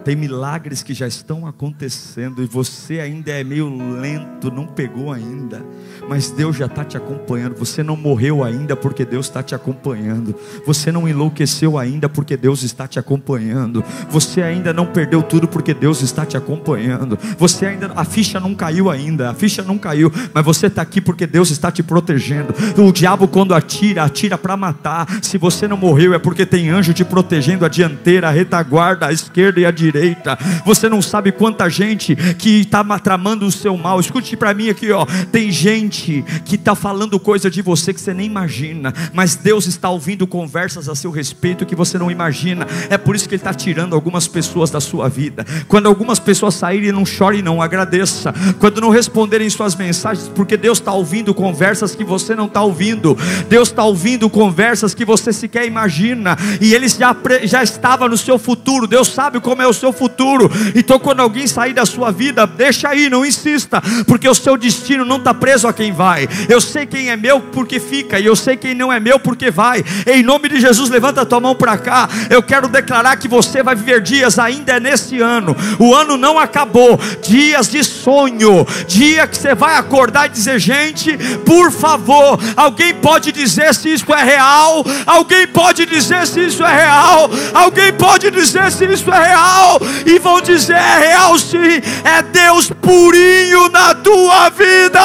Tem 0.06 0.14
milagres 0.14 0.84
que 0.84 0.94
já 0.94 1.08
estão 1.08 1.48
acontecendo 1.48 2.40
e 2.40 2.46
você 2.46 3.00
ainda 3.00 3.32
é 3.32 3.42
meio 3.42 3.68
lento, 4.00 4.52
não 4.52 4.64
pegou 4.64 5.12
ainda. 5.12 5.66
Mas 6.08 6.30
Deus 6.30 6.54
já 6.54 6.66
está 6.66 6.84
te 6.84 6.96
acompanhando. 6.96 7.56
Você 7.56 7.82
não 7.82 7.96
morreu 7.96 8.44
ainda 8.44 8.76
porque 8.76 9.04
Deus 9.04 9.26
está 9.26 9.42
te 9.42 9.52
acompanhando. 9.52 10.32
Você 10.64 10.92
não 10.92 11.08
enlouqueceu 11.08 11.76
ainda 11.76 12.08
porque 12.08 12.36
Deus 12.36 12.62
está 12.62 12.86
te 12.86 13.00
acompanhando. 13.00 13.82
Você 14.08 14.42
ainda 14.42 14.72
não 14.72 14.86
perdeu 14.86 15.24
tudo 15.24 15.48
porque 15.48 15.74
Deus 15.74 16.00
está 16.02 16.24
te 16.24 16.38
acompanhando. 16.38 17.18
Você 17.36 17.66
ainda 17.66 17.90
a 17.96 18.04
ficha 18.04 18.38
não 18.38 18.54
caiu 18.54 18.88
ainda. 18.88 19.30
A 19.30 19.34
ficha 19.34 19.60
não 19.60 19.76
caiu, 19.76 20.12
mas 20.32 20.44
você 20.44 20.68
está 20.68 20.82
aqui 20.82 21.00
porque 21.00 21.26
Deus 21.26 21.50
está 21.50 21.72
te 21.72 21.82
protegendo. 21.82 22.54
O 22.78 22.92
diabo 22.92 23.26
quando 23.26 23.52
atira, 23.52 24.04
atira 24.04 24.38
para 24.38 24.56
matar. 24.56 25.18
Se 25.20 25.36
você 25.36 25.66
não 25.66 25.76
morreu 25.76 26.14
é 26.14 26.18
porque 26.20 26.46
tem 26.46 26.70
anjo 26.70 26.94
te 26.94 27.04
protegendo 27.04 27.64
a 27.64 27.68
dianteira, 27.68 28.28
a 28.28 28.30
retaguarda, 28.30 29.08
a 29.08 29.12
esquerda 29.12 29.58
e 29.58 29.66
a 29.66 29.72
direita 29.72 29.95
direita. 29.96 30.38
Você 30.64 30.88
não 30.88 31.00
sabe 31.00 31.32
quanta 31.32 31.68
gente 31.68 32.14
que 32.34 32.60
está 32.60 32.84
tramando 32.98 33.46
o 33.46 33.52
seu 33.52 33.76
mal. 33.76 33.98
Escute 33.98 34.36
para 34.36 34.52
mim 34.52 34.68
aqui, 34.68 34.92
ó. 34.92 35.06
Tem 35.32 35.50
gente 35.50 36.24
que 36.44 36.56
está 36.56 36.74
falando 36.74 37.18
coisa 37.18 37.50
de 37.50 37.62
você 37.62 37.92
que 37.94 38.00
você 38.00 38.12
nem 38.12 38.26
imagina, 38.26 38.92
mas 39.12 39.34
Deus 39.34 39.66
está 39.66 39.88
ouvindo 39.88 40.26
conversas 40.26 40.88
a 40.88 40.94
seu 40.94 41.10
respeito 41.10 41.64
que 41.64 41.74
você 41.74 41.98
não 41.98 42.10
imagina. 42.10 42.66
É 42.90 42.98
por 42.98 43.16
isso 43.16 43.28
que 43.28 43.34
Ele 43.34 43.40
está 43.40 43.54
tirando 43.54 43.94
algumas 43.94 44.28
pessoas 44.28 44.70
da 44.70 44.80
sua 44.80 45.08
vida. 45.08 45.44
Quando 45.66 45.86
algumas 45.86 46.18
pessoas 46.18 46.54
saírem, 46.54 46.92
não 46.92 47.06
chore, 47.06 47.42
não 47.42 47.62
agradeça. 47.62 48.34
Quando 48.58 48.80
não 48.80 48.90
responderem 48.90 49.48
suas 49.48 49.74
mensagens, 49.74 50.28
porque 50.34 50.56
Deus 50.56 50.78
está 50.78 50.92
ouvindo 50.92 51.32
conversas 51.32 51.94
que 51.94 52.04
você 52.04 52.34
não 52.34 52.46
está 52.46 52.62
ouvindo. 52.62 53.16
Deus 53.48 53.68
está 53.68 53.84
ouvindo 53.84 54.28
conversas 54.28 54.94
que 54.94 55.04
você 55.04 55.32
sequer 55.32 55.66
imagina. 55.66 56.36
E 56.60 56.74
Ele 56.74 56.88
já, 56.88 57.16
já 57.44 57.62
estava 57.62 58.08
no 58.08 58.16
seu 58.16 58.38
futuro. 58.38 58.86
Deus 58.86 59.08
sabe 59.08 59.40
como 59.40 59.62
é 59.62 59.66
o 59.66 59.72
seu 59.72 59.85
seu 59.86 59.92
futuro. 59.92 60.50
Então, 60.74 60.98
quando 60.98 61.20
alguém 61.20 61.46
sair 61.46 61.72
da 61.72 61.86
sua 61.86 62.10
vida, 62.10 62.46
deixa 62.46 62.88
aí, 62.88 63.08
não 63.08 63.24
insista, 63.24 63.80
porque 64.06 64.28
o 64.28 64.34
seu 64.34 64.56
destino 64.56 65.04
não 65.04 65.18
está 65.18 65.32
preso 65.32 65.68
a 65.68 65.72
quem 65.72 65.92
vai. 65.92 66.28
Eu 66.48 66.60
sei 66.60 66.86
quem 66.86 67.10
é 67.10 67.16
meu 67.16 67.40
porque 67.40 67.78
fica, 67.78 68.18
e 68.18 68.26
eu 68.26 68.34
sei 68.34 68.56
quem 68.56 68.74
não 68.74 68.92
é 68.92 68.98
meu 68.98 69.18
porque 69.20 69.50
vai. 69.50 69.84
Em 70.06 70.22
nome 70.22 70.48
de 70.48 70.60
Jesus, 70.60 70.90
levanta 70.90 71.22
a 71.22 71.26
tua 71.26 71.40
mão 71.40 71.54
para 71.54 71.78
cá. 71.78 72.08
Eu 72.28 72.42
quero 72.42 72.68
declarar 72.68 73.16
que 73.16 73.28
você 73.28 73.62
vai 73.62 73.76
viver 73.76 74.00
dias 74.00 74.38
ainda 74.38 74.72
é 74.72 74.80
nesse 74.80 75.20
ano. 75.20 75.56
O 75.78 75.94
ano 75.94 76.16
não 76.16 76.38
acabou. 76.38 76.98
Dias 77.22 77.68
de 77.68 77.84
sonho, 77.84 78.66
dia 78.88 79.26
que 79.26 79.36
você 79.36 79.54
vai 79.54 79.76
acordar 79.76 80.26
e 80.26 80.30
dizer, 80.30 80.58
gente, 80.58 81.16
por 81.44 81.70
favor, 81.70 82.38
alguém 82.56 82.94
pode 82.94 83.30
dizer 83.30 83.74
se 83.74 83.90
isso 83.92 84.12
é 84.12 84.24
real? 84.24 84.84
Alguém 85.06 85.46
pode 85.46 85.86
dizer 85.86 86.26
se 86.26 86.40
isso 86.40 86.64
é 86.64 86.74
real? 86.74 87.30
Alguém 87.54 87.92
pode 87.92 88.30
dizer 88.30 88.70
se 88.72 88.84
isso 88.84 89.10
é 89.10 89.28
real? 89.28 89.65
E 90.06 90.18
vão 90.18 90.40
dizer 90.40 90.74
é 90.74 90.98
real 90.98 91.38
sim. 91.38 91.80
É 92.04 92.22
Deus 92.22 92.70
purinho 92.70 93.68
na 93.68 93.94
tua 93.94 94.48
vida. 94.50 95.00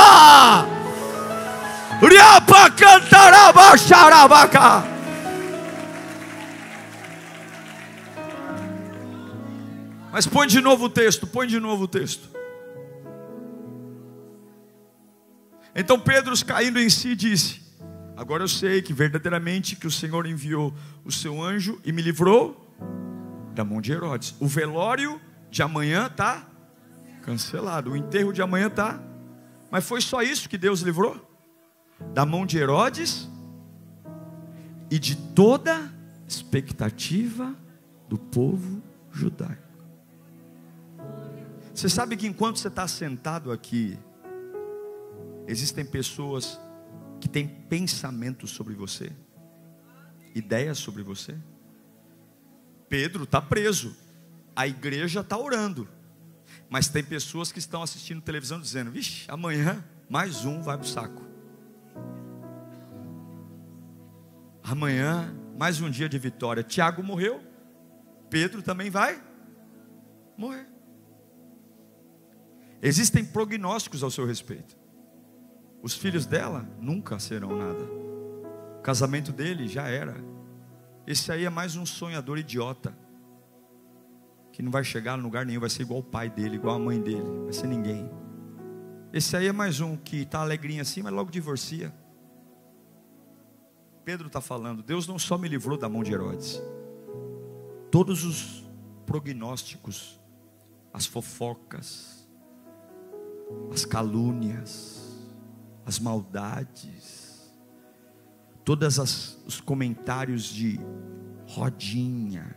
Mas 10.12 10.28
põe 10.28 10.48
de 10.48 10.60
novo 10.60 10.86
o 10.86 10.90
texto, 10.90 11.26
põe 11.26 11.48
de 11.48 11.60
novo 11.60 11.84
o 11.84 11.88
texto. 11.88 12.30
Então 15.74 16.00
Pedro, 16.00 16.34
caindo 16.46 16.80
em 16.80 16.90
si, 16.90 17.16
disse: 17.16 17.62
Agora 18.18 18.44
eu 18.44 18.48
sei 18.48 18.82
que 18.82 18.94
verdadeiramente 18.94 19.76
que 19.76 19.88
o 19.88 19.92
Senhor 19.92 20.26
enviou 20.26 20.74
o 21.06 21.12
seu 21.12 21.42
anjo 21.42 21.80
e 21.86 21.92
me 21.92 22.02
livrou 22.02 22.62
da 23.54 23.64
mão 23.64 23.82
de 23.82 23.92
Herodes. 23.92 24.36
O 24.40 24.48
velório 24.48 25.20
de 25.50 25.62
amanhã 25.62 26.08
está 26.08 26.48
cancelado. 27.22 27.92
O 27.92 27.98
enterro 27.98 28.32
de 28.32 28.42
amanhã 28.42 28.68
está. 28.68 29.02
Mas 29.70 29.86
foi 29.86 30.02
só 30.02 30.22
isso 30.22 30.50
que 30.50 30.58
Deus 30.58 30.82
livrou? 30.82 31.30
Da 32.14 32.26
mão 32.26 32.46
de 32.46 32.58
Herodes 32.58 33.30
e 34.90 35.00
de 35.00 35.16
toda 35.16 35.92
expectativa 36.28 37.56
do 38.10 38.18
povo 38.18 38.82
judaico. 39.12 39.62
Você 41.74 41.88
sabe 41.88 42.18
que 42.18 42.28
enquanto 42.28 42.60
você 42.60 42.68
está 42.68 42.88
sentado 42.88 43.52
aqui, 43.52 43.98
existem 45.48 45.86
pessoas 45.86 46.60
que 47.20 47.30
têm 47.30 47.48
pensamentos 47.48 48.52
sobre 48.52 48.74
você, 48.74 49.12
ideias 50.36 50.78
sobre 50.78 51.04
você. 51.04 51.38
Pedro 52.92 53.24
está 53.24 53.42
preso, 53.42 53.96
a 54.54 54.68
igreja 54.68 55.22
está 55.22 55.38
orando, 55.38 55.88
mas 56.70 56.90
tem 56.90 57.02
pessoas 57.02 57.50
que 57.50 57.58
estão 57.58 57.82
assistindo 57.82 58.22
televisão 58.22 58.60
dizendo: 58.60 58.92
vixe, 58.92 59.32
amanhã 59.32 59.82
mais 60.10 60.44
um 60.44 60.62
vai 60.62 60.78
para 60.78 60.84
o 60.84 60.90
saco. 60.90 61.26
Amanhã 64.62 65.34
mais 65.58 65.80
um 65.80 65.90
dia 65.90 66.10
de 66.10 66.20
vitória. 66.20 66.64
Tiago 66.64 67.02
morreu, 67.02 67.42
Pedro 68.30 68.62
também 68.62 68.90
vai 68.90 69.24
morrer. 70.36 70.68
Existem 72.82 73.24
prognósticos 73.24 74.04
ao 74.04 74.12
seu 74.12 74.26
respeito. 74.26 74.76
Os 75.82 75.94
filhos 75.94 76.26
dela 76.26 76.68
nunca 76.78 77.18
serão 77.20 77.56
nada. 77.56 77.86
O 78.80 78.82
casamento 78.82 79.32
dele 79.32 79.66
já 79.66 79.88
era. 79.88 80.31
Esse 81.06 81.32
aí 81.32 81.46
é 81.46 81.50
mais 81.50 81.76
um 81.76 81.86
sonhador 81.86 82.38
idiota. 82.38 82.96
Que 84.52 84.62
não 84.62 84.72
vai 84.72 84.84
chegar 84.84 85.18
em 85.18 85.22
lugar 85.22 85.46
nenhum, 85.46 85.60
vai 85.60 85.70
ser 85.70 85.84
igual 85.84 86.00
o 86.00 86.04
pai 86.04 86.30
dele, 86.30 86.56
igual 86.56 86.76
a 86.76 86.80
mãe 86.80 87.02
dele, 87.02 87.44
vai 87.44 87.54
ser 87.54 87.68
ninguém. 87.68 88.10
Esse 89.14 89.36
aí 89.36 89.48
é 89.48 89.52
mais 89.52 89.80
um 89.80 89.98
que 89.98 90.18
está 90.18 90.42
alegrinho 90.42 90.82
assim, 90.82 91.02
mas 91.02 91.14
logo 91.14 91.32
divorcia. 91.32 91.94
Pedro 94.06 94.28
está 94.28 94.42
falando, 94.42 94.82
Deus 94.82 95.08
não 95.08 95.20
só 95.20 95.38
me 95.38 95.48
livrou 95.48 95.78
da 95.78 95.88
mão 95.88 96.04
de 96.04 96.12
Herodes, 96.12 96.62
todos 97.92 98.24
os 98.24 98.64
prognósticos, 99.06 100.20
as 100.94 101.06
fofocas, 101.06 102.28
as 103.72 103.86
calúnias, 103.86 105.22
as 105.86 106.00
maldades, 106.00 107.21
todos 108.72 109.38
os 109.46 109.60
comentários 109.60 110.46
de 110.46 110.80
rodinha. 111.46 112.56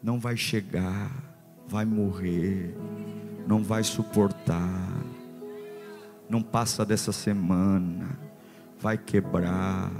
Não 0.00 0.20
vai 0.20 0.36
chegar, 0.36 1.10
vai 1.66 1.84
morrer, 1.84 2.76
não 3.48 3.60
vai 3.60 3.82
suportar, 3.82 4.88
não 6.28 6.40
passa 6.40 6.84
dessa 6.84 7.10
semana, 7.10 8.16
vai 8.78 8.96
quebrar 8.96 9.90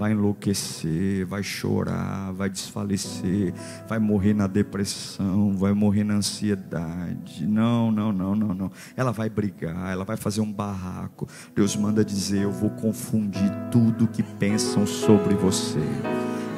vai 0.00 0.12
enlouquecer, 0.12 1.26
vai 1.26 1.42
chorar, 1.42 2.32
vai 2.32 2.48
desfalecer, 2.48 3.52
vai 3.86 3.98
morrer 3.98 4.32
na 4.32 4.46
depressão, 4.46 5.54
vai 5.54 5.74
morrer 5.74 6.04
na 6.04 6.14
ansiedade. 6.14 7.46
Não, 7.46 7.92
não, 7.92 8.10
não, 8.10 8.34
não, 8.34 8.54
não. 8.54 8.72
Ela 8.96 9.12
vai 9.12 9.28
brigar, 9.28 9.92
ela 9.92 10.02
vai 10.02 10.16
fazer 10.16 10.40
um 10.40 10.50
barraco. 10.50 11.28
Deus 11.54 11.76
manda 11.76 12.02
dizer: 12.02 12.44
Eu 12.44 12.50
vou 12.50 12.70
confundir 12.70 13.52
tudo 13.70 14.08
que 14.08 14.22
pensam 14.22 14.86
sobre 14.86 15.34
você 15.34 15.78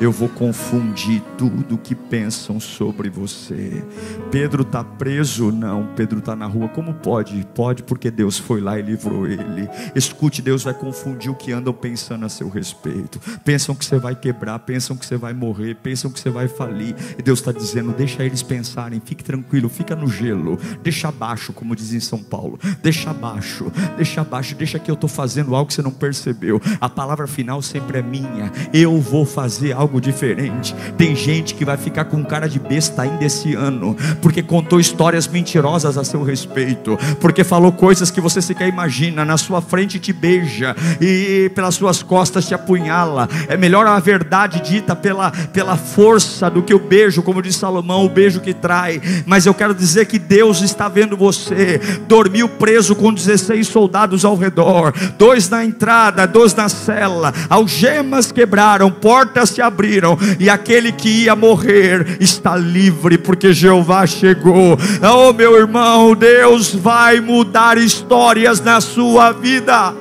eu 0.03 0.11
vou 0.11 0.29
confundir 0.29 1.23
tudo 1.39 1.79
que 1.79 1.95
pensam 1.95 2.59
sobre 2.59 3.09
você. 3.09 3.85
Pedro 4.33 4.63
está 4.63 4.83
preso? 4.83 5.53
Não, 5.53 5.87
Pedro 5.95 6.19
está 6.19 6.35
na 6.35 6.45
rua. 6.47 6.69
Como 6.69 6.93
pode? 6.93 7.47
Pode 7.55 7.85
porque 7.85 8.11
Deus 8.11 8.37
foi 8.37 8.61
lá 8.61 8.77
e 8.77 8.83
livrou 8.83 9.29
ele. 9.29 9.69
Escute, 9.95 10.43
Deus 10.43 10.65
vai 10.65 10.75
confundir 10.75 11.31
o 11.31 11.37
que 11.37 11.53
andam 11.53 11.73
pensando 11.73 12.27
a 12.27 12.29
seu 12.29 12.49
respeito. 12.49 13.21
Pensam 13.45 13.77
que 13.77 13.85
você 13.85 13.97
vai 13.97 14.17
quebrar, 14.17 14.59
pensam 14.59 14.97
que 14.97 15.07
você 15.07 15.17
vai 15.17 15.33
morrer, 15.33 15.77
pensam 15.77 16.11
que 16.11 16.19
você 16.19 16.31
vai 16.31 16.49
falir. 16.49 16.97
E 17.17 17.23
Deus 17.23 17.39
está 17.39 17.53
dizendo: 17.53 17.93
deixa 17.93 18.25
eles 18.25 18.43
pensarem, 18.43 19.01
fique 19.05 19.23
tranquilo, 19.23 19.69
fica 19.69 19.95
no 19.95 20.09
gelo, 20.09 20.59
deixa 20.83 21.11
abaixo, 21.11 21.53
como 21.53 21.77
diz 21.77 21.93
em 21.93 22.01
São 22.01 22.21
Paulo. 22.21 22.59
Deixa 22.83 23.11
abaixo, 23.11 23.71
deixa 23.97 24.23
abaixo, 24.23 24.57
deixa 24.57 24.81
que 24.81 24.91
eu 24.91 24.95
estou 24.95 25.09
fazendo 25.09 25.55
algo 25.55 25.69
que 25.69 25.75
você 25.75 25.83
não 25.83 25.93
percebeu. 25.93 26.61
A 26.81 26.89
palavra 26.89 27.29
final 27.29 27.63
sempre 27.63 27.99
é 27.99 28.03
minha. 28.03 28.51
Eu 28.73 29.01
vou 29.01 29.25
fazer 29.25 29.73
algo 29.73 29.92
algo 29.93 30.01
diferente. 30.01 30.75
Tem 30.97 31.15
gente 31.15 31.55
que 31.55 31.65
vai 31.65 31.77
ficar 31.77 32.07
com 32.07 32.25
cara 32.25 32.49
de 32.49 32.59
besta 32.59 33.03
ainda 33.03 33.25
esse 33.25 33.55
ano, 33.55 33.95
porque 34.23 34.43
contou 34.43 34.81
histórias 34.81 35.29
mentirosas 35.29 35.99
a 35.99 36.05
seu 36.05 36.23
respeito, 36.23 36.99
porque 37.21 37.45
falou 37.45 37.71
coisas 37.73 38.11
que 38.11 38.21
você 38.21 38.41
sequer 38.41 38.69
imagina, 38.69 39.25
na 39.25 39.37
sua 39.37 39.61
frente 39.61 39.99
te 39.99 40.13
beija 40.13 40.75
e 41.01 41.51
pelas 41.55 41.75
suas 41.75 42.03
costas 42.03 42.47
te 42.47 42.55
apunhala. 42.55 43.29
É 43.49 43.57
melhor 43.57 43.87
a 43.87 43.99
verdade 44.01 44.63
dita 44.63 44.97
pela, 44.97 45.31
pela 45.31 45.77
força 45.77 46.49
do 46.49 46.63
que 46.63 46.73
o 46.73 46.79
beijo, 46.79 47.23
como 47.23 47.43
diz 47.43 47.57
Salomão, 47.57 48.07
o 48.07 48.09
beijo 48.09 48.41
que 48.41 48.55
trai. 48.55 49.01
Mas 49.27 49.45
eu 49.45 49.53
quero 49.53 49.75
dizer 49.75 50.07
que 50.07 50.19
Deus 50.19 50.63
está 50.63 50.89
vendo 50.89 51.17
você. 51.17 51.79
Dormiu 52.09 52.49
preso 52.49 52.95
com 52.95 53.13
16 53.13 53.67
soldados 53.67 54.25
ao 54.25 54.37
redor, 54.37 54.95
dois 55.19 55.51
na 55.51 55.65
entrada, 55.65 56.27
dois 56.27 56.55
na 56.55 56.69
cela, 56.69 57.33
algemas 57.51 58.33
quebraram, 58.33 58.91
portas 58.91 59.51
se 59.51 59.61
abriram 59.61 59.82
abriram, 59.83 60.17
e 60.39 60.49
aquele 60.49 60.93
que 60.93 61.25
ia 61.25 61.35
morrer 61.35 62.23
está 62.23 62.57
livre, 62.57 63.19
porque 63.19 63.53
Jeová 63.53 64.07
chegou. 64.07 64.79
Oh, 65.03 65.33
meu 65.33 65.57
irmão, 65.57 66.15
Deus 66.15 66.73
vai 66.73 67.21
mudar 67.21 67.77
histórias 67.77 68.61
na 68.61 68.81
sua 68.81 69.33
vida. 69.33 69.93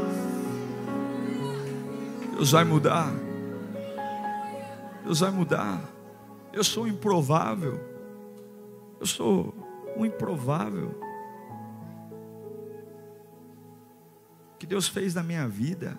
Deus 2.35 2.51
vai 2.51 2.63
mudar. 2.63 3.11
Deus 5.03 5.19
vai 5.19 5.31
mudar. 5.31 5.81
Eu 6.53 6.63
sou 6.63 6.87
improvável. 6.87 7.79
Eu 8.99 9.05
sou 9.07 9.55
um 9.97 10.05
improvável. 10.05 10.95
O 14.53 14.57
que 14.59 14.67
Deus 14.67 14.87
fez 14.87 15.15
na 15.15 15.23
minha 15.23 15.47
vida, 15.47 15.97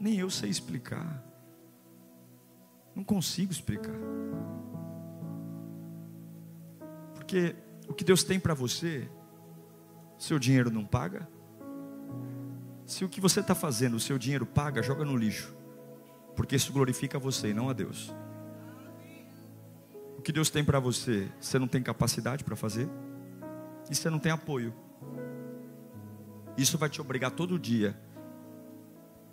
nem 0.00 0.18
eu 0.18 0.30
sei 0.30 0.48
explicar. 0.48 1.29
Não 2.94 3.04
consigo 3.04 3.52
explicar. 3.52 3.94
Porque 7.14 7.54
o 7.88 7.94
que 7.94 8.04
Deus 8.04 8.24
tem 8.24 8.38
para 8.38 8.54
você, 8.54 9.08
seu 10.18 10.38
dinheiro 10.38 10.70
não 10.70 10.84
paga. 10.84 11.28
Se 12.86 13.04
o 13.04 13.08
que 13.08 13.20
você 13.20 13.40
está 13.40 13.54
fazendo, 13.54 13.94
o 13.94 14.00
seu 14.00 14.18
dinheiro 14.18 14.44
paga, 14.44 14.82
joga 14.82 15.04
no 15.04 15.16
lixo. 15.16 15.54
Porque 16.34 16.56
isso 16.56 16.72
glorifica 16.72 17.18
você 17.18 17.50
e 17.50 17.54
não 17.54 17.68
a 17.68 17.72
Deus. 17.72 18.12
O 20.18 20.22
que 20.22 20.32
Deus 20.32 20.50
tem 20.50 20.64
para 20.64 20.80
você, 20.80 21.30
você 21.40 21.58
não 21.58 21.68
tem 21.68 21.82
capacidade 21.82 22.44
para 22.44 22.56
fazer. 22.56 22.88
E 23.90 23.94
você 23.94 24.10
não 24.10 24.18
tem 24.18 24.32
apoio. 24.32 24.74
Isso 26.56 26.76
vai 26.76 26.88
te 26.88 27.00
obrigar 27.00 27.30
todo 27.30 27.58
dia 27.58 27.96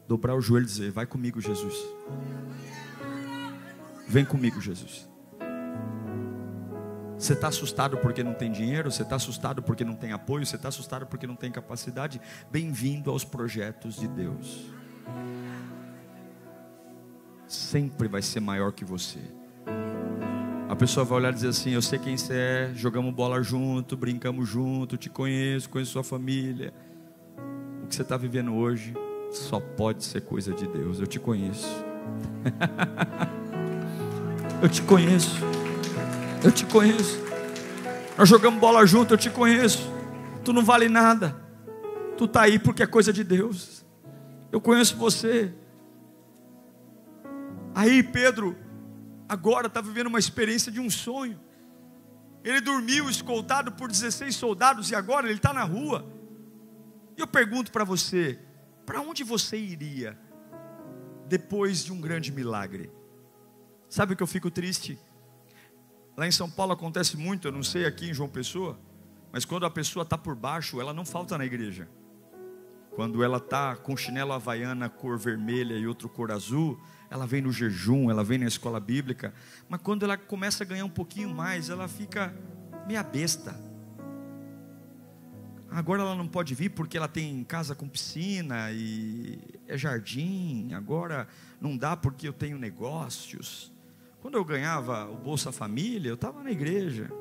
dobrar 0.07 0.35
o 0.35 0.41
joelho 0.41 0.63
e 0.63 0.67
dizer: 0.67 0.91
Vai 0.91 1.05
comigo, 1.05 1.41
Jesus. 1.41 1.75
Vem 4.07 4.23
comigo, 4.23 4.61
Jesus. 4.61 5.07
Você 7.17 7.33
está 7.33 7.47
assustado 7.47 7.97
porque 7.97 8.23
não 8.23 8.33
tem 8.33 8.51
dinheiro? 8.51 8.91
Você 8.91 9.01
está 9.01 9.15
assustado 9.15 9.61
porque 9.61 9.83
não 9.83 9.95
tem 9.95 10.13
apoio? 10.13 10.45
Você 10.45 10.55
está 10.55 10.69
assustado 10.69 11.05
porque 11.07 11.27
não 11.27 11.35
tem 11.35 11.51
capacidade? 11.51 12.21
Bem-vindo 12.49 13.09
aos 13.09 13.25
projetos 13.25 13.95
de 13.95 14.07
Deus. 14.07 14.71
Sempre 17.47 18.07
vai 18.07 18.21
ser 18.21 18.39
maior 18.39 18.71
que 18.71 18.85
você. 18.85 19.19
A 20.69 20.75
pessoa 20.75 21.05
vai 21.05 21.17
olhar 21.17 21.31
e 21.31 21.35
dizer 21.35 21.47
assim: 21.49 21.71
Eu 21.71 21.81
sei 21.81 21.97
quem 21.97 22.15
você 22.15 22.33
é, 22.33 22.71
jogamos 22.75 23.13
bola 23.13 23.41
junto, 23.41 23.97
brincamos 23.97 24.47
junto, 24.47 24.95
te 24.95 25.09
conheço, 25.09 25.69
conheço 25.69 25.93
sua 25.93 26.03
família. 26.03 26.73
O 27.83 27.87
que 27.87 27.95
você 27.95 28.03
está 28.03 28.15
vivendo 28.15 28.53
hoje 28.53 28.93
só 29.31 29.59
pode 29.59 30.03
ser 30.03 30.21
coisa 30.21 30.53
de 30.53 30.67
Deus. 30.67 30.99
Eu 30.99 31.07
te 31.07 31.19
conheço. 31.19 31.67
eu 34.61 34.69
te 34.69 34.81
conheço. 34.81 35.35
Eu 36.43 36.51
te 36.51 36.65
conheço. 36.65 37.19
Nós 38.17 38.27
jogamos 38.27 38.59
bola 38.59 38.85
junto, 38.85 39.13
eu 39.13 39.17
te 39.17 39.29
conheço. 39.29 39.91
Tu 40.43 40.51
não 40.51 40.63
vale 40.63 40.89
nada. 40.89 41.35
Tu 42.17 42.25
está 42.25 42.41
aí 42.41 42.57
porque 42.57 42.81
é 42.81 42.87
coisa 42.87 43.13
de 43.13 43.23
Deus. 43.23 43.85
Eu 44.51 44.59
conheço 44.59 44.97
você. 44.97 45.53
Aí 47.75 48.01
Pedro, 48.01 48.57
agora 49.29 49.67
está 49.67 49.81
vivendo 49.81 50.07
uma 50.07 50.19
experiência 50.19 50.71
de 50.71 50.79
um 50.79 50.89
sonho. 50.89 51.39
Ele 52.43 52.61
dormiu 52.61 53.09
escoltado 53.09 53.71
por 53.73 53.89
16 53.89 54.35
soldados 54.35 54.89
e 54.89 54.95
agora 54.95 55.27
ele 55.27 55.35
está 55.35 55.53
na 55.53 55.63
rua. 55.63 56.05
E 57.15 57.21
eu 57.21 57.27
pergunto 57.27 57.71
para 57.71 57.83
você: 57.83 58.39
para 58.85 59.01
onde 59.01 59.23
você 59.23 59.57
iria 59.57 60.17
depois 61.27 61.83
de 61.83 61.91
um 61.91 62.01
grande 62.01 62.31
milagre? 62.31 62.89
Sabe 63.89 64.13
o 64.13 64.15
que 64.17 64.23
eu 64.23 64.27
fico 64.27 64.51
triste? 64.51 64.99
Lá 66.15 66.27
em 66.27 66.31
São 66.31 66.49
Paulo 66.49 66.73
acontece 66.73 67.15
muito, 67.15 67.47
eu 67.47 67.51
não 67.51 67.63
sei 67.63 67.85
aqui 67.85 68.09
em 68.09 68.13
João 68.13 68.27
Pessoa, 68.27 68.79
mas 69.31 69.45
quando 69.45 69.65
a 69.65 69.69
pessoa 69.69 70.03
está 70.03 70.17
por 70.17 70.35
baixo, 70.35 70.81
ela 70.81 70.93
não 70.93 71.05
falta 71.05 71.37
na 71.37 71.45
igreja. 71.45 71.87
Quando 72.95 73.23
ela 73.23 73.37
está 73.37 73.75
com 73.75 73.95
chinelo 73.95 74.33
havaiana 74.33 74.89
cor 74.89 75.17
vermelha 75.19 75.75
e 75.75 75.85
outro 75.85 76.09
cor 76.09 76.31
azul, 76.31 76.81
ela 77.11 77.27
vem 77.27 77.41
no 77.41 77.51
jejum, 77.51 78.09
ela 78.09 78.23
vem 78.23 78.39
na 78.39 78.47
escola 78.47 78.79
bíblica. 78.79 79.31
Mas 79.69 79.79
quando 79.81 80.03
ela 80.03 80.17
começa 80.17 80.63
a 80.63 80.67
ganhar 80.67 80.83
um 80.83 80.89
pouquinho 80.89 81.29
mais, 81.29 81.69
ela 81.69 81.87
fica 81.87 82.35
meia 82.87 83.03
besta. 83.03 83.55
Agora 85.69 86.01
ela 86.01 86.15
não 86.15 86.27
pode 86.27 86.55
vir 86.55 86.69
porque 86.69 86.97
ela 86.97 87.07
tem 87.07 87.43
casa 87.43 87.75
com 87.75 87.87
piscina 87.87 88.71
e 88.71 89.39
é 89.67 89.77
jardim. 89.77 90.73
Agora 90.73 91.27
não 91.61 91.77
dá 91.77 91.95
porque 91.95 92.27
eu 92.27 92.33
tenho 92.33 92.57
negócios. 92.57 93.71
Quando 94.21 94.35
eu 94.35 94.43
ganhava 94.43 95.09
o 95.09 95.15
Bolsa 95.15 95.51
Família, 95.51 96.09
eu 96.09 96.15
estava 96.15 96.43
na 96.43 96.51
igreja. 96.51 97.11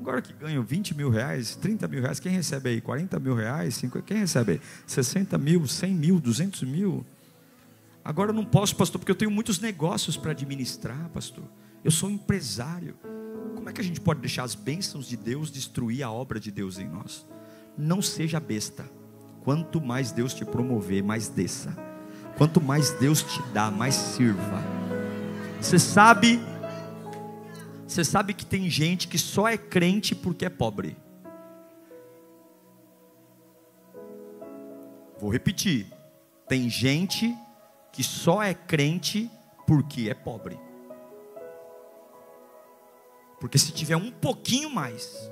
Agora 0.00 0.20
que 0.20 0.32
ganho 0.32 0.62
20 0.62 0.94
mil 0.94 1.08
reais, 1.08 1.56
30 1.56 1.88
mil 1.88 2.02
reais, 2.02 2.20
quem 2.20 2.32
recebe 2.32 2.70
aí? 2.70 2.80
40 2.80 3.18
mil 3.18 3.34
reais? 3.34 3.74
50, 3.76 4.04
quem 4.04 4.18
recebe 4.18 4.52
aí? 4.52 4.60
60 4.86 5.38
mil, 5.38 5.66
100 5.66 5.94
mil, 5.94 6.20
200 6.20 6.62
mil? 6.62 7.04
Agora 8.04 8.30
eu 8.30 8.34
não 8.34 8.44
posso, 8.44 8.76
pastor, 8.76 8.98
porque 8.98 9.10
eu 9.10 9.16
tenho 9.16 9.30
muitos 9.30 9.58
negócios 9.58 10.16
para 10.16 10.32
administrar, 10.32 11.08
pastor. 11.08 11.44
Eu 11.82 11.90
sou 11.90 12.10
empresário. 12.10 12.94
Como 13.54 13.68
é 13.68 13.72
que 13.72 13.80
a 13.80 13.84
gente 13.84 14.00
pode 14.00 14.20
deixar 14.20 14.44
as 14.44 14.54
bênçãos 14.54 15.08
de 15.08 15.16
Deus 15.16 15.50
destruir 15.50 16.02
a 16.02 16.10
obra 16.10 16.38
de 16.38 16.50
Deus 16.50 16.78
em 16.78 16.86
nós? 16.86 17.26
não 17.76 18.00
seja 18.00 18.40
besta. 18.40 18.88
Quanto 19.42 19.80
mais 19.80 20.10
Deus 20.10 20.34
te 20.34 20.44
promover, 20.44 21.02
mais 21.02 21.28
desça. 21.28 21.76
Quanto 22.36 22.60
mais 22.60 22.90
Deus 22.92 23.22
te 23.22 23.42
dá, 23.52 23.70
mais 23.70 23.94
sirva. 23.94 24.62
Você 25.66 25.80
sabe, 25.80 26.38
você 27.88 28.04
sabe 28.04 28.32
que 28.32 28.46
tem 28.46 28.70
gente 28.70 29.08
que 29.08 29.18
só 29.18 29.48
é 29.48 29.58
crente 29.58 30.14
porque 30.14 30.44
é 30.44 30.48
pobre. 30.48 30.96
Vou 35.18 35.28
repetir. 35.28 35.92
Tem 36.48 36.70
gente 36.70 37.36
que 37.92 38.04
só 38.04 38.40
é 38.40 38.54
crente 38.54 39.28
porque 39.66 40.08
é 40.08 40.14
pobre. 40.14 40.56
Porque 43.40 43.58
se 43.58 43.72
tiver 43.72 43.96
um 43.96 44.12
pouquinho 44.12 44.70
mais, 44.70 45.28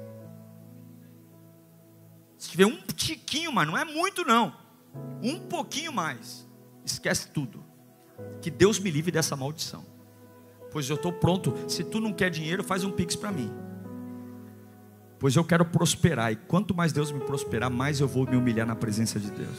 se 2.36 2.50
tiver 2.50 2.66
um 2.66 2.82
tiquinho 2.88 3.52
mais, 3.52 3.68
não 3.68 3.78
é 3.78 3.84
muito 3.84 4.24
não. 4.24 4.52
Um 5.22 5.38
pouquinho 5.46 5.92
mais. 5.92 6.44
Esquece 6.84 7.28
tudo. 7.28 7.64
Que 8.42 8.50
Deus 8.50 8.80
me 8.80 8.90
livre 8.90 9.12
dessa 9.12 9.36
maldição. 9.36 9.93
Pois 10.74 10.90
eu 10.90 10.96
estou 10.96 11.12
pronto. 11.12 11.54
Se 11.68 11.84
tu 11.84 12.00
não 12.00 12.12
quer 12.12 12.30
dinheiro, 12.30 12.64
faz 12.64 12.82
um 12.82 12.90
pix 12.90 13.14
para 13.14 13.30
mim. 13.30 13.48
Pois 15.20 15.36
eu 15.36 15.44
quero 15.44 15.64
prosperar. 15.64 16.32
E 16.32 16.36
quanto 16.36 16.74
mais 16.74 16.92
Deus 16.92 17.12
me 17.12 17.20
prosperar, 17.20 17.70
mais 17.70 18.00
eu 18.00 18.08
vou 18.08 18.28
me 18.28 18.34
humilhar 18.34 18.66
na 18.66 18.74
presença 18.74 19.20
de 19.20 19.30
Deus. 19.30 19.56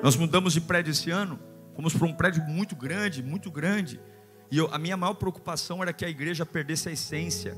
Nós 0.00 0.14
mudamos 0.14 0.52
de 0.52 0.60
prédio 0.60 0.92
esse 0.92 1.10
ano. 1.10 1.40
Fomos 1.74 1.92
para 1.92 2.06
um 2.06 2.12
prédio 2.14 2.44
muito 2.44 2.76
grande, 2.76 3.20
muito 3.20 3.50
grande. 3.50 4.00
E 4.48 4.56
eu, 4.56 4.72
a 4.72 4.78
minha 4.78 4.96
maior 4.96 5.14
preocupação 5.14 5.82
era 5.82 5.92
que 5.92 6.04
a 6.04 6.08
igreja 6.08 6.46
perdesse 6.46 6.88
a 6.88 6.92
essência 6.92 7.56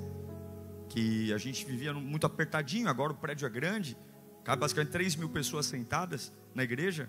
que 0.88 1.30
a 1.34 1.38
gente 1.38 1.66
vivia 1.66 1.92
muito 1.92 2.26
apertadinho, 2.26 2.88
agora 2.88 3.12
o 3.12 3.14
prédio 3.14 3.46
é 3.46 3.50
grande, 3.50 3.96
cabe 4.42 4.60
basicamente 4.60 4.90
3 4.90 5.16
mil 5.16 5.28
pessoas 5.28 5.66
sentadas 5.66 6.32
na 6.54 6.64
igreja, 6.64 7.08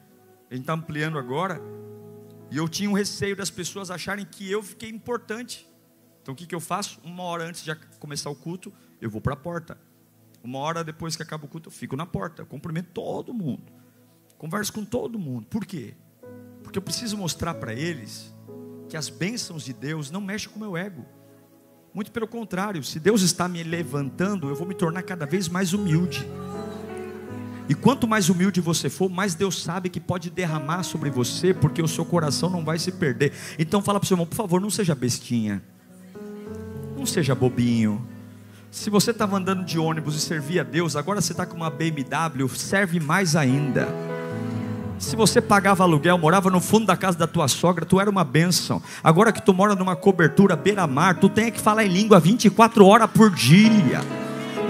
a 0.51 0.53
gente 0.53 0.63
está 0.63 0.73
ampliando 0.73 1.17
agora, 1.17 1.59
e 2.51 2.57
eu 2.57 2.67
tinha 2.67 2.89
um 2.89 2.93
receio 2.93 3.33
das 3.33 3.49
pessoas 3.49 3.89
acharem 3.89 4.25
que 4.25 4.51
eu 4.51 4.61
fiquei 4.61 4.89
importante. 4.89 5.65
Então 6.21 6.33
o 6.33 6.37
que, 6.37 6.45
que 6.45 6.53
eu 6.53 6.59
faço? 6.59 6.99
Uma 7.01 7.23
hora 7.23 7.45
antes 7.45 7.63
de 7.63 7.73
começar 7.97 8.29
o 8.29 8.35
culto, 8.35 8.73
eu 8.99 9.09
vou 9.09 9.21
para 9.21 9.33
a 9.33 9.37
porta. 9.37 9.77
Uma 10.43 10.59
hora 10.59 10.83
depois 10.83 11.15
que 11.15 11.23
acaba 11.23 11.45
o 11.45 11.47
culto, 11.47 11.69
eu 11.69 11.71
fico 11.71 11.95
na 11.95 12.05
porta. 12.05 12.41
Eu 12.41 12.45
cumprimento 12.45 12.89
todo 12.93 13.33
mundo. 13.33 13.71
Converso 14.37 14.73
com 14.73 14.83
todo 14.83 15.17
mundo. 15.17 15.47
Por 15.47 15.65
quê? 15.65 15.95
Porque 16.61 16.77
eu 16.77 16.81
preciso 16.81 17.17
mostrar 17.17 17.53
para 17.53 17.73
eles 17.73 18.35
que 18.89 18.97
as 18.97 19.07
bênçãos 19.07 19.63
de 19.63 19.71
Deus 19.71 20.11
não 20.11 20.19
mexem 20.19 20.49
com 20.49 20.57
o 20.57 20.59
meu 20.59 20.75
ego. 20.75 21.05
Muito 21.93 22.11
pelo 22.11 22.27
contrário, 22.27 22.83
se 22.83 22.99
Deus 22.99 23.21
está 23.21 23.47
me 23.47 23.63
levantando, 23.63 24.49
eu 24.49 24.55
vou 24.55 24.67
me 24.67 24.73
tornar 24.73 25.03
cada 25.03 25.25
vez 25.25 25.47
mais 25.47 25.73
humilde. 25.73 26.27
E 27.71 27.73
quanto 27.73 28.05
mais 28.05 28.27
humilde 28.27 28.59
você 28.59 28.89
for, 28.89 29.09
mais 29.09 29.33
Deus 29.33 29.63
sabe 29.63 29.87
que 29.87 29.97
pode 29.97 30.29
derramar 30.29 30.83
sobre 30.83 31.09
você, 31.09 31.53
porque 31.53 31.81
o 31.81 31.87
seu 31.87 32.03
coração 32.03 32.49
não 32.49 32.65
vai 32.65 32.77
se 32.77 32.91
perder. 32.91 33.31
Então 33.57 33.81
fala 33.81 33.97
para 33.97 34.03
o 34.03 34.07
seu 34.09 34.15
irmão, 34.15 34.25
por 34.25 34.35
favor, 34.35 34.59
não 34.59 34.69
seja 34.69 34.93
bestinha. 34.93 35.63
Não 36.97 37.05
seja 37.05 37.33
bobinho. 37.33 38.05
Se 38.69 38.89
você 38.89 39.11
estava 39.11 39.37
andando 39.37 39.63
de 39.63 39.79
ônibus 39.79 40.17
e 40.17 40.19
servia 40.19 40.59
a 40.59 40.63
Deus, 40.65 40.97
agora 40.97 41.21
você 41.21 41.31
está 41.31 41.45
com 41.45 41.55
uma 41.55 41.69
BMW, 41.69 42.49
serve 42.49 42.99
mais 42.99 43.37
ainda. 43.37 43.87
Se 44.99 45.15
você 45.15 45.39
pagava 45.39 45.85
aluguel, 45.85 46.17
morava 46.17 46.49
no 46.49 46.59
fundo 46.59 46.87
da 46.87 46.97
casa 46.97 47.17
da 47.17 47.25
tua 47.25 47.47
sogra, 47.47 47.85
tu 47.85 48.01
era 48.01 48.09
uma 48.09 48.25
bênção. 48.25 48.83
Agora 49.01 49.31
que 49.31 49.41
tu 49.41 49.53
mora 49.53 49.75
numa 49.75 49.95
cobertura 49.95 50.57
beira-mar, 50.57 51.21
tu 51.21 51.29
tem 51.29 51.49
que 51.49 51.61
falar 51.61 51.85
em 51.85 51.89
língua 51.89 52.19
24 52.19 52.85
horas 52.85 53.09
por 53.09 53.29
dia. 53.29 54.01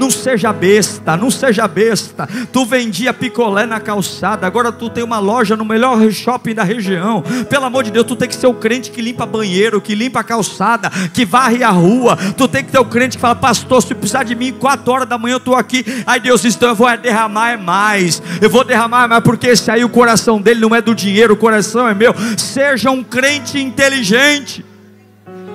Não 0.02 0.10
seja 0.10 0.52
besta, 0.52 1.16
não 1.16 1.30
seja 1.30 1.68
besta. 1.68 2.28
Tu 2.52 2.66
vendia 2.66 3.14
picolé 3.14 3.68
na 3.68 3.80
calçada, 3.80 4.48
agora 4.48 4.72
tu 4.72 4.90
tem 4.90 5.04
uma 5.04 5.20
loja 5.20 5.56
no 5.56 5.64
melhor 5.64 6.10
shopping 6.10 6.56
da 6.56 6.64
região. 6.64 7.24
Pelo 7.48 7.66
amor 7.66 7.84
de 7.84 7.92
Deus, 7.92 8.08
tu 8.08 8.16
tem 8.16 8.28
que 8.28 8.36
ser 8.36 8.48
o 8.48 8.54
crente 8.56 8.90
que 8.90 9.00
limpa 9.00 9.28
banheiro, 9.28 9.80
que 9.80 9.94
limpa 9.94 10.22
a 10.22 10.24
calçada, 10.24 10.90
que 11.14 11.24
varre 11.24 11.64
a 11.64 11.70
rua. 11.70 12.18
Tu 12.36 12.48
tem 12.48 12.64
que 12.64 12.72
ter 12.72 12.80
o 12.80 12.86
crente 12.86 13.18
que 13.18 13.22
fala, 13.22 13.36
pastor, 13.36 13.84
se 13.84 13.94
precisar 13.94 14.24
de 14.24 14.34
mim, 14.34 14.52
quatro 14.52 14.92
horas 14.92 15.08
da 15.08 15.20
manhã 15.20 15.36
eu 15.36 15.38
estou 15.38 15.56
aqui. 15.56 15.86
Aí 16.08 16.20
Deus 16.20 16.42
diz, 16.42 16.56
então 16.56 16.70
eu 16.70 16.76
vou 16.76 16.98
derramar 16.98 17.60
mais. 17.60 18.24
Eu 18.42 18.50
vou 18.50 18.64
derramar 18.64 19.08
mais, 19.08 19.24
porque 19.24 19.50
esse 19.50 19.70
aí 19.70 19.86
o 19.86 19.90
coração 19.90 20.42
dele 20.42 20.62
não 20.62 20.74
é 20.74 20.82
do 20.82 20.96
dinheiro, 20.96 21.36
o 21.36 21.38
coração 21.38 21.88
é 21.88 21.94
meu. 21.94 22.16
Seja 22.40 22.90
um 22.90 23.04
crente 23.04 23.60
inteligente. 23.60 24.66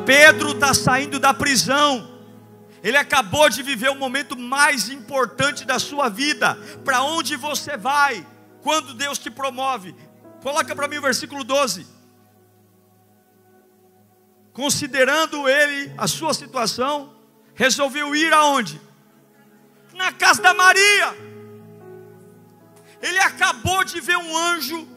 Pedro 0.05 0.53
está 0.53 0.73
saindo 0.73 1.19
da 1.19 1.35
prisão. 1.35 2.16
Ele 2.83 2.97
acabou 2.97 3.49
de 3.49 3.63
viver 3.63 3.91
o 3.91 3.95
momento 3.95 4.37
mais 4.39 4.89
importante 4.89 5.65
da 5.65 5.79
sua 5.79 6.09
vida. 6.09 6.55
Para 6.85 7.03
onde 7.03 7.37
você 7.37 7.77
vai 7.77 8.27
quando 8.63 8.95
Deus 8.95 9.19
te 9.19 9.31
promove? 9.31 9.95
Coloca 10.43 10.75
para 10.75 10.89
mim 10.89 10.99
o 10.99 11.03
versículo 11.03 11.43
12. 11.43 11.87
Considerando 14.53 15.49
ele 15.49 15.93
a 15.99 16.07
sua 16.07 16.33
situação, 16.33 17.15
resolveu 17.55 18.15
ir 18.15 18.33
aonde? 18.33 18.81
Na 19.93 20.13
casa 20.13 20.41
da 20.41 20.55
Maria. 20.55 21.15
Ele 23.03 23.19
acabou 23.19 23.85
de 23.85 24.01
ver 24.01 24.17
um 24.17 24.37
anjo 24.37 24.96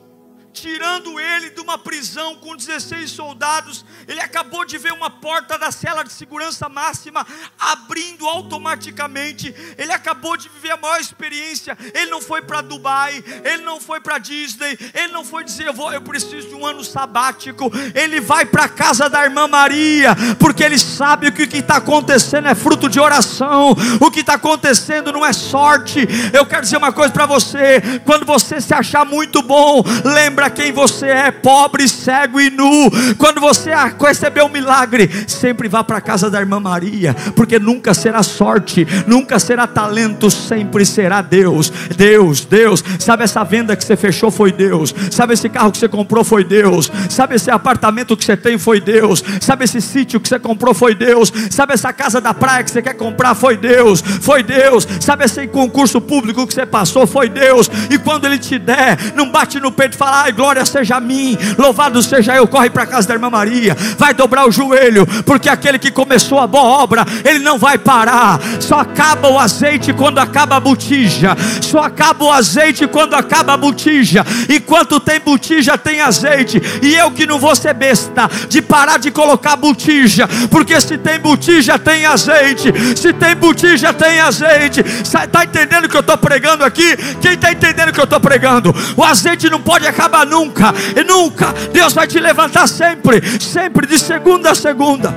tirando 0.53 1.19
ele 1.19 1.49
de 1.51 1.61
uma 1.61 1.77
prisão 1.77 2.35
com 2.35 2.55
16 2.55 3.09
soldados. 3.09 3.85
Ele 4.07 4.19
acabou 4.19 4.65
de 4.65 4.77
ver 4.77 4.91
uma 4.91 5.09
porta 5.09 5.57
da 5.57 5.71
cela 5.71 6.03
de 6.03 6.11
segurança 6.11 6.67
máxima 6.67 7.25
abrindo 7.57 8.27
automaticamente. 8.27 9.53
Ele 9.77 9.91
acabou 9.91 10.35
de 10.35 10.49
viver 10.49 10.71
a 10.71 10.77
maior 10.77 10.99
experiência. 10.99 11.77
Ele 11.93 12.09
não 12.09 12.21
foi 12.21 12.41
para 12.41 12.61
Dubai, 12.61 13.23
ele 13.43 13.63
não 13.63 13.79
foi 13.79 13.99
para 13.99 14.17
Disney, 14.17 14.77
ele 14.93 15.13
não 15.13 15.23
foi 15.23 15.43
dizer 15.43 15.67
eu 15.67 15.73
vou, 15.73 15.91
eu 15.93 16.01
preciso 16.01 16.49
de 16.49 16.55
um 16.55 16.65
ano 16.65 16.83
sabático. 16.83 17.71
Ele 17.93 18.19
vai 18.19 18.45
para 18.45 18.65
a 18.65 18.69
casa 18.69 19.09
da 19.09 19.23
irmã 19.23 19.47
Maria, 19.47 20.15
porque 20.39 20.63
ele 20.63 20.77
sabe 20.77 21.27
o 21.27 21.31
que 21.31 21.43
está 21.57 21.77
acontecendo 21.77 22.47
é 22.47 22.55
fruto 22.55 22.89
de 22.89 22.99
oração. 22.99 23.75
O 23.99 24.11
que 24.11 24.21
está 24.21 24.33
acontecendo 24.33 25.11
não 25.11 25.25
é 25.25 25.33
sorte. 25.33 26.07
Eu 26.33 26.45
quero 26.45 26.63
dizer 26.63 26.77
uma 26.77 26.91
coisa 26.91 27.13
para 27.13 27.25
você: 27.25 27.81
quando 28.05 28.25
você 28.25 28.59
se 28.59 28.73
achar 28.73 29.05
muito 29.05 29.41
bom, 29.41 29.83
lembra 30.03 30.38
quem 30.47 30.71
você 30.71 31.07
é, 31.07 31.31
pobre, 31.31 31.89
cego 31.89 32.39
e 32.39 32.51
nu. 32.51 32.91
Quando 33.17 33.41
você 33.41 33.71
recebeu 33.99 34.45
um 34.45 34.49
milagre, 34.49 35.09
sempre 35.27 35.67
vá 35.67 35.83
para 35.83 35.97
a 35.97 36.01
casa 36.01 36.29
da 36.29 36.39
irmã 36.39 36.59
Maria, 36.59 37.15
porque 37.35 37.57
nunca 37.57 37.95
será 37.95 38.21
sorte, 38.21 38.85
nunca 39.07 39.39
será 39.39 39.65
talento, 39.65 40.29
sempre 40.29 40.85
será 40.85 41.23
Deus. 41.23 41.71
Deus, 41.97 42.45
Deus. 42.45 42.83
Sabe 42.99 43.23
essa 43.23 43.43
venda 43.43 43.75
que 43.75 43.83
você 43.83 43.95
fechou 43.95 44.29
foi 44.29 44.51
Deus. 44.51 44.93
Sabe 45.09 45.33
esse 45.33 45.49
carro 45.49 45.71
que 45.71 45.77
você 45.79 45.87
comprou 45.87 46.23
foi 46.23 46.43
Deus. 46.43 46.91
Sabe 47.09 47.35
esse 47.35 47.49
apartamento 47.49 48.15
que 48.15 48.23
você 48.23 48.37
tem 48.37 48.57
foi 48.57 48.79
Deus. 48.79 49.23
Sabe 49.41 49.65
esse 49.65 49.81
sítio 49.81 50.19
que 50.19 50.29
você 50.29 50.37
comprou 50.37 50.73
foi 50.73 50.93
Deus. 50.93 51.31
Sabe 51.49 51.73
essa 51.73 51.91
casa 51.93 52.21
da 52.21 52.33
praia 52.33 52.63
que 52.63 52.71
você 52.71 52.81
quer 52.81 52.93
comprar 52.93 53.33
foi 53.35 53.57
Deus. 53.57 54.01
Foi 54.01 54.43
Deus. 54.43 54.87
Sabe 54.99 55.25
esse 55.25 55.47
concurso 55.47 55.99
público 56.01 56.45
que 56.45 56.53
você 56.53 56.65
passou 56.65 57.07
foi 57.07 57.29
Deus. 57.29 57.69
E 57.89 57.97
quando 57.97 58.25
ele 58.25 58.37
te 58.37 58.59
der, 58.59 58.97
não 59.15 59.31
bate 59.31 59.59
no 59.59 59.71
peito 59.71 59.93
e 59.95 59.97
fala: 59.97 60.28
"Ai, 60.29 60.31
glória 60.31 60.65
seja 60.65 60.97
a 60.97 60.99
mim, 60.99 61.37
louvado 61.57 62.01
seja 62.03 62.35
eu. 62.35 62.47
Corre 62.47 62.69
para 62.69 62.83
a 62.83 62.87
casa 62.87 63.07
da 63.07 63.13
irmã 63.15 63.29
Maria, 63.29 63.75
vai 63.97 64.13
dobrar 64.13 64.47
o 64.47 64.51
joelho, 64.51 65.05
porque 65.25 65.49
aquele 65.49 65.79
que 65.79 65.91
começou 65.91 66.39
a 66.39 66.47
boa 66.47 66.63
obra, 66.63 67.05
ele 67.25 67.39
não 67.39 67.57
vai 67.57 67.77
parar. 67.77 68.39
Só 68.59 68.79
acaba 68.79 69.27
o 69.29 69.39
azeite 69.39 69.91
quando 69.93 70.19
acaba 70.19 70.57
a 70.57 70.59
botija, 70.59 71.35
só 71.61 71.79
acaba 71.79 72.25
o 72.25 72.31
azeite 72.31 72.87
quando 72.87 73.15
acaba 73.15 73.53
a 73.53 73.57
botija. 73.57 74.25
Enquanto 74.47 74.99
tem 74.99 75.19
botija, 75.19 75.77
tem 75.77 76.01
azeite. 76.01 76.61
E 76.81 76.95
eu 76.95 77.11
que 77.11 77.25
não 77.25 77.39
vou 77.39 77.55
ser 77.55 77.73
besta 77.73 78.29
de 78.47 78.61
parar 78.61 78.99
de 78.99 79.11
colocar 79.11 79.55
botija, 79.55 80.27
porque 80.49 80.79
se 80.79 80.97
tem 80.97 81.19
botija, 81.19 81.79
tem 81.79 82.05
azeite. 82.05 82.71
Se 82.95 83.11
tem 83.13 83.35
botija, 83.35 83.93
tem 83.93 84.19
azeite. 84.19 84.81
Está 84.81 85.43
entendendo 85.43 85.85
o 85.85 85.89
que 85.89 85.95
eu 85.95 86.01
estou 86.01 86.17
pregando 86.17 86.63
aqui? 86.63 86.95
Quem 87.21 87.33
está 87.33 87.51
entendendo 87.51 87.89
o 87.89 87.93
que 87.93 87.99
eu 87.99 88.03
estou 88.03 88.19
pregando? 88.19 88.75
O 88.95 89.03
azeite 89.03 89.49
não 89.49 89.61
pode 89.61 89.87
acabar 89.87 90.18
nunca, 90.25 90.73
e 90.95 91.03
nunca. 91.03 91.53
Deus 91.71 91.93
vai 91.93 92.07
te 92.07 92.19
levantar 92.19 92.67
sempre, 92.67 93.21
sempre, 93.39 93.87
de 93.87 93.97
segunda 93.97 94.51
a 94.51 94.55
segunda. 94.55 95.13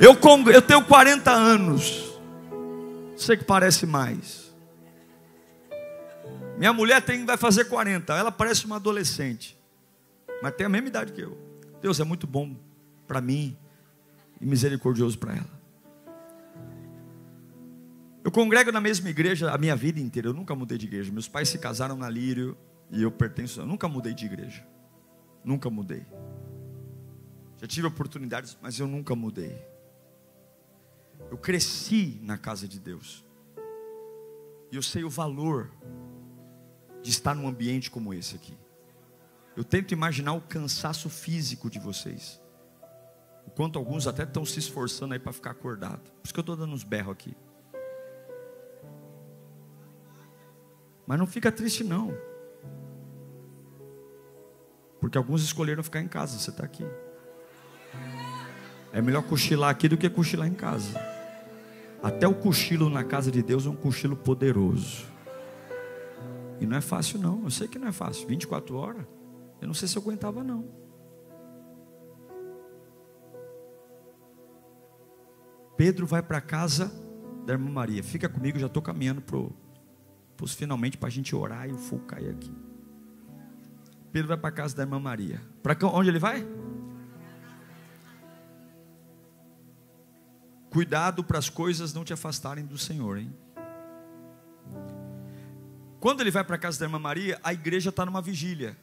Eu, 0.00 0.16
eu 0.52 0.62
tenho 0.62 0.84
40 0.84 1.30
anos, 1.30 2.04
sei 3.16 3.36
que 3.36 3.44
parece 3.44 3.86
mais. 3.86 4.46
Minha 6.58 6.72
mulher 6.72 7.02
tem, 7.02 7.24
vai 7.24 7.36
fazer 7.36 7.64
40, 7.66 8.14
ela 8.14 8.32
parece 8.32 8.66
uma 8.66 8.76
adolescente, 8.76 9.58
mas 10.42 10.54
tem 10.54 10.66
a 10.66 10.68
mesma 10.68 10.88
idade 10.88 11.12
que 11.12 11.20
eu. 11.20 11.36
Deus 11.82 12.00
é 12.00 12.04
muito 12.04 12.26
bom 12.26 12.56
para 13.06 13.20
mim 13.20 13.56
e 14.40 14.46
misericordioso 14.46 15.18
para 15.18 15.34
ela. 15.34 15.56
Eu 18.24 18.30
congrego 18.30 18.72
na 18.72 18.80
mesma 18.80 19.08
igreja 19.08 19.52
a 19.52 19.56
minha 19.56 19.76
vida 19.76 20.00
inteira, 20.00 20.28
eu 20.28 20.34
nunca 20.34 20.54
mudei 20.54 20.76
de 20.76 20.86
igreja. 20.86 21.12
Meus 21.12 21.28
pais 21.28 21.48
se 21.48 21.58
casaram 21.58 21.96
na 21.96 22.10
Lírio, 22.10 22.56
e 22.90 23.02
eu 23.02 23.10
pertenço, 23.10 23.60
eu 23.60 23.66
nunca 23.66 23.88
mudei 23.88 24.14
de 24.14 24.26
igreja. 24.26 24.66
Nunca 25.44 25.70
mudei. 25.70 26.06
Já 27.56 27.66
tive 27.66 27.86
oportunidades, 27.86 28.56
mas 28.60 28.78
eu 28.78 28.86
nunca 28.86 29.14
mudei. 29.14 29.64
Eu 31.30 31.38
cresci 31.38 32.20
na 32.22 32.36
casa 32.36 32.68
de 32.68 32.78
Deus. 32.78 33.24
E 34.70 34.76
eu 34.76 34.82
sei 34.82 35.04
o 35.04 35.10
valor 35.10 35.70
de 37.02 37.10
estar 37.10 37.34
num 37.34 37.46
ambiente 37.46 37.90
como 37.90 38.12
esse 38.12 38.36
aqui. 38.36 38.56
Eu 39.56 39.64
tento 39.64 39.92
imaginar 39.92 40.34
o 40.34 40.40
cansaço 40.40 41.08
físico 41.08 41.70
de 41.70 41.78
vocês. 41.78 42.40
O 43.46 43.50
quanto 43.50 43.78
alguns 43.78 44.06
até 44.06 44.24
estão 44.24 44.44
se 44.44 44.58
esforçando 44.58 45.14
aí 45.14 45.20
para 45.20 45.32
ficar 45.32 45.52
acordado. 45.52 46.02
Por 46.02 46.24
isso 46.24 46.34
que 46.34 46.40
eu 46.40 46.42
estou 46.42 46.56
dando 46.56 46.74
uns 46.74 46.84
berros 46.84 47.12
aqui. 47.12 47.34
Mas 51.06 51.18
não 51.18 51.26
fica 51.26 51.50
triste 51.52 51.84
não. 51.84 52.12
Porque 55.06 55.16
alguns 55.16 55.44
escolheram 55.44 55.84
ficar 55.84 56.00
em 56.00 56.08
casa, 56.08 56.36
você 56.36 56.50
está 56.50 56.64
aqui. 56.64 56.84
É 58.92 59.00
melhor 59.00 59.22
cochilar 59.22 59.70
aqui 59.70 59.88
do 59.88 59.96
que 59.96 60.10
cochilar 60.10 60.48
em 60.48 60.52
casa. 60.52 61.00
Até 62.02 62.26
o 62.26 62.34
cochilo 62.34 62.90
na 62.90 63.04
casa 63.04 63.30
de 63.30 63.40
Deus 63.40 63.66
é 63.66 63.68
um 63.68 63.76
cochilo 63.76 64.16
poderoso. 64.16 65.06
E 66.60 66.66
não 66.66 66.76
é 66.76 66.80
fácil, 66.80 67.20
não. 67.20 67.44
Eu 67.44 67.50
sei 67.50 67.68
que 67.68 67.78
não 67.78 67.86
é 67.86 67.92
fácil. 67.92 68.26
24 68.26 68.74
horas, 68.74 69.06
eu 69.60 69.68
não 69.68 69.74
sei 69.74 69.86
se 69.86 69.96
eu 69.96 70.02
aguentava, 70.02 70.42
não. 70.42 70.68
Pedro 75.76 76.04
vai 76.04 76.20
para 76.20 76.40
casa 76.40 76.92
da 77.46 77.52
irmã 77.52 77.70
Maria. 77.70 78.02
Fica 78.02 78.28
comigo, 78.28 78.58
já 78.58 78.66
estou 78.66 78.82
caminhando 78.82 79.20
para 79.20 79.38
os 80.42 80.52
finalmente 80.52 80.98
para 80.98 81.06
a 81.06 81.12
gente 81.12 81.32
orar 81.36 81.68
e 81.68 81.72
o 81.72 81.78
fogo 81.78 82.06
cair 82.06 82.30
aqui. 82.30 82.65
Pedro 84.16 84.28
vai 84.28 84.38
para 84.38 84.48
a 84.48 84.52
casa 84.52 84.74
da 84.74 84.82
irmã 84.82 84.98
Maria. 84.98 85.42
Para 85.62 85.76
onde 85.88 86.08
ele 86.08 86.18
vai? 86.18 86.42
Cuidado 90.70 91.22
para 91.22 91.38
as 91.38 91.50
coisas 91.50 91.92
não 91.92 92.02
te 92.02 92.14
afastarem 92.14 92.64
do 92.64 92.78
Senhor, 92.78 93.18
hein? 93.18 93.30
Quando 96.00 96.22
ele 96.22 96.30
vai 96.30 96.42
para 96.42 96.56
a 96.56 96.58
casa 96.58 96.78
da 96.78 96.86
irmã 96.86 96.98
Maria, 96.98 97.38
a 97.44 97.52
igreja 97.52 97.90
está 97.90 98.06
numa 98.06 98.22
vigília. 98.22 98.74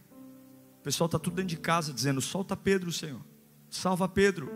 O 0.79 0.84
pessoal 0.84 1.07
está 1.07 1.17
tudo 1.17 1.38
dentro 1.38 1.49
de 1.49 1.57
casa 1.57 1.91
dizendo: 1.91 2.21
solta 2.21 2.55
Pedro, 2.55 2.91
Senhor. 2.91 3.21
Salva 3.71 4.07
Pedro. 4.07 4.51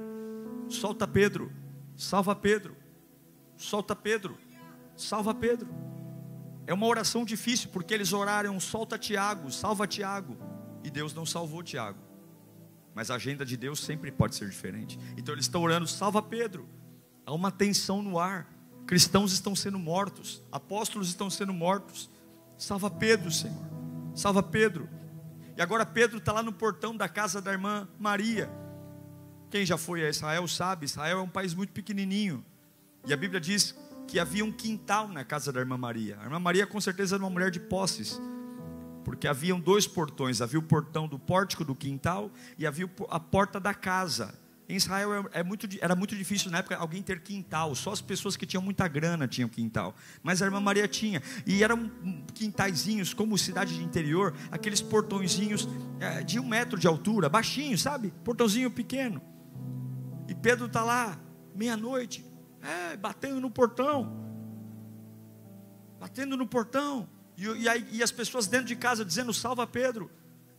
Solta 0.69 1.07
Pedro. 1.07 1.51
Salva 1.95 2.35
Pedro. 2.35 2.77
Solta 3.55 3.95
Pedro. 3.95 4.37
Salva 4.95 5.33
Pedro. 5.33 5.69
É 6.67 6.73
uma 6.73 6.85
oração 6.85 7.25
difícil, 7.25 7.71
porque 7.73 7.95
eles 7.95 8.13
oraram: 8.13 8.59
solta 8.59 8.95
Tiago, 8.95 9.51
salva 9.51 9.87
Tiago. 9.87 10.37
E 10.87 10.89
Deus 10.89 11.13
não 11.13 11.25
salvou 11.25 11.61
Tiago. 11.61 11.99
Mas 12.95 13.11
a 13.11 13.15
agenda 13.15 13.45
de 13.45 13.57
Deus 13.57 13.81
sempre 13.81 14.09
pode 14.09 14.35
ser 14.35 14.47
diferente. 14.47 14.97
Então 15.17 15.35
eles 15.35 15.43
estão 15.43 15.61
orando, 15.61 15.85
salva 15.85 16.21
Pedro. 16.21 16.65
Há 17.25 17.33
uma 17.33 17.51
tensão 17.51 18.01
no 18.01 18.17
ar. 18.17 18.47
Cristãos 18.85 19.33
estão 19.33 19.53
sendo 19.53 19.77
mortos, 19.77 20.41
apóstolos 20.49 21.09
estão 21.09 21.29
sendo 21.29 21.53
mortos. 21.53 22.09
Salva 22.57 22.89
Pedro, 22.89 23.29
Senhor. 23.29 23.67
Salva 24.15 24.41
Pedro. 24.41 24.89
E 25.57 25.61
agora 25.61 25.85
Pedro 25.85 26.19
está 26.19 26.31
lá 26.31 26.41
no 26.41 26.53
portão 26.53 26.95
da 26.95 27.09
casa 27.09 27.41
da 27.41 27.51
irmã 27.51 27.85
Maria. 27.99 28.49
Quem 29.51 29.65
já 29.65 29.77
foi 29.77 30.05
a 30.05 30.09
Israel 30.09 30.47
sabe, 30.47 30.85
Israel 30.85 31.19
é 31.19 31.21
um 31.21 31.27
país 31.27 31.53
muito 31.53 31.73
pequenininho. 31.73 32.45
E 33.05 33.11
a 33.11 33.17
Bíblia 33.17 33.41
diz 33.41 33.75
que 34.07 34.21
havia 34.21 34.45
um 34.45 34.53
quintal 34.53 35.09
na 35.09 35.25
casa 35.25 35.51
da 35.51 35.59
irmã 35.59 35.77
Maria. 35.77 36.17
A 36.21 36.23
irmã 36.23 36.39
Maria 36.39 36.65
com 36.65 36.79
certeza 36.79 37.17
era 37.17 37.23
uma 37.25 37.29
mulher 37.29 37.51
de 37.51 37.59
posses 37.59 38.17
porque 39.07 39.25
haviam 39.25 39.57
dois 39.57 39.87
portões: 39.87 40.41
havia 40.41 40.59
o 40.59 40.61
portão 40.61 41.07
do 41.07 41.17
pórtico 41.17 41.63
do 41.63 41.73
quintal 41.73 42.29
e 42.57 42.67
havia 42.67 42.91
a 43.09 43.17
porta 43.17 43.57
da 43.57 43.73
casa. 43.73 44.37
Em 44.67 44.75
Israel 44.75 45.29
é, 45.31 45.39
é 45.39 45.43
muito, 45.43 45.65
era 45.79 45.95
muito 45.95 46.13
difícil 46.13 46.51
na 46.51 46.57
época 46.57 46.75
alguém 46.75 47.01
ter 47.01 47.21
quintal, 47.21 47.73
só 47.73 47.93
as 47.93 48.01
pessoas 48.01 48.35
que 48.35 48.45
tinham 48.45 48.61
muita 48.61 48.85
grana 48.85 49.25
tinham 49.25 49.47
quintal. 49.47 49.95
Mas 50.21 50.41
a 50.41 50.45
irmã 50.45 50.59
Maria 50.59 50.89
tinha, 50.89 51.23
e 51.45 51.63
eram 51.63 51.89
quintaizinhos, 52.33 53.13
como 53.13 53.37
cidade 53.37 53.77
de 53.77 53.81
interior, 53.81 54.35
aqueles 54.51 54.81
portõezinhos 54.81 55.69
é, 56.01 56.21
de 56.21 56.37
um 56.37 56.45
metro 56.45 56.77
de 56.77 56.85
altura, 56.85 57.29
baixinho, 57.29 57.77
sabe? 57.77 58.13
Portãozinho 58.25 58.69
pequeno. 58.69 59.21
E 60.27 60.35
Pedro 60.35 60.65
está 60.65 60.83
lá, 60.83 61.17
meia-noite, 61.55 62.25
é, 62.61 62.97
batendo 62.97 63.39
no 63.39 63.49
portão, 63.49 64.21
batendo 65.97 66.35
no 66.35 66.45
portão. 66.45 67.07
E, 67.37 67.45
e, 67.45 67.69
aí, 67.69 67.87
e 67.91 68.01
as 68.01 68.11
pessoas 68.11 68.47
dentro 68.47 68.65
de 68.65 68.75
casa 68.75 69.05
dizendo: 69.05 69.31
salva 69.31 69.67
Pedro, 69.67 70.09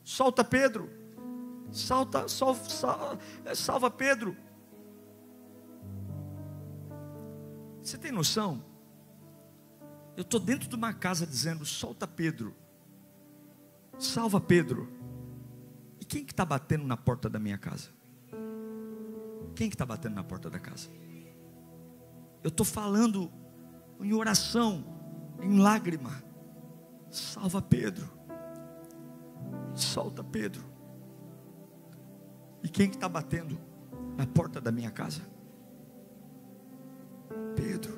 solta 0.04 0.44
Pedro, 0.44 0.88
salta, 1.72 2.28
sal, 2.28 2.54
sal, 2.54 3.18
é, 3.44 3.54
salva 3.54 3.90
Pedro. 3.90 4.36
Você 7.82 7.98
tem 7.98 8.12
noção? 8.12 8.64
Eu 10.16 10.22
estou 10.22 10.38
dentro 10.38 10.68
de 10.68 10.74
uma 10.76 10.92
casa 10.94 11.26
dizendo: 11.26 11.66
solta 11.66 12.06
Pedro, 12.06 12.54
salva 13.98 14.40
Pedro. 14.40 14.88
E 16.00 16.04
quem 16.04 16.24
que 16.24 16.32
está 16.32 16.44
batendo 16.44 16.86
na 16.86 16.96
porta 16.96 17.28
da 17.28 17.40
minha 17.40 17.58
casa? 17.58 17.90
Quem 19.56 19.68
que 19.68 19.74
está 19.74 19.84
batendo 19.84 20.14
na 20.14 20.22
porta 20.22 20.48
da 20.48 20.60
casa? 20.60 20.88
Eu 22.44 22.48
estou 22.48 22.64
falando 22.64 23.32
em 24.00 24.12
oração, 24.12 24.84
em 25.42 25.58
lágrima 25.58 26.27
salva 27.10 27.60
Pedro. 27.62 28.08
Solta 29.74 30.24
Pedro. 30.24 30.64
E 32.62 32.68
quem 32.68 32.88
que 32.88 32.96
está 32.96 33.08
batendo 33.08 33.58
na 34.16 34.26
porta 34.26 34.60
da 34.60 34.72
minha 34.72 34.90
casa? 34.90 35.22
Pedro. 37.54 37.92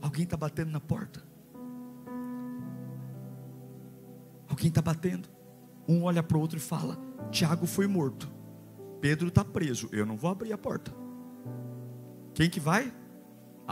Alguém 0.00 0.24
está 0.24 0.36
batendo 0.36 0.70
na 0.70 0.80
porta. 0.80 1.22
Alguém 4.48 4.68
está 4.68 4.82
batendo. 4.82 5.28
Um 5.88 6.04
olha 6.04 6.22
para 6.22 6.36
o 6.36 6.40
outro 6.40 6.58
e 6.58 6.60
fala: 6.60 6.98
Tiago 7.30 7.66
foi 7.66 7.86
morto. 7.86 8.30
Pedro 9.00 9.28
está 9.28 9.44
preso. 9.44 9.88
Eu 9.92 10.06
não 10.06 10.16
vou 10.16 10.30
abrir 10.30 10.52
a 10.52 10.58
porta. 10.58 10.94
Quem 12.34 12.50
que 12.50 12.60
vai? 12.60 12.92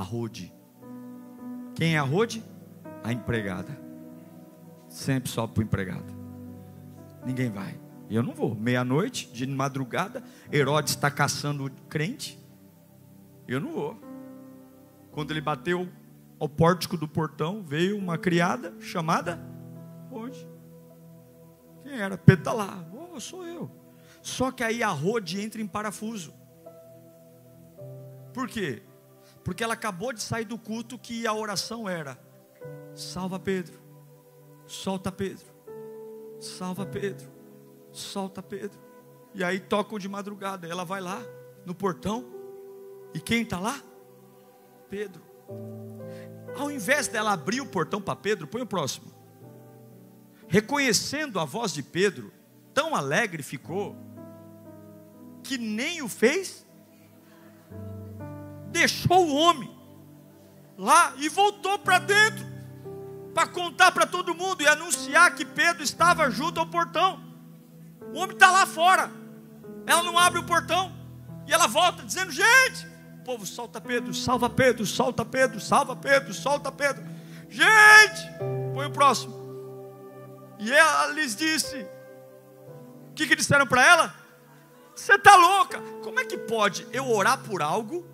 Rode. 0.02 0.52
Quem 1.74 1.94
é 1.94 1.98
a 1.98 2.02
Rode? 2.02 2.44
A 3.02 3.12
empregada. 3.12 3.78
Sempre 4.88 5.30
sobe 5.30 5.54
para 5.54 5.60
o 5.60 5.64
empregado. 5.64 6.14
Ninguém 7.24 7.50
vai. 7.50 7.80
Eu 8.10 8.22
não 8.22 8.34
vou. 8.34 8.54
Meia-noite, 8.54 9.32
de 9.32 9.46
madrugada, 9.46 10.22
Herodes 10.52 10.94
está 10.94 11.10
caçando 11.10 11.66
o 11.66 11.70
crente. 11.88 12.38
Eu 13.48 13.60
não 13.60 13.72
vou. 13.72 13.98
Quando 15.10 15.30
ele 15.30 15.40
bateu 15.40 15.88
ao 16.38 16.48
pórtico 16.48 16.96
do 16.96 17.08
portão, 17.08 17.62
veio 17.62 17.96
uma 17.96 18.18
criada 18.18 18.74
chamada 18.80 19.40
Rode. 20.10 20.46
Quem 21.82 21.92
era? 21.92 22.18
Pedro 22.18 22.40
está 22.40 22.52
lá. 22.52 22.84
Oh, 22.92 23.18
sou 23.18 23.46
eu. 23.46 23.70
Só 24.20 24.50
que 24.50 24.62
aí 24.62 24.82
a 24.82 24.88
Rode 24.88 25.40
entra 25.40 25.60
em 25.60 25.66
parafuso. 25.66 26.34
Por 28.32 28.48
quê? 28.48 28.82
Porque 29.42 29.64
ela 29.64 29.74
acabou 29.74 30.12
de 30.12 30.22
sair 30.22 30.44
do 30.44 30.58
culto 30.58 30.98
que 30.98 31.26
a 31.26 31.32
oração 31.32 31.88
era: 31.88 32.18
salva 32.94 33.38
Pedro, 33.38 33.80
solta 34.66 35.10
Pedro, 35.10 35.46
salva 36.40 36.86
Pedro, 36.86 37.30
solta 37.90 38.42
Pedro. 38.42 38.78
E 39.34 39.42
aí 39.42 39.58
tocam 39.60 39.98
de 39.98 40.08
madrugada, 40.08 40.66
ela 40.66 40.84
vai 40.84 41.00
lá 41.00 41.22
no 41.64 41.74
portão, 41.74 42.24
e 43.14 43.20
quem 43.20 43.42
está 43.42 43.58
lá? 43.58 43.80
Pedro. 44.88 45.22
Ao 46.56 46.70
invés 46.70 47.08
dela 47.08 47.32
abrir 47.32 47.60
o 47.60 47.66
portão 47.66 48.00
para 48.00 48.16
Pedro, 48.16 48.46
põe 48.46 48.62
o 48.62 48.66
próximo. 48.66 49.12
Reconhecendo 50.48 51.40
a 51.40 51.44
voz 51.44 51.72
de 51.72 51.82
Pedro, 51.82 52.32
tão 52.74 52.94
alegre 52.94 53.42
ficou, 53.42 53.96
que 55.42 55.56
nem 55.56 56.02
o 56.02 56.08
fez 56.08 56.66
deixou 58.70 59.28
o 59.28 59.34
homem 59.34 59.70
lá 60.78 61.14
e 61.18 61.28
voltou 61.28 61.78
para 61.78 61.98
dentro 61.98 62.51
para 63.34 63.46
contar 63.46 63.92
para 63.92 64.06
todo 64.06 64.34
mundo 64.34 64.62
e 64.62 64.66
anunciar 64.68 65.34
que 65.34 65.44
Pedro 65.44 65.82
estava 65.82 66.30
junto 66.30 66.60
ao 66.60 66.66
portão. 66.66 67.20
O 68.12 68.18
homem 68.18 68.32
está 68.34 68.50
lá 68.50 68.66
fora. 68.66 69.10
Ela 69.86 70.02
não 70.02 70.18
abre 70.18 70.38
o 70.38 70.44
portão 70.44 70.92
e 71.46 71.52
ela 71.52 71.66
volta 71.66 72.02
dizendo: 72.02 72.30
Gente, 72.30 72.86
o 73.20 73.24
povo 73.24 73.46
solta 73.46 73.80
Pedro, 73.80 74.12
salva 74.14 74.48
Pedro, 74.50 74.86
solta 74.86 75.24
Pedro, 75.24 75.60
salva 75.60 75.96
Pedro, 75.96 76.34
solta 76.34 76.70
Pedro. 76.70 77.04
Gente, 77.48 78.22
põe 78.74 78.86
o 78.86 78.90
próximo. 78.90 79.34
E 80.58 80.72
ela 80.72 81.08
lhes 81.08 81.34
disse: 81.34 81.86
O 83.10 83.14
que, 83.14 83.26
que 83.26 83.36
disseram 83.36 83.66
para 83.66 83.84
ela? 83.86 84.14
Você 84.94 85.14
está 85.14 85.34
louca? 85.36 85.80
Como 86.02 86.20
é 86.20 86.24
que 86.24 86.36
pode 86.36 86.86
eu 86.92 87.10
orar 87.10 87.38
por 87.38 87.62
algo 87.62 88.06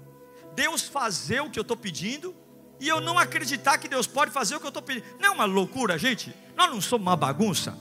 Deus 0.54 0.82
fazer 0.82 1.40
o 1.40 1.50
que 1.50 1.58
eu 1.58 1.62
estou 1.62 1.76
pedindo 1.76 2.34
e 2.80 2.88
eu 2.88 3.00
não 3.00 3.18
acreditar 3.18 3.78
que 3.78 3.88
Deus 3.88 4.06
pode 4.06 4.30
fazer 4.30 4.56
o 4.56 4.60
que 4.60 4.66
eu 4.66 4.70
estou 4.70 4.82
pedindo. 4.82 5.04
Não 5.18 5.28
é 5.28 5.30
uma 5.30 5.44
loucura, 5.44 5.98
gente? 5.98 6.34
Nós 6.56 6.70
não 6.70 6.80
somos 6.80 7.06
uma 7.06 7.16
bagunça. 7.16 7.76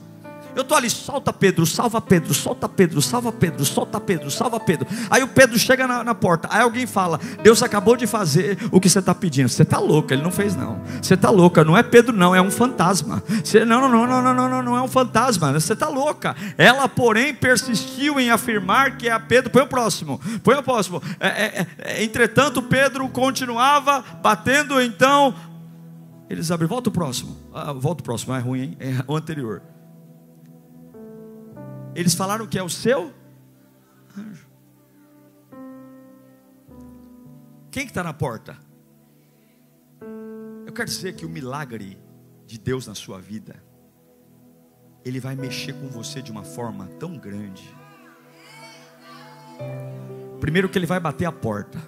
Eu 0.54 0.62
estou 0.62 0.76
ali, 0.76 0.90
solta 0.90 1.32
Pedro, 1.32 1.66
salva 1.66 2.00
Pedro, 2.00 2.34
solta 2.34 2.68
Pedro, 2.68 3.00
salva 3.00 3.32
Pedro, 3.32 3.64
solta 3.64 4.00
Pedro, 4.00 4.30
salva 4.30 4.58
Pedro. 4.58 4.86
Aí 5.10 5.22
o 5.22 5.28
Pedro 5.28 5.58
chega 5.58 5.86
na, 5.86 6.02
na 6.02 6.14
porta, 6.14 6.48
aí 6.50 6.62
alguém 6.62 6.86
fala: 6.86 7.20
Deus 7.42 7.62
acabou 7.62 7.96
de 7.96 8.06
fazer 8.06 8.58
o 8.70 8.80
que 8.80 8.88
você 8.88 8.98
está 8.98 9.14
pedindo. 9.14 9.48
Você 9.48 9.62
está 9.62 9.78
louca, 9.78 10.14
ele 10.14 10.22
não 10.22 10.30
fez 10.30 10.56
não. 10.56 10.80
Você 11.00 11.14
está 11.14 11.30
louca, 11.30 11.64
não 11.64 11.76
é 11.76 11.82
Pedro, 11.82 12.12
não, 12.14 12.34
é 12.34 12.42
um 12.42 12.50
fantasma. 12.50 13.22
Você, 13.42 13.64
não, 13.64 13.80
não, 13.88 14.06
não, 14.06 14.22
não, 14.22 14.34
não, 14.34 14.48
não, 14.48 14.62
não 14.62 14.76
é 14.76 14.82
um 14.82 14.88
fantasma, 14.88 15.52
você 15.52 15.72
está 15.72 15.88
louca. 15.88 16.34
Ela, 16.56 16.88
porém, 16.88 17.34
persistiu 17.34 18.18
em 18.18 18.30
afirmar 18.30 18.96
que 18.96 19.08
é 19.08 19.18
Pedro. 19.18 19.50
Põe 19.50 19.62
o 19.62 19.66
próximo, 19.66 20.20
põe 20.42 20.56
o 20.56 20.62
próximo. 20.62 21.02
É, 21.20 21.28
é, 21.28 21.66
é, 21.78 22.04
entretanto, 22.04 22.62
Pedro 22.62 23.08
continuava 23.08 24.04
batendo, 24.22 24.80
então. 24.80 25.34
Eles 26.28 26.50
abrem, 26.50 26.68
volta 26.68 26.90
o 26.90 26.92
próximo. 26.92 27.36
Ah, 27.54 27.72
volta 27.72 28.02
o 28.02 28.04
próximo, 28.04 28.34
é 28.34 28.38
ruim, 28.38 28.60
hein? 28.60 28.76
É 28.80 29.04
o 29.06 29.16
anterior. 29.16 29.62
Eles 31.98 32.14
falaram 32.14 32.46
que 32.46 32.56
é 32.56 32.62
o 32.62 32.68
seu 32.68 33.12
anjo. 34.16 34.46
Quem 37.72 37.82
que 37.82 37.90
está 37.90 38.04
na 38.04 38.12
porta? 38.12 38.56
Eu 40.64 40.72
quero 40.72 40.88
dizer 40.88 41.16
que 41.16 41.26
o 41.26 41.28
milagre 41.28 42.00
de 42.46 42.56
Deus 42.56 42.86
na 42.86 42.94
sua 42.94 43.20
vida, 43.20 43.60
Ele 45.04 45.18
vai 45.18 45.34
mexer 45.34 45.72
com 45.72 45.88
você 45.88 46.22
de 46.22 46.30
uma 46.30 46.44
forma 46.44 46.86
tão 47.00 47.18
grande. 47.18 47.68
Primeiro 50.38 50.68
que 50.68 50.78
Ele 50.78 50.86
vai 50.86 51.00
bater 51.00 51.24
a 51.24 51.32
porta. 51.32 51.82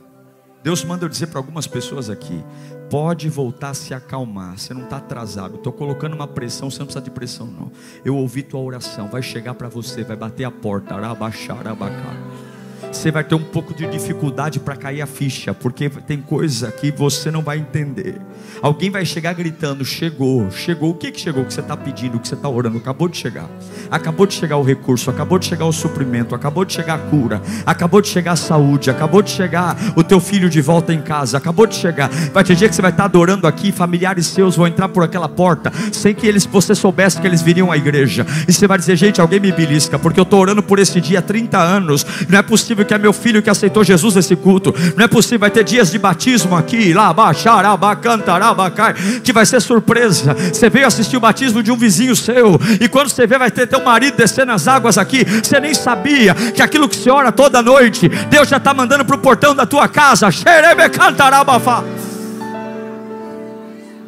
Deus 0.61 0.83
manda 0.83 1.05
eu 1.05 1.09
dizer 1.09 1.29
para 1.29 1.39
algumas 1.39 1.69
pessoas 1.69 2.11
aqui: 2.11 2.43
pode 2.91 3.29
voltar 3.29 3.71
a 3.71 3.75
se 3.75 3.95
acalmar, 3.95 4.59
você 4.59 4.75
não 4.75 4.83
está 4.83 4.97
atrasado. 4.97 5.55
Estou 5.55 5.73
colocando 5.73 6.15
uma 6.15 6.27
pressão, 6.27 6.69
você 6.69 6.81
não 6.81 6.87
precisa 6.87 7.05
de 7.05 7.11
pressão, 7.11 7.47
não. 7.47 7.71
Eu 8.05 8.17
ouvi 8.17 8.43
tua 8.43 8.61
oração, 8.61 9.09
vai 9.09 9.23
chegar 9.23 9.55
para 9.55 9.69
você, 9.69 10.03
vai 10.03 10.17
bater 10.17 10.45
a 10.45 10.51
porta, 10.51 10.95
arabaxar, 10.95 11.59
arabacar 11.61 12.50
você 12.91 13.11
vai 13.11 13.25
ter 13.25 13.35
um 13.35 13.43
pouco 13.43 13.73
de 13.73 13.87
dificuldade 13.87 14.59
para 14.61 14.77
cair 14.77 15.01
a 15.01 15.07
ficha, 15.07 15.55
porque 15.55 15.89
tem 15.89 16.21
coisa 16.21 16.73
que 16.73 16.91
você 16.91 17.31
não 17.31 17.43
vai 17.43 17.59
entender. 17.59 18.21
Alguém 18.61 18.91
vai 18.91 19.05
chegar 19.05 19.33
gritando: 19.33 19.85
chegou, 19.85 20.51
chegou. 20.51 20.91
O 20.91 20.95
que, 20.95 21.11
que 21.11 21.21
chegou? 21.21 21.43
O 21.43 21.47
que 21.47 21.55
você 21.55 21.61
está 21.61 21.77
pedindo, 21.77 22.17
o 22.17 22.21
que 22.21 22.29
você 22.29 22.35
está 22.35 22.49
orando? 22.49 22.79
Acabou 22.79 23.09
de 23.09 23.17
chegar. 23.17 23.49
Acabou 23.91 24.27
de 24.27 24.35
chegar 24.35 24.57
o 24.57 24.63
recurso, 24.63 25.11
acabou 25.11 25.39
de 25.39 25.47
chegar 25.47 25.65
o 25.67 25.73
suprimento, 25.73 26.35
acabou 26.35 26.65
de 26.65 26.73
chegar 26.73 26.95
a 26.95 26.99
cura, 26.99 27.41
acabou 27.65 28.01
de 28.01 28.09
chegar 28.09 28.33
a 28.33 28.37
saúde, 28.37 28.91
acabou 28.91 29.23
de 29.23 29.31
chegar 29.31 29.77
o 29.97 30.03
teu 30.03 30.21
filho 30.21 30.51
de 30.51 30.61
volta 30.61 30.93
em 30.93 31.01
casa, 31.01 31.39
acabou 31.39 31.67
de 31.67 31.75
chegar. 31.75 32.09
Vai 32.33 32.45
ter 32.45 32.55
dia 32.55 32.69
que 32.69 32.75
você 32.75 32.83
vai 32.83 32.91
estar 32.91 33.05
adorando 33.05 33.47
aqui, 33.47 33.73
familiares 33.73 34.27
seus 34.27 34.57
vão 34.57 34.67
entrar 34.67 34.89
por 34.89 35.03
aquela 35.05 35.29
porta, 35.29 35.73
sem 35.93 36.15
que 36.15 36.27
eles 36.27 36.45
você 36.45 36.75
soubesse 36.75 37.21
que 37.21 37.27
eles 37.27 37.43
viriam 37.43 37.71
à 37.71 37.77
igreja. 37.77 38.27
E 38.47 38.53
você 38.53 38.67
vai 38.67 38.79
dizer: 38.79 38.97
gente, 38.97 39.21
alguém 39.21 39.41
me 39.41 39.53
belisca, 39.53 39.99
porque 39.99 40.21
eu 40.21 40.25
estou 40.25 40.41
orando 40.41 40.63
por 40.63 40.79
esse 40.79 41.01
dia 41.01 41.21
há 41.21 41.23
30 41.23 41.59
anos. 41.59 42.07
Não 42.29 42.39
é 42.39 42.43
possível 42.43 42.80
possível 42.81 42.85
que 42.85 42.95
é 42.95 42.99
meu 42.99 43.13
filho 43.13 43.43
que 43.43 43.51
aceitou 43.51 43.85
Jesus 43.85 44.15
nesse 44.15 44.37
culto. 44.37 44.75
Não 44.97 45.05
é 45.05 45.09
possível, 45.09 45.41
vai 45.41 45.51
ter 45.51 45.65
dias 45.65 45.91
de 45.91 45.99
batismo 45.99 46.57
aqui, 46.57 46.93
lá, 46.93 47.13
baixarabacantarabacar, 47.13 48.95
que 49.23 49.33
vai 49.33 49.47
ser 49.47 49.61
surpresa. 49.61 50.35
Você 50.35 50.69
veio 50.71 50.87
assistir 50.87 51.17
o 51.17 51.21
batismo 51.21 51.63
de 51.63 51.71
um 51.71 51.77
vizinho 51.77 52.15
seu, 52.17 52.59
e 52.81 52.89
quando 52.89 53.09
você 53.09 53.27
vê, 53.27 53.39
vai 53.39 53.51
ter 53.51 53.67
teu 53.67 53.83
marido 53.83 54.17
descendo 54.17 54.53
as 54.53 54.67
águas 54.67 54.99
aqui. 54.99 55.25
Você 55.25 55.61
nem 55.61 55.75
sabia 55.75 56.35
que 56.35 56.63
aquilo 56.63 56.89
que 56.89 56.97
você 56.97 57.11
ora 57.11 57.33
toda 57.33 57.63
noite, 57.63 58.09
Deus 58.09 58.49
já 58.49 58.57
está 58.57 58.73
mandando 58.73 59.05
para 59.05 59.17
o 59.17 59.19
portão 59.19 59.55
da 59.55 59.67
tua 59.67 59.89
casa. 59.89 60.29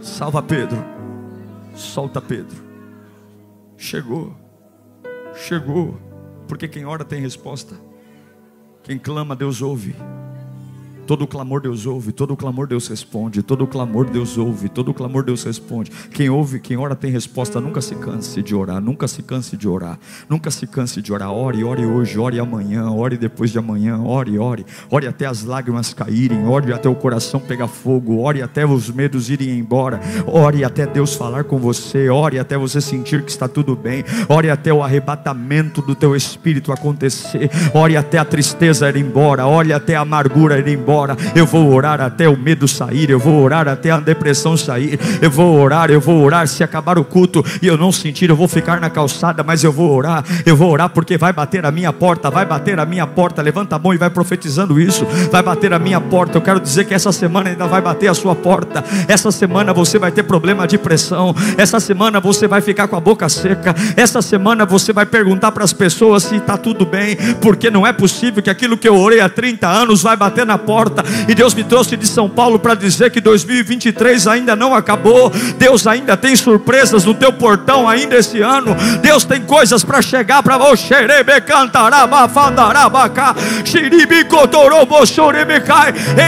Salva 0.01 0.43
Pedro, 0.43 0.85
solta 1.75 2.21
Pedro. 2.21 2.63
Chegou, 3.77 4.35
chegou, 5.35 5.99
porque 6.47 6.69
quem 6.69 6.85
ora 6.85 7.05
tem 7.05 7.21
resposta. 7.21 7.75
Quem 8.83 8.99
clama, 8.99 9.37
Deus 9.37 9.63
ouve. 9.63 9.95
Todo 11.07 11.27
clamor 11.27 11.61
Deus 11.61 11.85
ouve, 11.85 12.13
todo 12.13 12.37
clamor 12.37 12.69
Deus 12.69 12.87
responde, 12.87 13.43
todo 13.43 13.67
clamor 13.67 14.09
Deus 14.09 14.39
ouve, 14.39 14.69
todo 14.69 14.95
clamor 14.95 15.25
Deus 15.25 15.43
responde. 15.43 15.91
Quem 16.13 16.31
ouve, 16.31 16.61
quem 16.61 16.77
ora 16.77 16.95
tem 16.95 17.11
resposta, 17.11 17.61
nunca 17.61 17.81
se 17.81 17.97
canse 17.97 18.41
de 18.41 18.55
orar, 18.55 18.81
nunca 18.81 19.09
se 19.09 19.21
canse 19.21 19.57
de 19.57 19.69
orar, 19.69 19.99
nunca 20.29 20.49
se 20.51 20.65
canse 20.65 21.03
de 21.03 21.13
orar. 21.13 21.33
Ore, 21.33 21.65
ore 21.65 21.85
hoje, 21.85 22.19
ore 22.19 22.39
amanhã, 22.39 22.89
ore 22.89 23.17
depois 23.17 23.51
de 23.51 23.59
amanhã, 23.59 23.99
ore, 23.99 24.39
ore, 24.39 24.65
ore 24.89 25.09
até 25.09 25.27
as 25.27 25.43
lágrimas 25.43 25.93
caírem, 25.93 26.47
ore 26.47 26.73
até 26.73 26.89
o 26.89 26.95
coração 26.95 27.41
pegar 27.41 27.67
fogo, 27.67 28.21
ore 28.21 28.41
até 28.41 28.65
os 28.65 28.89
medos 28.89 29.29
irem 29.29 29.59
embora, 29.59 30.01
ore 30.25 30.63
até 30.63 30.87
Deus 30.87 31.15
falar 31.17 31.45
com 31.45 31.59
você, 31.59 32.09
ore 32.09 32.39
até 32.39 32.57
você 32.57 32.81
sentir 32.81 33.23
que 33.25 33.31
está 33.31 33.49
tudo 33.49 33.75
bem, 33.75 34.05
ore 34.29 34.51
até 34.51 34.73
o 34.73 34.83
arrebatamento 34.83 35.83
do 35.83 35.97
teu 35.97 36.15
espírito 36.15 36.71
acontecer, 36.71 37.51
ore 37.75 37.97
até 37.97 38.19
a 38.19 38.25
tristeza 38.25 38.89
ir 38.89 38.97
embora, 38.99 39.47
ore 39.47 39.73
até 39.73 39.97
a 39.97 40.03
amargura 40.03 40.61
ir 40.61 40.69
embora 40.69 40.92
agora. 40.93 41.17
Eu 41.35 41.47
vou 41.47 41.73
orar 41.73 42.01
até 42.01 42.29
o 42.29 42.37
medo 42.37 42.69
sair, 42.69 43.09
eu 43.09 43.19
vou 43.19 43.43
orar 43.43 43.67
até 43.67 43.91
a 43.91 43.99
depressão 43.99 44.57
sair. 44.57 45.01
Eu 45.21 45.31
vou 45.31 45.59
orar, 45.59 45.91
eu 45.91 46.01
vou 46.01 46.23
orar. 46.23 46.47
Se 46.47 46.63
acabar 46.63 46.99
o 46.99 47.05
culto 47.05 47.45
e 47.63 47.67
eu 47.67 47.79
não 47.79 47.91
sentir, 47.91 48.29
eu 48.29 48.37
vou 48.37 48.47
ficar 48.47 48.81
na 48.81 48.91
calçada, 48.91 49.43
mas 49.43 49.65
eu 49.65 49.73
vou 49.73 49.91
orar. 49.91 50.23
Eu 50.45 50.55
vou 50.55 50.71
orar 50.71 50.91
porque 50.91 51.17
vai 51.17 51.33
bater 51.33 51.65
a 51.65 51.71
minha 51.71 51.93
porta, 51.93 52.31
vai 52.31 52.45
bater 52.45 52.79
a 52.79 52.85
minha 52.85 53.07
porta. 53.07 53.41
Levanta 53.41 53.77
a 53.77 53.79
mão 53.79 53.95
e 53.95 53.97
vai 53.97 54.11
profetizando 54.11 54.81
isso. 54.81 55.07
Vai 55.31 55.43
bater 55.43 55.73
a 55.73 55.79
minha 55.79 56.01
porta. 56.01 56.37
Eu 56.37 56.43
quero 56.43 56.61
dizer 56.61 56.85
que 56.85 56.95
essa 56.95 57.11
semana 57.11 57.51
ainda 57.51 57.67
vai 57.67 57.81
bater 57.81 58.09
a 58.09 58.15
sua 58.15 58.35
porta. 58.35 58.85
Essa 59.09 59.31
semana 59.31 59.73
você 59.73 59.99
vai 59.99 60.13
ter 60.13 60.25
problema 60.25 60.67
de 60.67 60.77
pressão. 60.77 61.35
Essa 61.57 61.81
semana 61.81 62.21
você 62.21 62.47
vai 62.47 62.61
ficar 62.61 62.87
com 62.89 62.97
a 62.97 63.01
boca 63.01 63.29
seca. 63.29 63.75
Essa 63.97 64.21
semana 64.21 64.67
você 64.67 64.93
vai 64.93 65.07
perguntar 65.07 65.53
para 65.53 65.65
as 65.65 65.73
pessoas 65.73 66.25
se 66.25 66.37
está 66.37 66.59
tudo 66.59 66.85
bem, 66.85 67.17
porque 67.41 67.71
não 67.71 67.87
é 67.87 67.93
possível 67.93 68.43
que 68.43 68.51
aquilo 68.51 68.77
que 68.77 68.89
eu 68.89 68.97
orei 68.97 69.21
há 69.21 69.29
30 69.29 69.67
anos 69.67 70.03
vai 70.03 70.17
bater 70.17 70.45
na 70.45 70.59
porta. 70.59 70.82
E 71.29 71.35
Deus 71.35 71.55
me 71.55 71.65
trouxe 71.65 71.97
de 71.97 72.07
São 72.07 72.29
Paulo 72.29 72.59
para 72.59 72.75
dizer 72.75 73.11
que 73.11 73.21
2023 73.21 74.27
ainda 74.27 74.57
não 74.57 74.75
acabou. 74.75 75.31
Deus 75.59 75.87
ainda 75.87 76.17
tem 76.17 76.35
surpresas 76.37 77.05
no 77.05 77.15
teu 77.15 77.33
portão 77.33 77.89
ainda 77.89 78.17
esse 78.17 78.41
ano. 78.41 78.75
Deus 79.01 79.25
tem 79.25 79.43
coisas 79.43 79.85
para 79.85 80.03
chegar 80.03 80.43
para 80.43 80.59
você. 80.59 80.95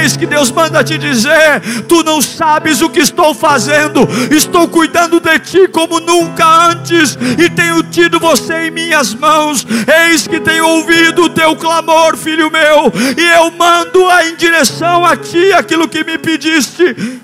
Eis 0.02 0.16
que 0.16 0.26
Deus 0.26 0.50
manda 0.50 0.82
te 0.84 0.98
dizer: 0.98 1.60
Tu 1.88 2.02
não 2.02 2.20
sabes 2.20 2.82
o 2.82 2.88
que 2.88 3.00
estou 3.00 3.34
fazendo, 3.34 4.08
estou 4.30 4.68
cuidando 4.68 5.20
de 5.20 5.38
ti 5.38 5.68
como 5.68 6.00
nunca 6.00 6.68
antes, 6.68 7.18
e 7.38 7.48
tenho 7.50 7.82
tido 7.82 8.20
você 8.20 8.66
em 8.66 8.70
minhas 8.70 9.14
mãos. 9.14 9.66
Eis 10.08 10.26
que 10.26 10.40
tenho 10.40 10.66
ouvido 10.66 11.24
o 11.24 11.28
teu 11.28 11.56
clamor, 11.56 12.16
filho 12.16 12.50
meu, 12.50 12.92
e 13.16 13.22
eu 13.36 13.50
mando 13.50 14.04
em 14.26 14.36
direção 14.44 15.04
a 15.06 15.16
ti 15.16 15.52
aquilo 15.52 15.88
que 15.88 16.04
me 16.04 16.18
pediste. 16.18 17.22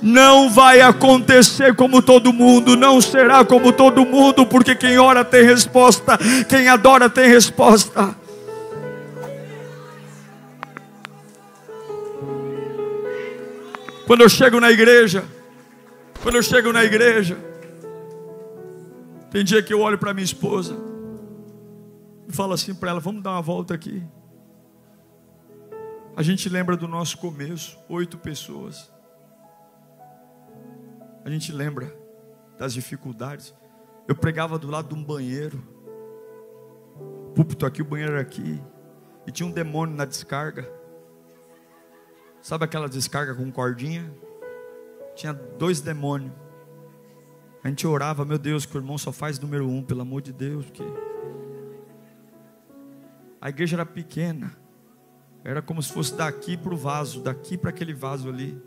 Não 0.00 0.48
vai 0.48 0.80
acontecer 0.80 1.74
como 1.74 2.00
todo 2.00 2.32
mundo, 2.32 2.76
não 2.76 3.00
será 3.00 3.44
como 3.44 3.72
todo 3.72 4.04
mundo, 4.04 4.46
porque 4.46 4.74
quem 4.74 4.98
ora 4.98 5.24
tem 5.24 5.42
resposta, 5.42 6.16
quem 6.48 6.68
adora 6.68 7.10
tem 7.10 7.28
resposta. 7.28 8.16
Quando 14.06 14.22
eu 14.22 14.28
chego 14.28 14.60
na 14.60 14.70
igreja, 14.70 15.24
quando 16.22 16.36
eu 16.36 16.42
chego 16.42 16.72
na 16.72 16.84
igreja, 16.84 17.36
tem 19.30 19.44
dia 19.44 19.62
que 19.62 19.74
eu 19.74 19.80
olho 19.80 19.98
para 19.98 20.14
minha 20.14 20.24
esposa 20.24 20.76
e 22.28 22.32
falo 22.32 22.52
assim 22.52 22.74
para 22.74 22.90
ela: 22.90 23.00
vamos 23.00 23.22
dar 23.22 23.32
uma 23.32 23.42
volta 23.42 23.74
aqui. 23.74 24.02
A 26.18 26.22
gente 26.24 26.48
lembra 26.48 26.76
do 26.76 26.88
nosso 26.88 27.16
começo, 27.16 27.78
oito 27.88 28.18
pessoas. 28.18 28.92
A 31.24 31.30
gente 31.30 31.52
lembra 31.52 31.96
das 32.58 32.74
dificuldades. 32.74 33.54
Eu 34.08 34.16
pregava 34.16 34.58
do 34.58 34.68
lado 34.68 34.88
de 34.88 35.00
um 35.00 35.04
banheiro. 35.04 35.62
Púlpito 37.36 37.64
aqui, 37.64 37.82
o 37.82 37.84
banheiro 37.84 38.18
aqui. 38.18 38.60
E 39.28 39.30
tinha 39.30 39.48
um 39.48 39.52
demônio 39.52 39.94
na 39.94 40.04
descarga. 40.04 40.68
Sabe 42.42 42.64
aquela 42.64 42.88
descarga 42.88 43.32
com 43.36 43.52
cordinha? 43.52 44.12
Tinha 45.14 45.32
dois 45.32 45.80
demônios. 45.80 46.32
A 47.62 47.68
gente 47.68 47.86
orava, 47.86 48.24
meu 48.24 48.40
Deus, 48.40 48.66
que 48.66 48.76
o 48.76 48.80
irmão 48.80 48.98
só 48.98 49.12
faz 49.12 49.38
número 49.38 49.68
um, 49.68 49.84
pelo 49.84 50.00
amor 50.00 50.20
de 50.20 50.32
Deus. 50.32 50.68
Que... 50.68 50.82
A 53.40 53.50
igreja 53.50 53.76
era 53.76 53.86
pequena. 53.86 54.57
Era 55.48 55.62
como 55.62 55.82
se 55.82 55.90
fosse 55.90 56.14
daqui 56.14 56.58
para 56.58 56.74
o 56.74 56.76
vaso, 56.76 57.22
daqui 57.22 57.56
para 57.56 57.70
aquele 57.70 57.94
vaso 57.94 58.28
ali. 58.28 58.60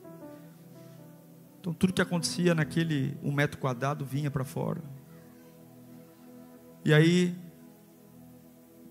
Então 1.60 1.72
tudo 1.74 1.94
que 1.94 2.02
acontecia 2.02 2.56
naquele 2.56 3.16
um 3.22 3.32
metro 3.32 3.60
quadrado 3.60 4.04
vinha 4.04 4.32
para 4.32 4.44
fora. 4.44 4.82
E 6.84 6.92
aí, 6.92 7.36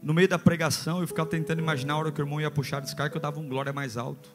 no 0.00 0.14
meio 0.14 0.28
da 0.28 0.38
pregação, 0.38 1.00
eu 1.00 1.06
ficava 1.08 1.28
tentando 1.28 1.58
imaginar 1.58 1.94
a 1.94 1.96
hora 1.96 2.12
que 2.12 2.20
o 2.20 2.22
irmão 2.22 2.40
ia 2.40 2.48
puxar 2.48 2.76
a 2.76 2.80
descarga, 2.80 3.10
que 3.10 3.16
eu 3.16 3.20
dava 3.20 3.40
um 3.40 3.48
glória 3.48 3.72
mais 3.72 3.96
alto. 3.96 4.30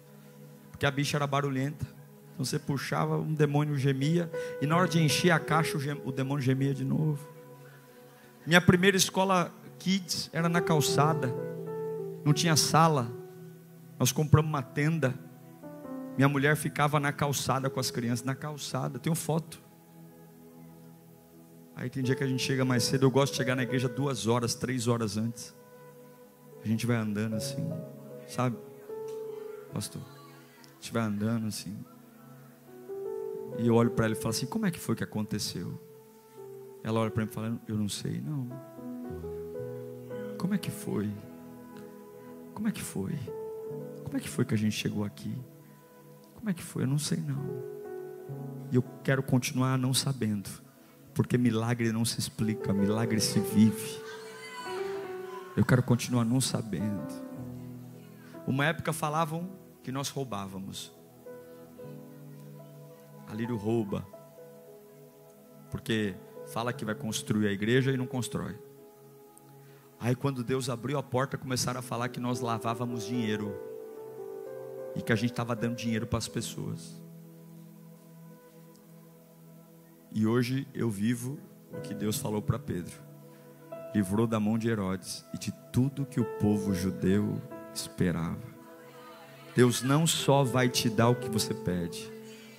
Porque 0.69 0.85
a 0.85 0.91
bicha 0.91 1.15
era 1.15 1.25
barulhenta. 1.25 1.85
Então 2.33 2.43
você 2.43 2.59
puxava, 2.59 3.17
um 3.17 3.33
demônio 3.33 3.77
gemia. 3.77 4.29
E 4.61 4.67
na 4.67 4.75
hora 4.75 4.89
de 4.89 5.01
encher 5.01 5.31
a 5.31 5.39
caixa, 5.39 5.77
o, 6.03 6.11
demônio 6.11 6.43
gemia 6.43 6.73
de 6.73 6.83
novo. 6.83 7.25
Minha 8.45 8.59
primeira 8.59 8.97
escola 8.97 9.49
kids 9.79 10.29
era 10.33 10.49
na 10.49 10.59
calçada. 10.59 11.33
Não 12.25 12.33
tinha 12.33 12.57
sala. 12.57 13.23
Nós 13.99 14.11
compramos 14.11 14.49
uma 14.49 14.61
tenda. 14.61 15.13
Minha 16.15 16.29
mulher 16.29 16.55
ficava 16.55 16.99
na 16.99 17.11
calçada 17.11 17.69
com 17.69 17.79
as 17.79 17.91
crianças, 17.91 18.25
na 18.25 18.35
calçada. 18.35 18.99
Tenho 18.99 19.15
foto. 19.15 19.61
Aí 21.75 21.89
tem 21.89 22.01
dia 22.01 22.15
que 22.15 22.23
a 22.23 22.27
gente 22.27 22.41
chega 22.41 22.63
mais 22.63 22.83
cedo. 22.83 23.05
Eu 23.05 23.11
gosto 23.11 23.33
de 23.33 23.37
chegar 23.37 23.55
na 23.55 23.63
igreja 23.63 23.89
duas 23.89 24.27
horas, 24.27 24.55
três 24.55 24.87
horas 24.87 25.17
antes. 25.17 25.53
A 26.63 26.67
gente 26.67 26.85
vai 26.85 26.95
andando 26.95 27.35
assim, 27.35 27.69
sabe, 28.27 28.57
pastor? 29.73 30.01
A 30.01 30.73
gente 30.75 30.93
vai 30.93 31.03
andando 31.03 31.47
assim. 31.47 31.77
E 33.57 33.67
eu 33.67 33.75
olho 33.75 33.91
para 33.91 34.05
ela 34.05 34.13
e 34.13 34.17
falo 34.17 34.29
assim: 34.29 34.45
Como 34.45 34.65
é 34.65 34.71
que 34.71 34.79
foi 34.79 34.95
que 34.95 35.03
aconteceu? 35.03 35.79
Ela 36.83 36.99
olha 36.99 37.11
para 37.11 37.23
mim 37.23 37.29
e 37.29 37.33
fala: 37.33 37.61
Eu 37.67 37.75
não 37.75 37.89
sei, 37.89 38.21
não. 38.21 38.49
Como 40.37 40.53
é 40.53 40.57
que 40.57 40.71
foi? 40.71 41.11
Como 42.53 42.67
é 42.67 42.71
que 42.71 42.81
foi? 42.81 43.17
Como 44.15 44.21
é 44.21 44.23
que 44.23 44.29
foi 44.29 44.45
que 44.45 44.53
a 44.53 44.57
gente 44.57 44.71
chegou 44.71 45.03
aqui? 45.03 45.37
Como 46.35 46.49
é 46.49 46.53
que 46.53 46.63
foi? 46.63 46.83
Eu 46.83 46.87
não 46.87 46.97
sei 46.97 47.17
não. 47.17 47.37
E 48.71 48.75
eu 48.77 48.81
quero 49.03 49.21
continuar 49.21 49.77
não 49.77 49.93
sabendo, 49.93 50.49
porque 51.13 51.37
milagre 51.37 51.91
não 51.91 52.05
se 52.05 52.17
explica, 52.17 52.71
milagre 52.71 53.19
se 53.19 53.41
vive. 53.41 54.01
Eu 55.57 55.65
quero 55.65 55.83
continuar 55.83 56.23
não 56.23 56.39
sabendo. 56.39 57.05
Uma 58.47 58.67
época 58.67 58.93
falavam 58.93 59.49
que 59.83 59.91
nós 59.91 60.07
roubávamos. 60.07 60.93
A 63.27 63.33
Lírio 63.33 63.57
rouba, 63.57 64.07
porque 65.69 66.15
fala 66.53 66.71
que 66.71 66.85
vai 66.85 66.95
construir 66.95 67.47
a 67.47 67.51
igreja 67.51 67.91
e 67.91 67.97
não 67.97 68.07
constrói. 68.07 68.57
Aí 69.99 70.15
quando 70.15 70.41
Deus 70.41 70.69
abriu 70.69 70.97
a 70.97 71.03
porta, 71.03 71.37
começaram 71.37 71.81
a 71.81 71.83
falar 71.83 72.07
que 72.07 72.21
nós 72.21 72.39
lavávamos 72.39 73.05
dinheiro 73.05 73.74
e 74.95 75.01
que 75.01 75.11
a 75.11 75.15
gente 75.15 75.31
estava 75.31 75.55
dando 75.55 75.75
dinheiro 75.75 76.07
para 76.07 76.17
as 76.17 76.27
pessoas. 76.27 77.01
E 80.11 80.25
hoje 80.25 80.67
eu 80.73 80.89
vivo 80.89 81.37
o 81.73 81.81
que 81.81 81.93
Deus 81.93 82.17
falou 82.17 82.41
para 82.41 82.57
Pedro. 82.57 82.93
Livrou 83.93 84.25
da 84.25 84.39
mão 84.39 84.57
de 84.57 84.69
Herodes 84.69 85.25
e 85.33 85.37
de 85.37 85.51
tudo 85.71 86.05
que 86.05 86.19
o 86.19 86.25
povo 86.39 86.73
judeu 86.73 87.41
esperava. 87.73 88.55
Deus 89.55 89.81
não 89.81 90.05
só 90.05 90.43
vai 90.43 90.69
te 90.69 90.89
dar 90.89 91.09
o 91.09 91.15
que 91.15 91.29
você 91.29 91.53
pede, 91.53 92.11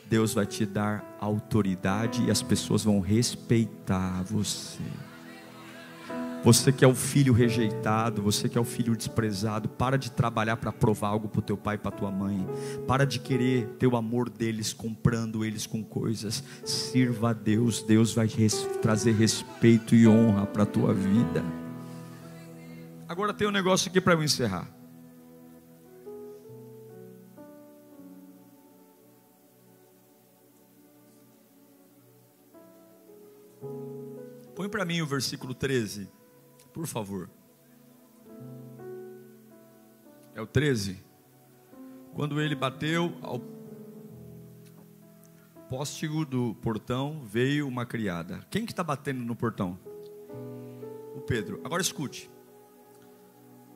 Deus 0.08 0.32
vai 0.32 0.46
te 0.46 0.64
dar 0.64 1.16
autoridade 1.20 2.24
e 2.24 2.30
as 2.30 2.42
pessoas 2.42 2.84
vão 2.84 3.00
respeitar 3.00 4.22
você. 4.24 4.82
Você 6.46 6.70
que 6.70 6.84
é 6.84 6.88
o 6.88 6.94
filho 6.94 7.32
rejeitado, 7.32 8.22
você 8.22 8.48
que 8.48 8.56
é 8.56 8.60
o 8.60 8.64
filho 8.64 8.94
desprezado, 8.94 9.68
para 9.68 9.98
de 9.98 10.12
trabalhar 10.12 10.56
para 10.56 10.70
provar 10.70 11.08
algo 11.08 11.28
para 11.28 11.40
o 11.40 11.42
teu 11.42 11.56
pai 11.56 11.74
e 11.74 11.78
para 11.78 11.90
tua 11.90 12.08
mãe. 12.08 12.46
Para 12.86 13.04
de 13.04 13.18
querer 13.18 13.66
ter 13.80 13.88
o 13.88 13.96
amor 13.96 14.30
deles 14.30 14.72
comprando 14.72 15.44
eles 15.44 15.66
com 15.66 15.82
coisas. 15.82 16.44
Sirva 16.64 17.30
a 17.30 17.32
Deus, 17.32 17.82
Deus 17.82 18.14
vai 18.14 18.28
res 18.28 18.64
trazer 18.80 19.16
respeito 19.16 19.92
e 19.96 20.06
honra 20.06 20.46
para 20.46 20.62
a 20.62 20.66
tua 20.66 20.94
vida. 20.94 21.44
Agora 23.08 23.34
tem 23.34 23.48
um 23.48 23.50
negócio 23.50 23.90
aqui 23.90 24.00
para 24.00 24.14
eu 24.14 24.22
encerrar. 24.22 24.70
Põe 34.54 34.68
para 34.68 34.84
mim 34.84 35.00
o 35.00 35.06
versículo 35.06 35.52
13 35.52 36.08
por 36.76 36.86
favor. 36.86 37.30
É 40.34 40.42
o 40.42 40.46
13. 40.46 41.02
Quando 42.12 42.38
ele 42.38 42.54
bateu 42.54 43.16
ao 43.22 43.40
póstigo 45.70 46.26
do 46.26 46.54
portão, 46.56 47.22
veio 47.24 47.66
uma 47.66 47.86
criada. 47.86 48.46
Quem 48.50 48.66
que 48.66 48.72
está 48.72 48.84
batendo 48.84 49.24
no 49.24 49.34
portão? 49.34 49.78
O 51.16 51.22
Pedro. 51.22 51.62
Agora 51.64 51.80
escute. 51.80 52.30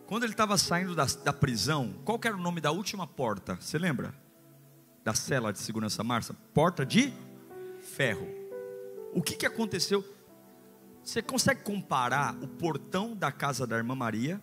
Quando 0.07 0.25
ele 0.25 0.35
estava 0.35 0.59
saindo 0.59 0.95
da, 0.95 1.07
da, 1.07 1.33
prisão, 1.33 1.95
qual 2.05 2.21
era 2.23 2.37
o 2.37 2.41
nome 2.41 2.61
da 2.61 2.71
última 2.71 3.07
porta? 3.07 3.57
Você 3.57 3.79
lembra? 3.79 4.15
Da 5.03 5.15
cela 5.15 5.55
de 5.55 5.59
segurança 5.59 6.05
Marça? 6.05 6.35
Porta 6.53 6.85
de 6.85 7.15
ferro. 7.81 8.29
O 9.15 9.23
que, 9.23 9.37
que 9.37 9.47
aconteceu? 9.47 10.05
Você 11.03 11.23
consegue 11.23 11.63
comparar 11.63 12.35
o 12.43 12.47
portão 12.47 13.17
da 13.17 13.33
casa 13.33 13.67
da 13.67 13.77
irmã 13.77 13.95
Maria 13.95 14.41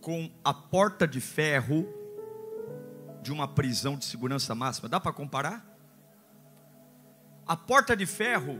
com 0.00 0.30
a 0.44 0.54
porta 0.54 1.06
de 1.06 1.20
ferro 1.20 1.86
de 3.22 3.32
uma 3.32 3.48
prisão 3.48 3.96
de 3.96 4.04
segurança 4.04 4.54
máxima. 4.54 4.88
Dá 4.88 5.00
para 5.00 5.12
comparar? 5.12 5.66
A 7.46 7.56
porta 7.56 7.96
de 7.96 8.06
ferro, 8.06 8.58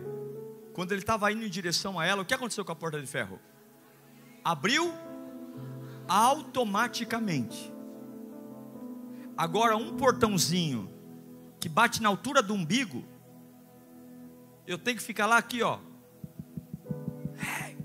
quando 0.72 0.92
ele 0.92 1.00
estava 1.00 1.30
indo 1.30 1.44
em 1.44 1.50
direção 1.50 1.98
a 1.98 2.06
ela, 2.06 2.22
o 2.22 2.24
que 2.24 2.34
aconteceu 2.34 2.64
com 2.64 2.72
a 2.72 2.76
porta 2.76 3.00
de 3.00 3.06
ferro? 3.06 3.38
Abriu 4.44 4.92
automaticamente. 6.08 7.72
Agora, 9.36 9.76
um 9.76 9.96
portãozinho 9.96 10.92
que 11.60 11.68
bate 11.68 12.02
na 12.02 12.08
altura 12.08 12.42
do 12.42 12.54
umbigo, 12.54 13.04
eu 14.68 14.76
tenho 14.76 14.98
que 14.98 15.02
ficar 15.02 15.26
lá 15.26 15.38
aqui, 15.38 15.62
ó. 15.62 15.78
Hey, 17.40 17.78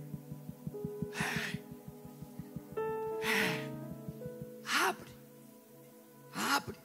hey, 1.15 1.63
hey. 3.21 3.71
Abre, 4.65 5.09
abre, 6.35 6.77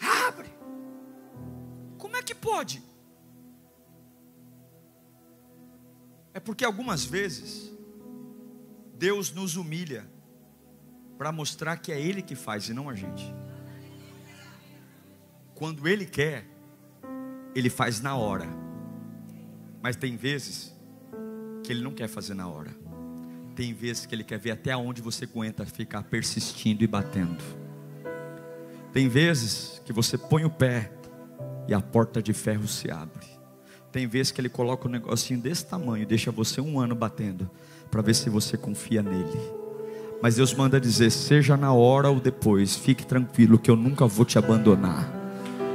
abre. 0.00 0.48
Como 1.98 2.16
é 2.16 2.22
que 2.22 2.36
pode? 2.36 2.80
É 6.32 6.38
porque 6.38 6.64
algumas 6.64 7.04
vezes 7.04 7.76
Deus 8.94 9.32
nos 9.32 9.56
humilha 9.56 10.08
para 11.18 11.32
mostrar 11.32 11.76
que 11.78 11.90
é 11.90 12.00
Ele 12.00 12.22
que 12.22 12.36
faz 12.36 12.68
e 12.68 12.72
não 12.72 12.88
a 12.88 12.94
gente. 12.94 13.43
Quando 15.54 15.86
Ele 15.86 16.04
quer, 16.04 16.44
Ele 17.54 17.70
faz 17.70 18.00
na 18.00 18.16
hora. 18.16 18.48
Mas 19.80 19.94
tem 19.94 20.16
vezes 20.16 20.74
que 21.62 21.72
Ele 21.72 21.82
não 21.82 21.92
quer 21.92 22.08
fazer 22.08 22.34
na 22.34 22.48
hora. 22.48 22.70
Tem 23.54 23.72
vezes 23.72 24.04
que 24.04 24.14
Ele 24.14 24.24
quer 24.24 24.38
ver 24.38 24.50
até 24.50 24.76
onde 24.76 25.00
você 25.00 25.24
aguenta 25.24 25.64
ficar 25.64 26.02
persistindo 26.02 26.82
e 26.82 26.86
batendo. 26.86 27.42
Tem 28.92 29.08
vezes 29.08 29.80
que 29.84 29.92
você 29.92 30.18
põe 30.18 30.44
o 30.44 30.50
pé 30.50 30.92
e 31.68 31.74
a 31.74 31.80
porta 31.80 32.20
de 32.20 32.32
ferro 32.32 32.66
se 32.66 32.90
abre. 32.90 33.26
Tem 33.92 34.08
vezes 34.08 34.32
que 34.32 34.40
Ele 34.40 34.48
coloca 34.48 34.88
um 34.88 34.90
negocinho 34.90 35.40
desse 35.40 35.66
tamanho, 35.66 36.04
deixa 36.04 36.32
você 36.32 36.60
um 36.60 36.80
ano 36.80 36.96
batendo, 36.96 37.48
para 37.92 38.02
ver 38.02 38.14
se 38.14 38.28
você 38.28 38.56
confia 38.56 39.04
nele. 39.04 39.38
Mas 40.20 40.34
Deus 40.34 40.52
manda 40.52 40.80
dizer: 40.80 41.10
seja 41.10 41.56
na 41.56 41.72
hora 41.72 42.10
ou 42.10 42.18
depois, 42.18 42.74
fique 42.74 43.06
tranquilo 43.06 43.58
que 43.58 43.70
eu 43.70 43.76
nunca 43.76 44.04
vou 44.06 44.24
te 44.24 44.36
abandonar. 44.36 45.23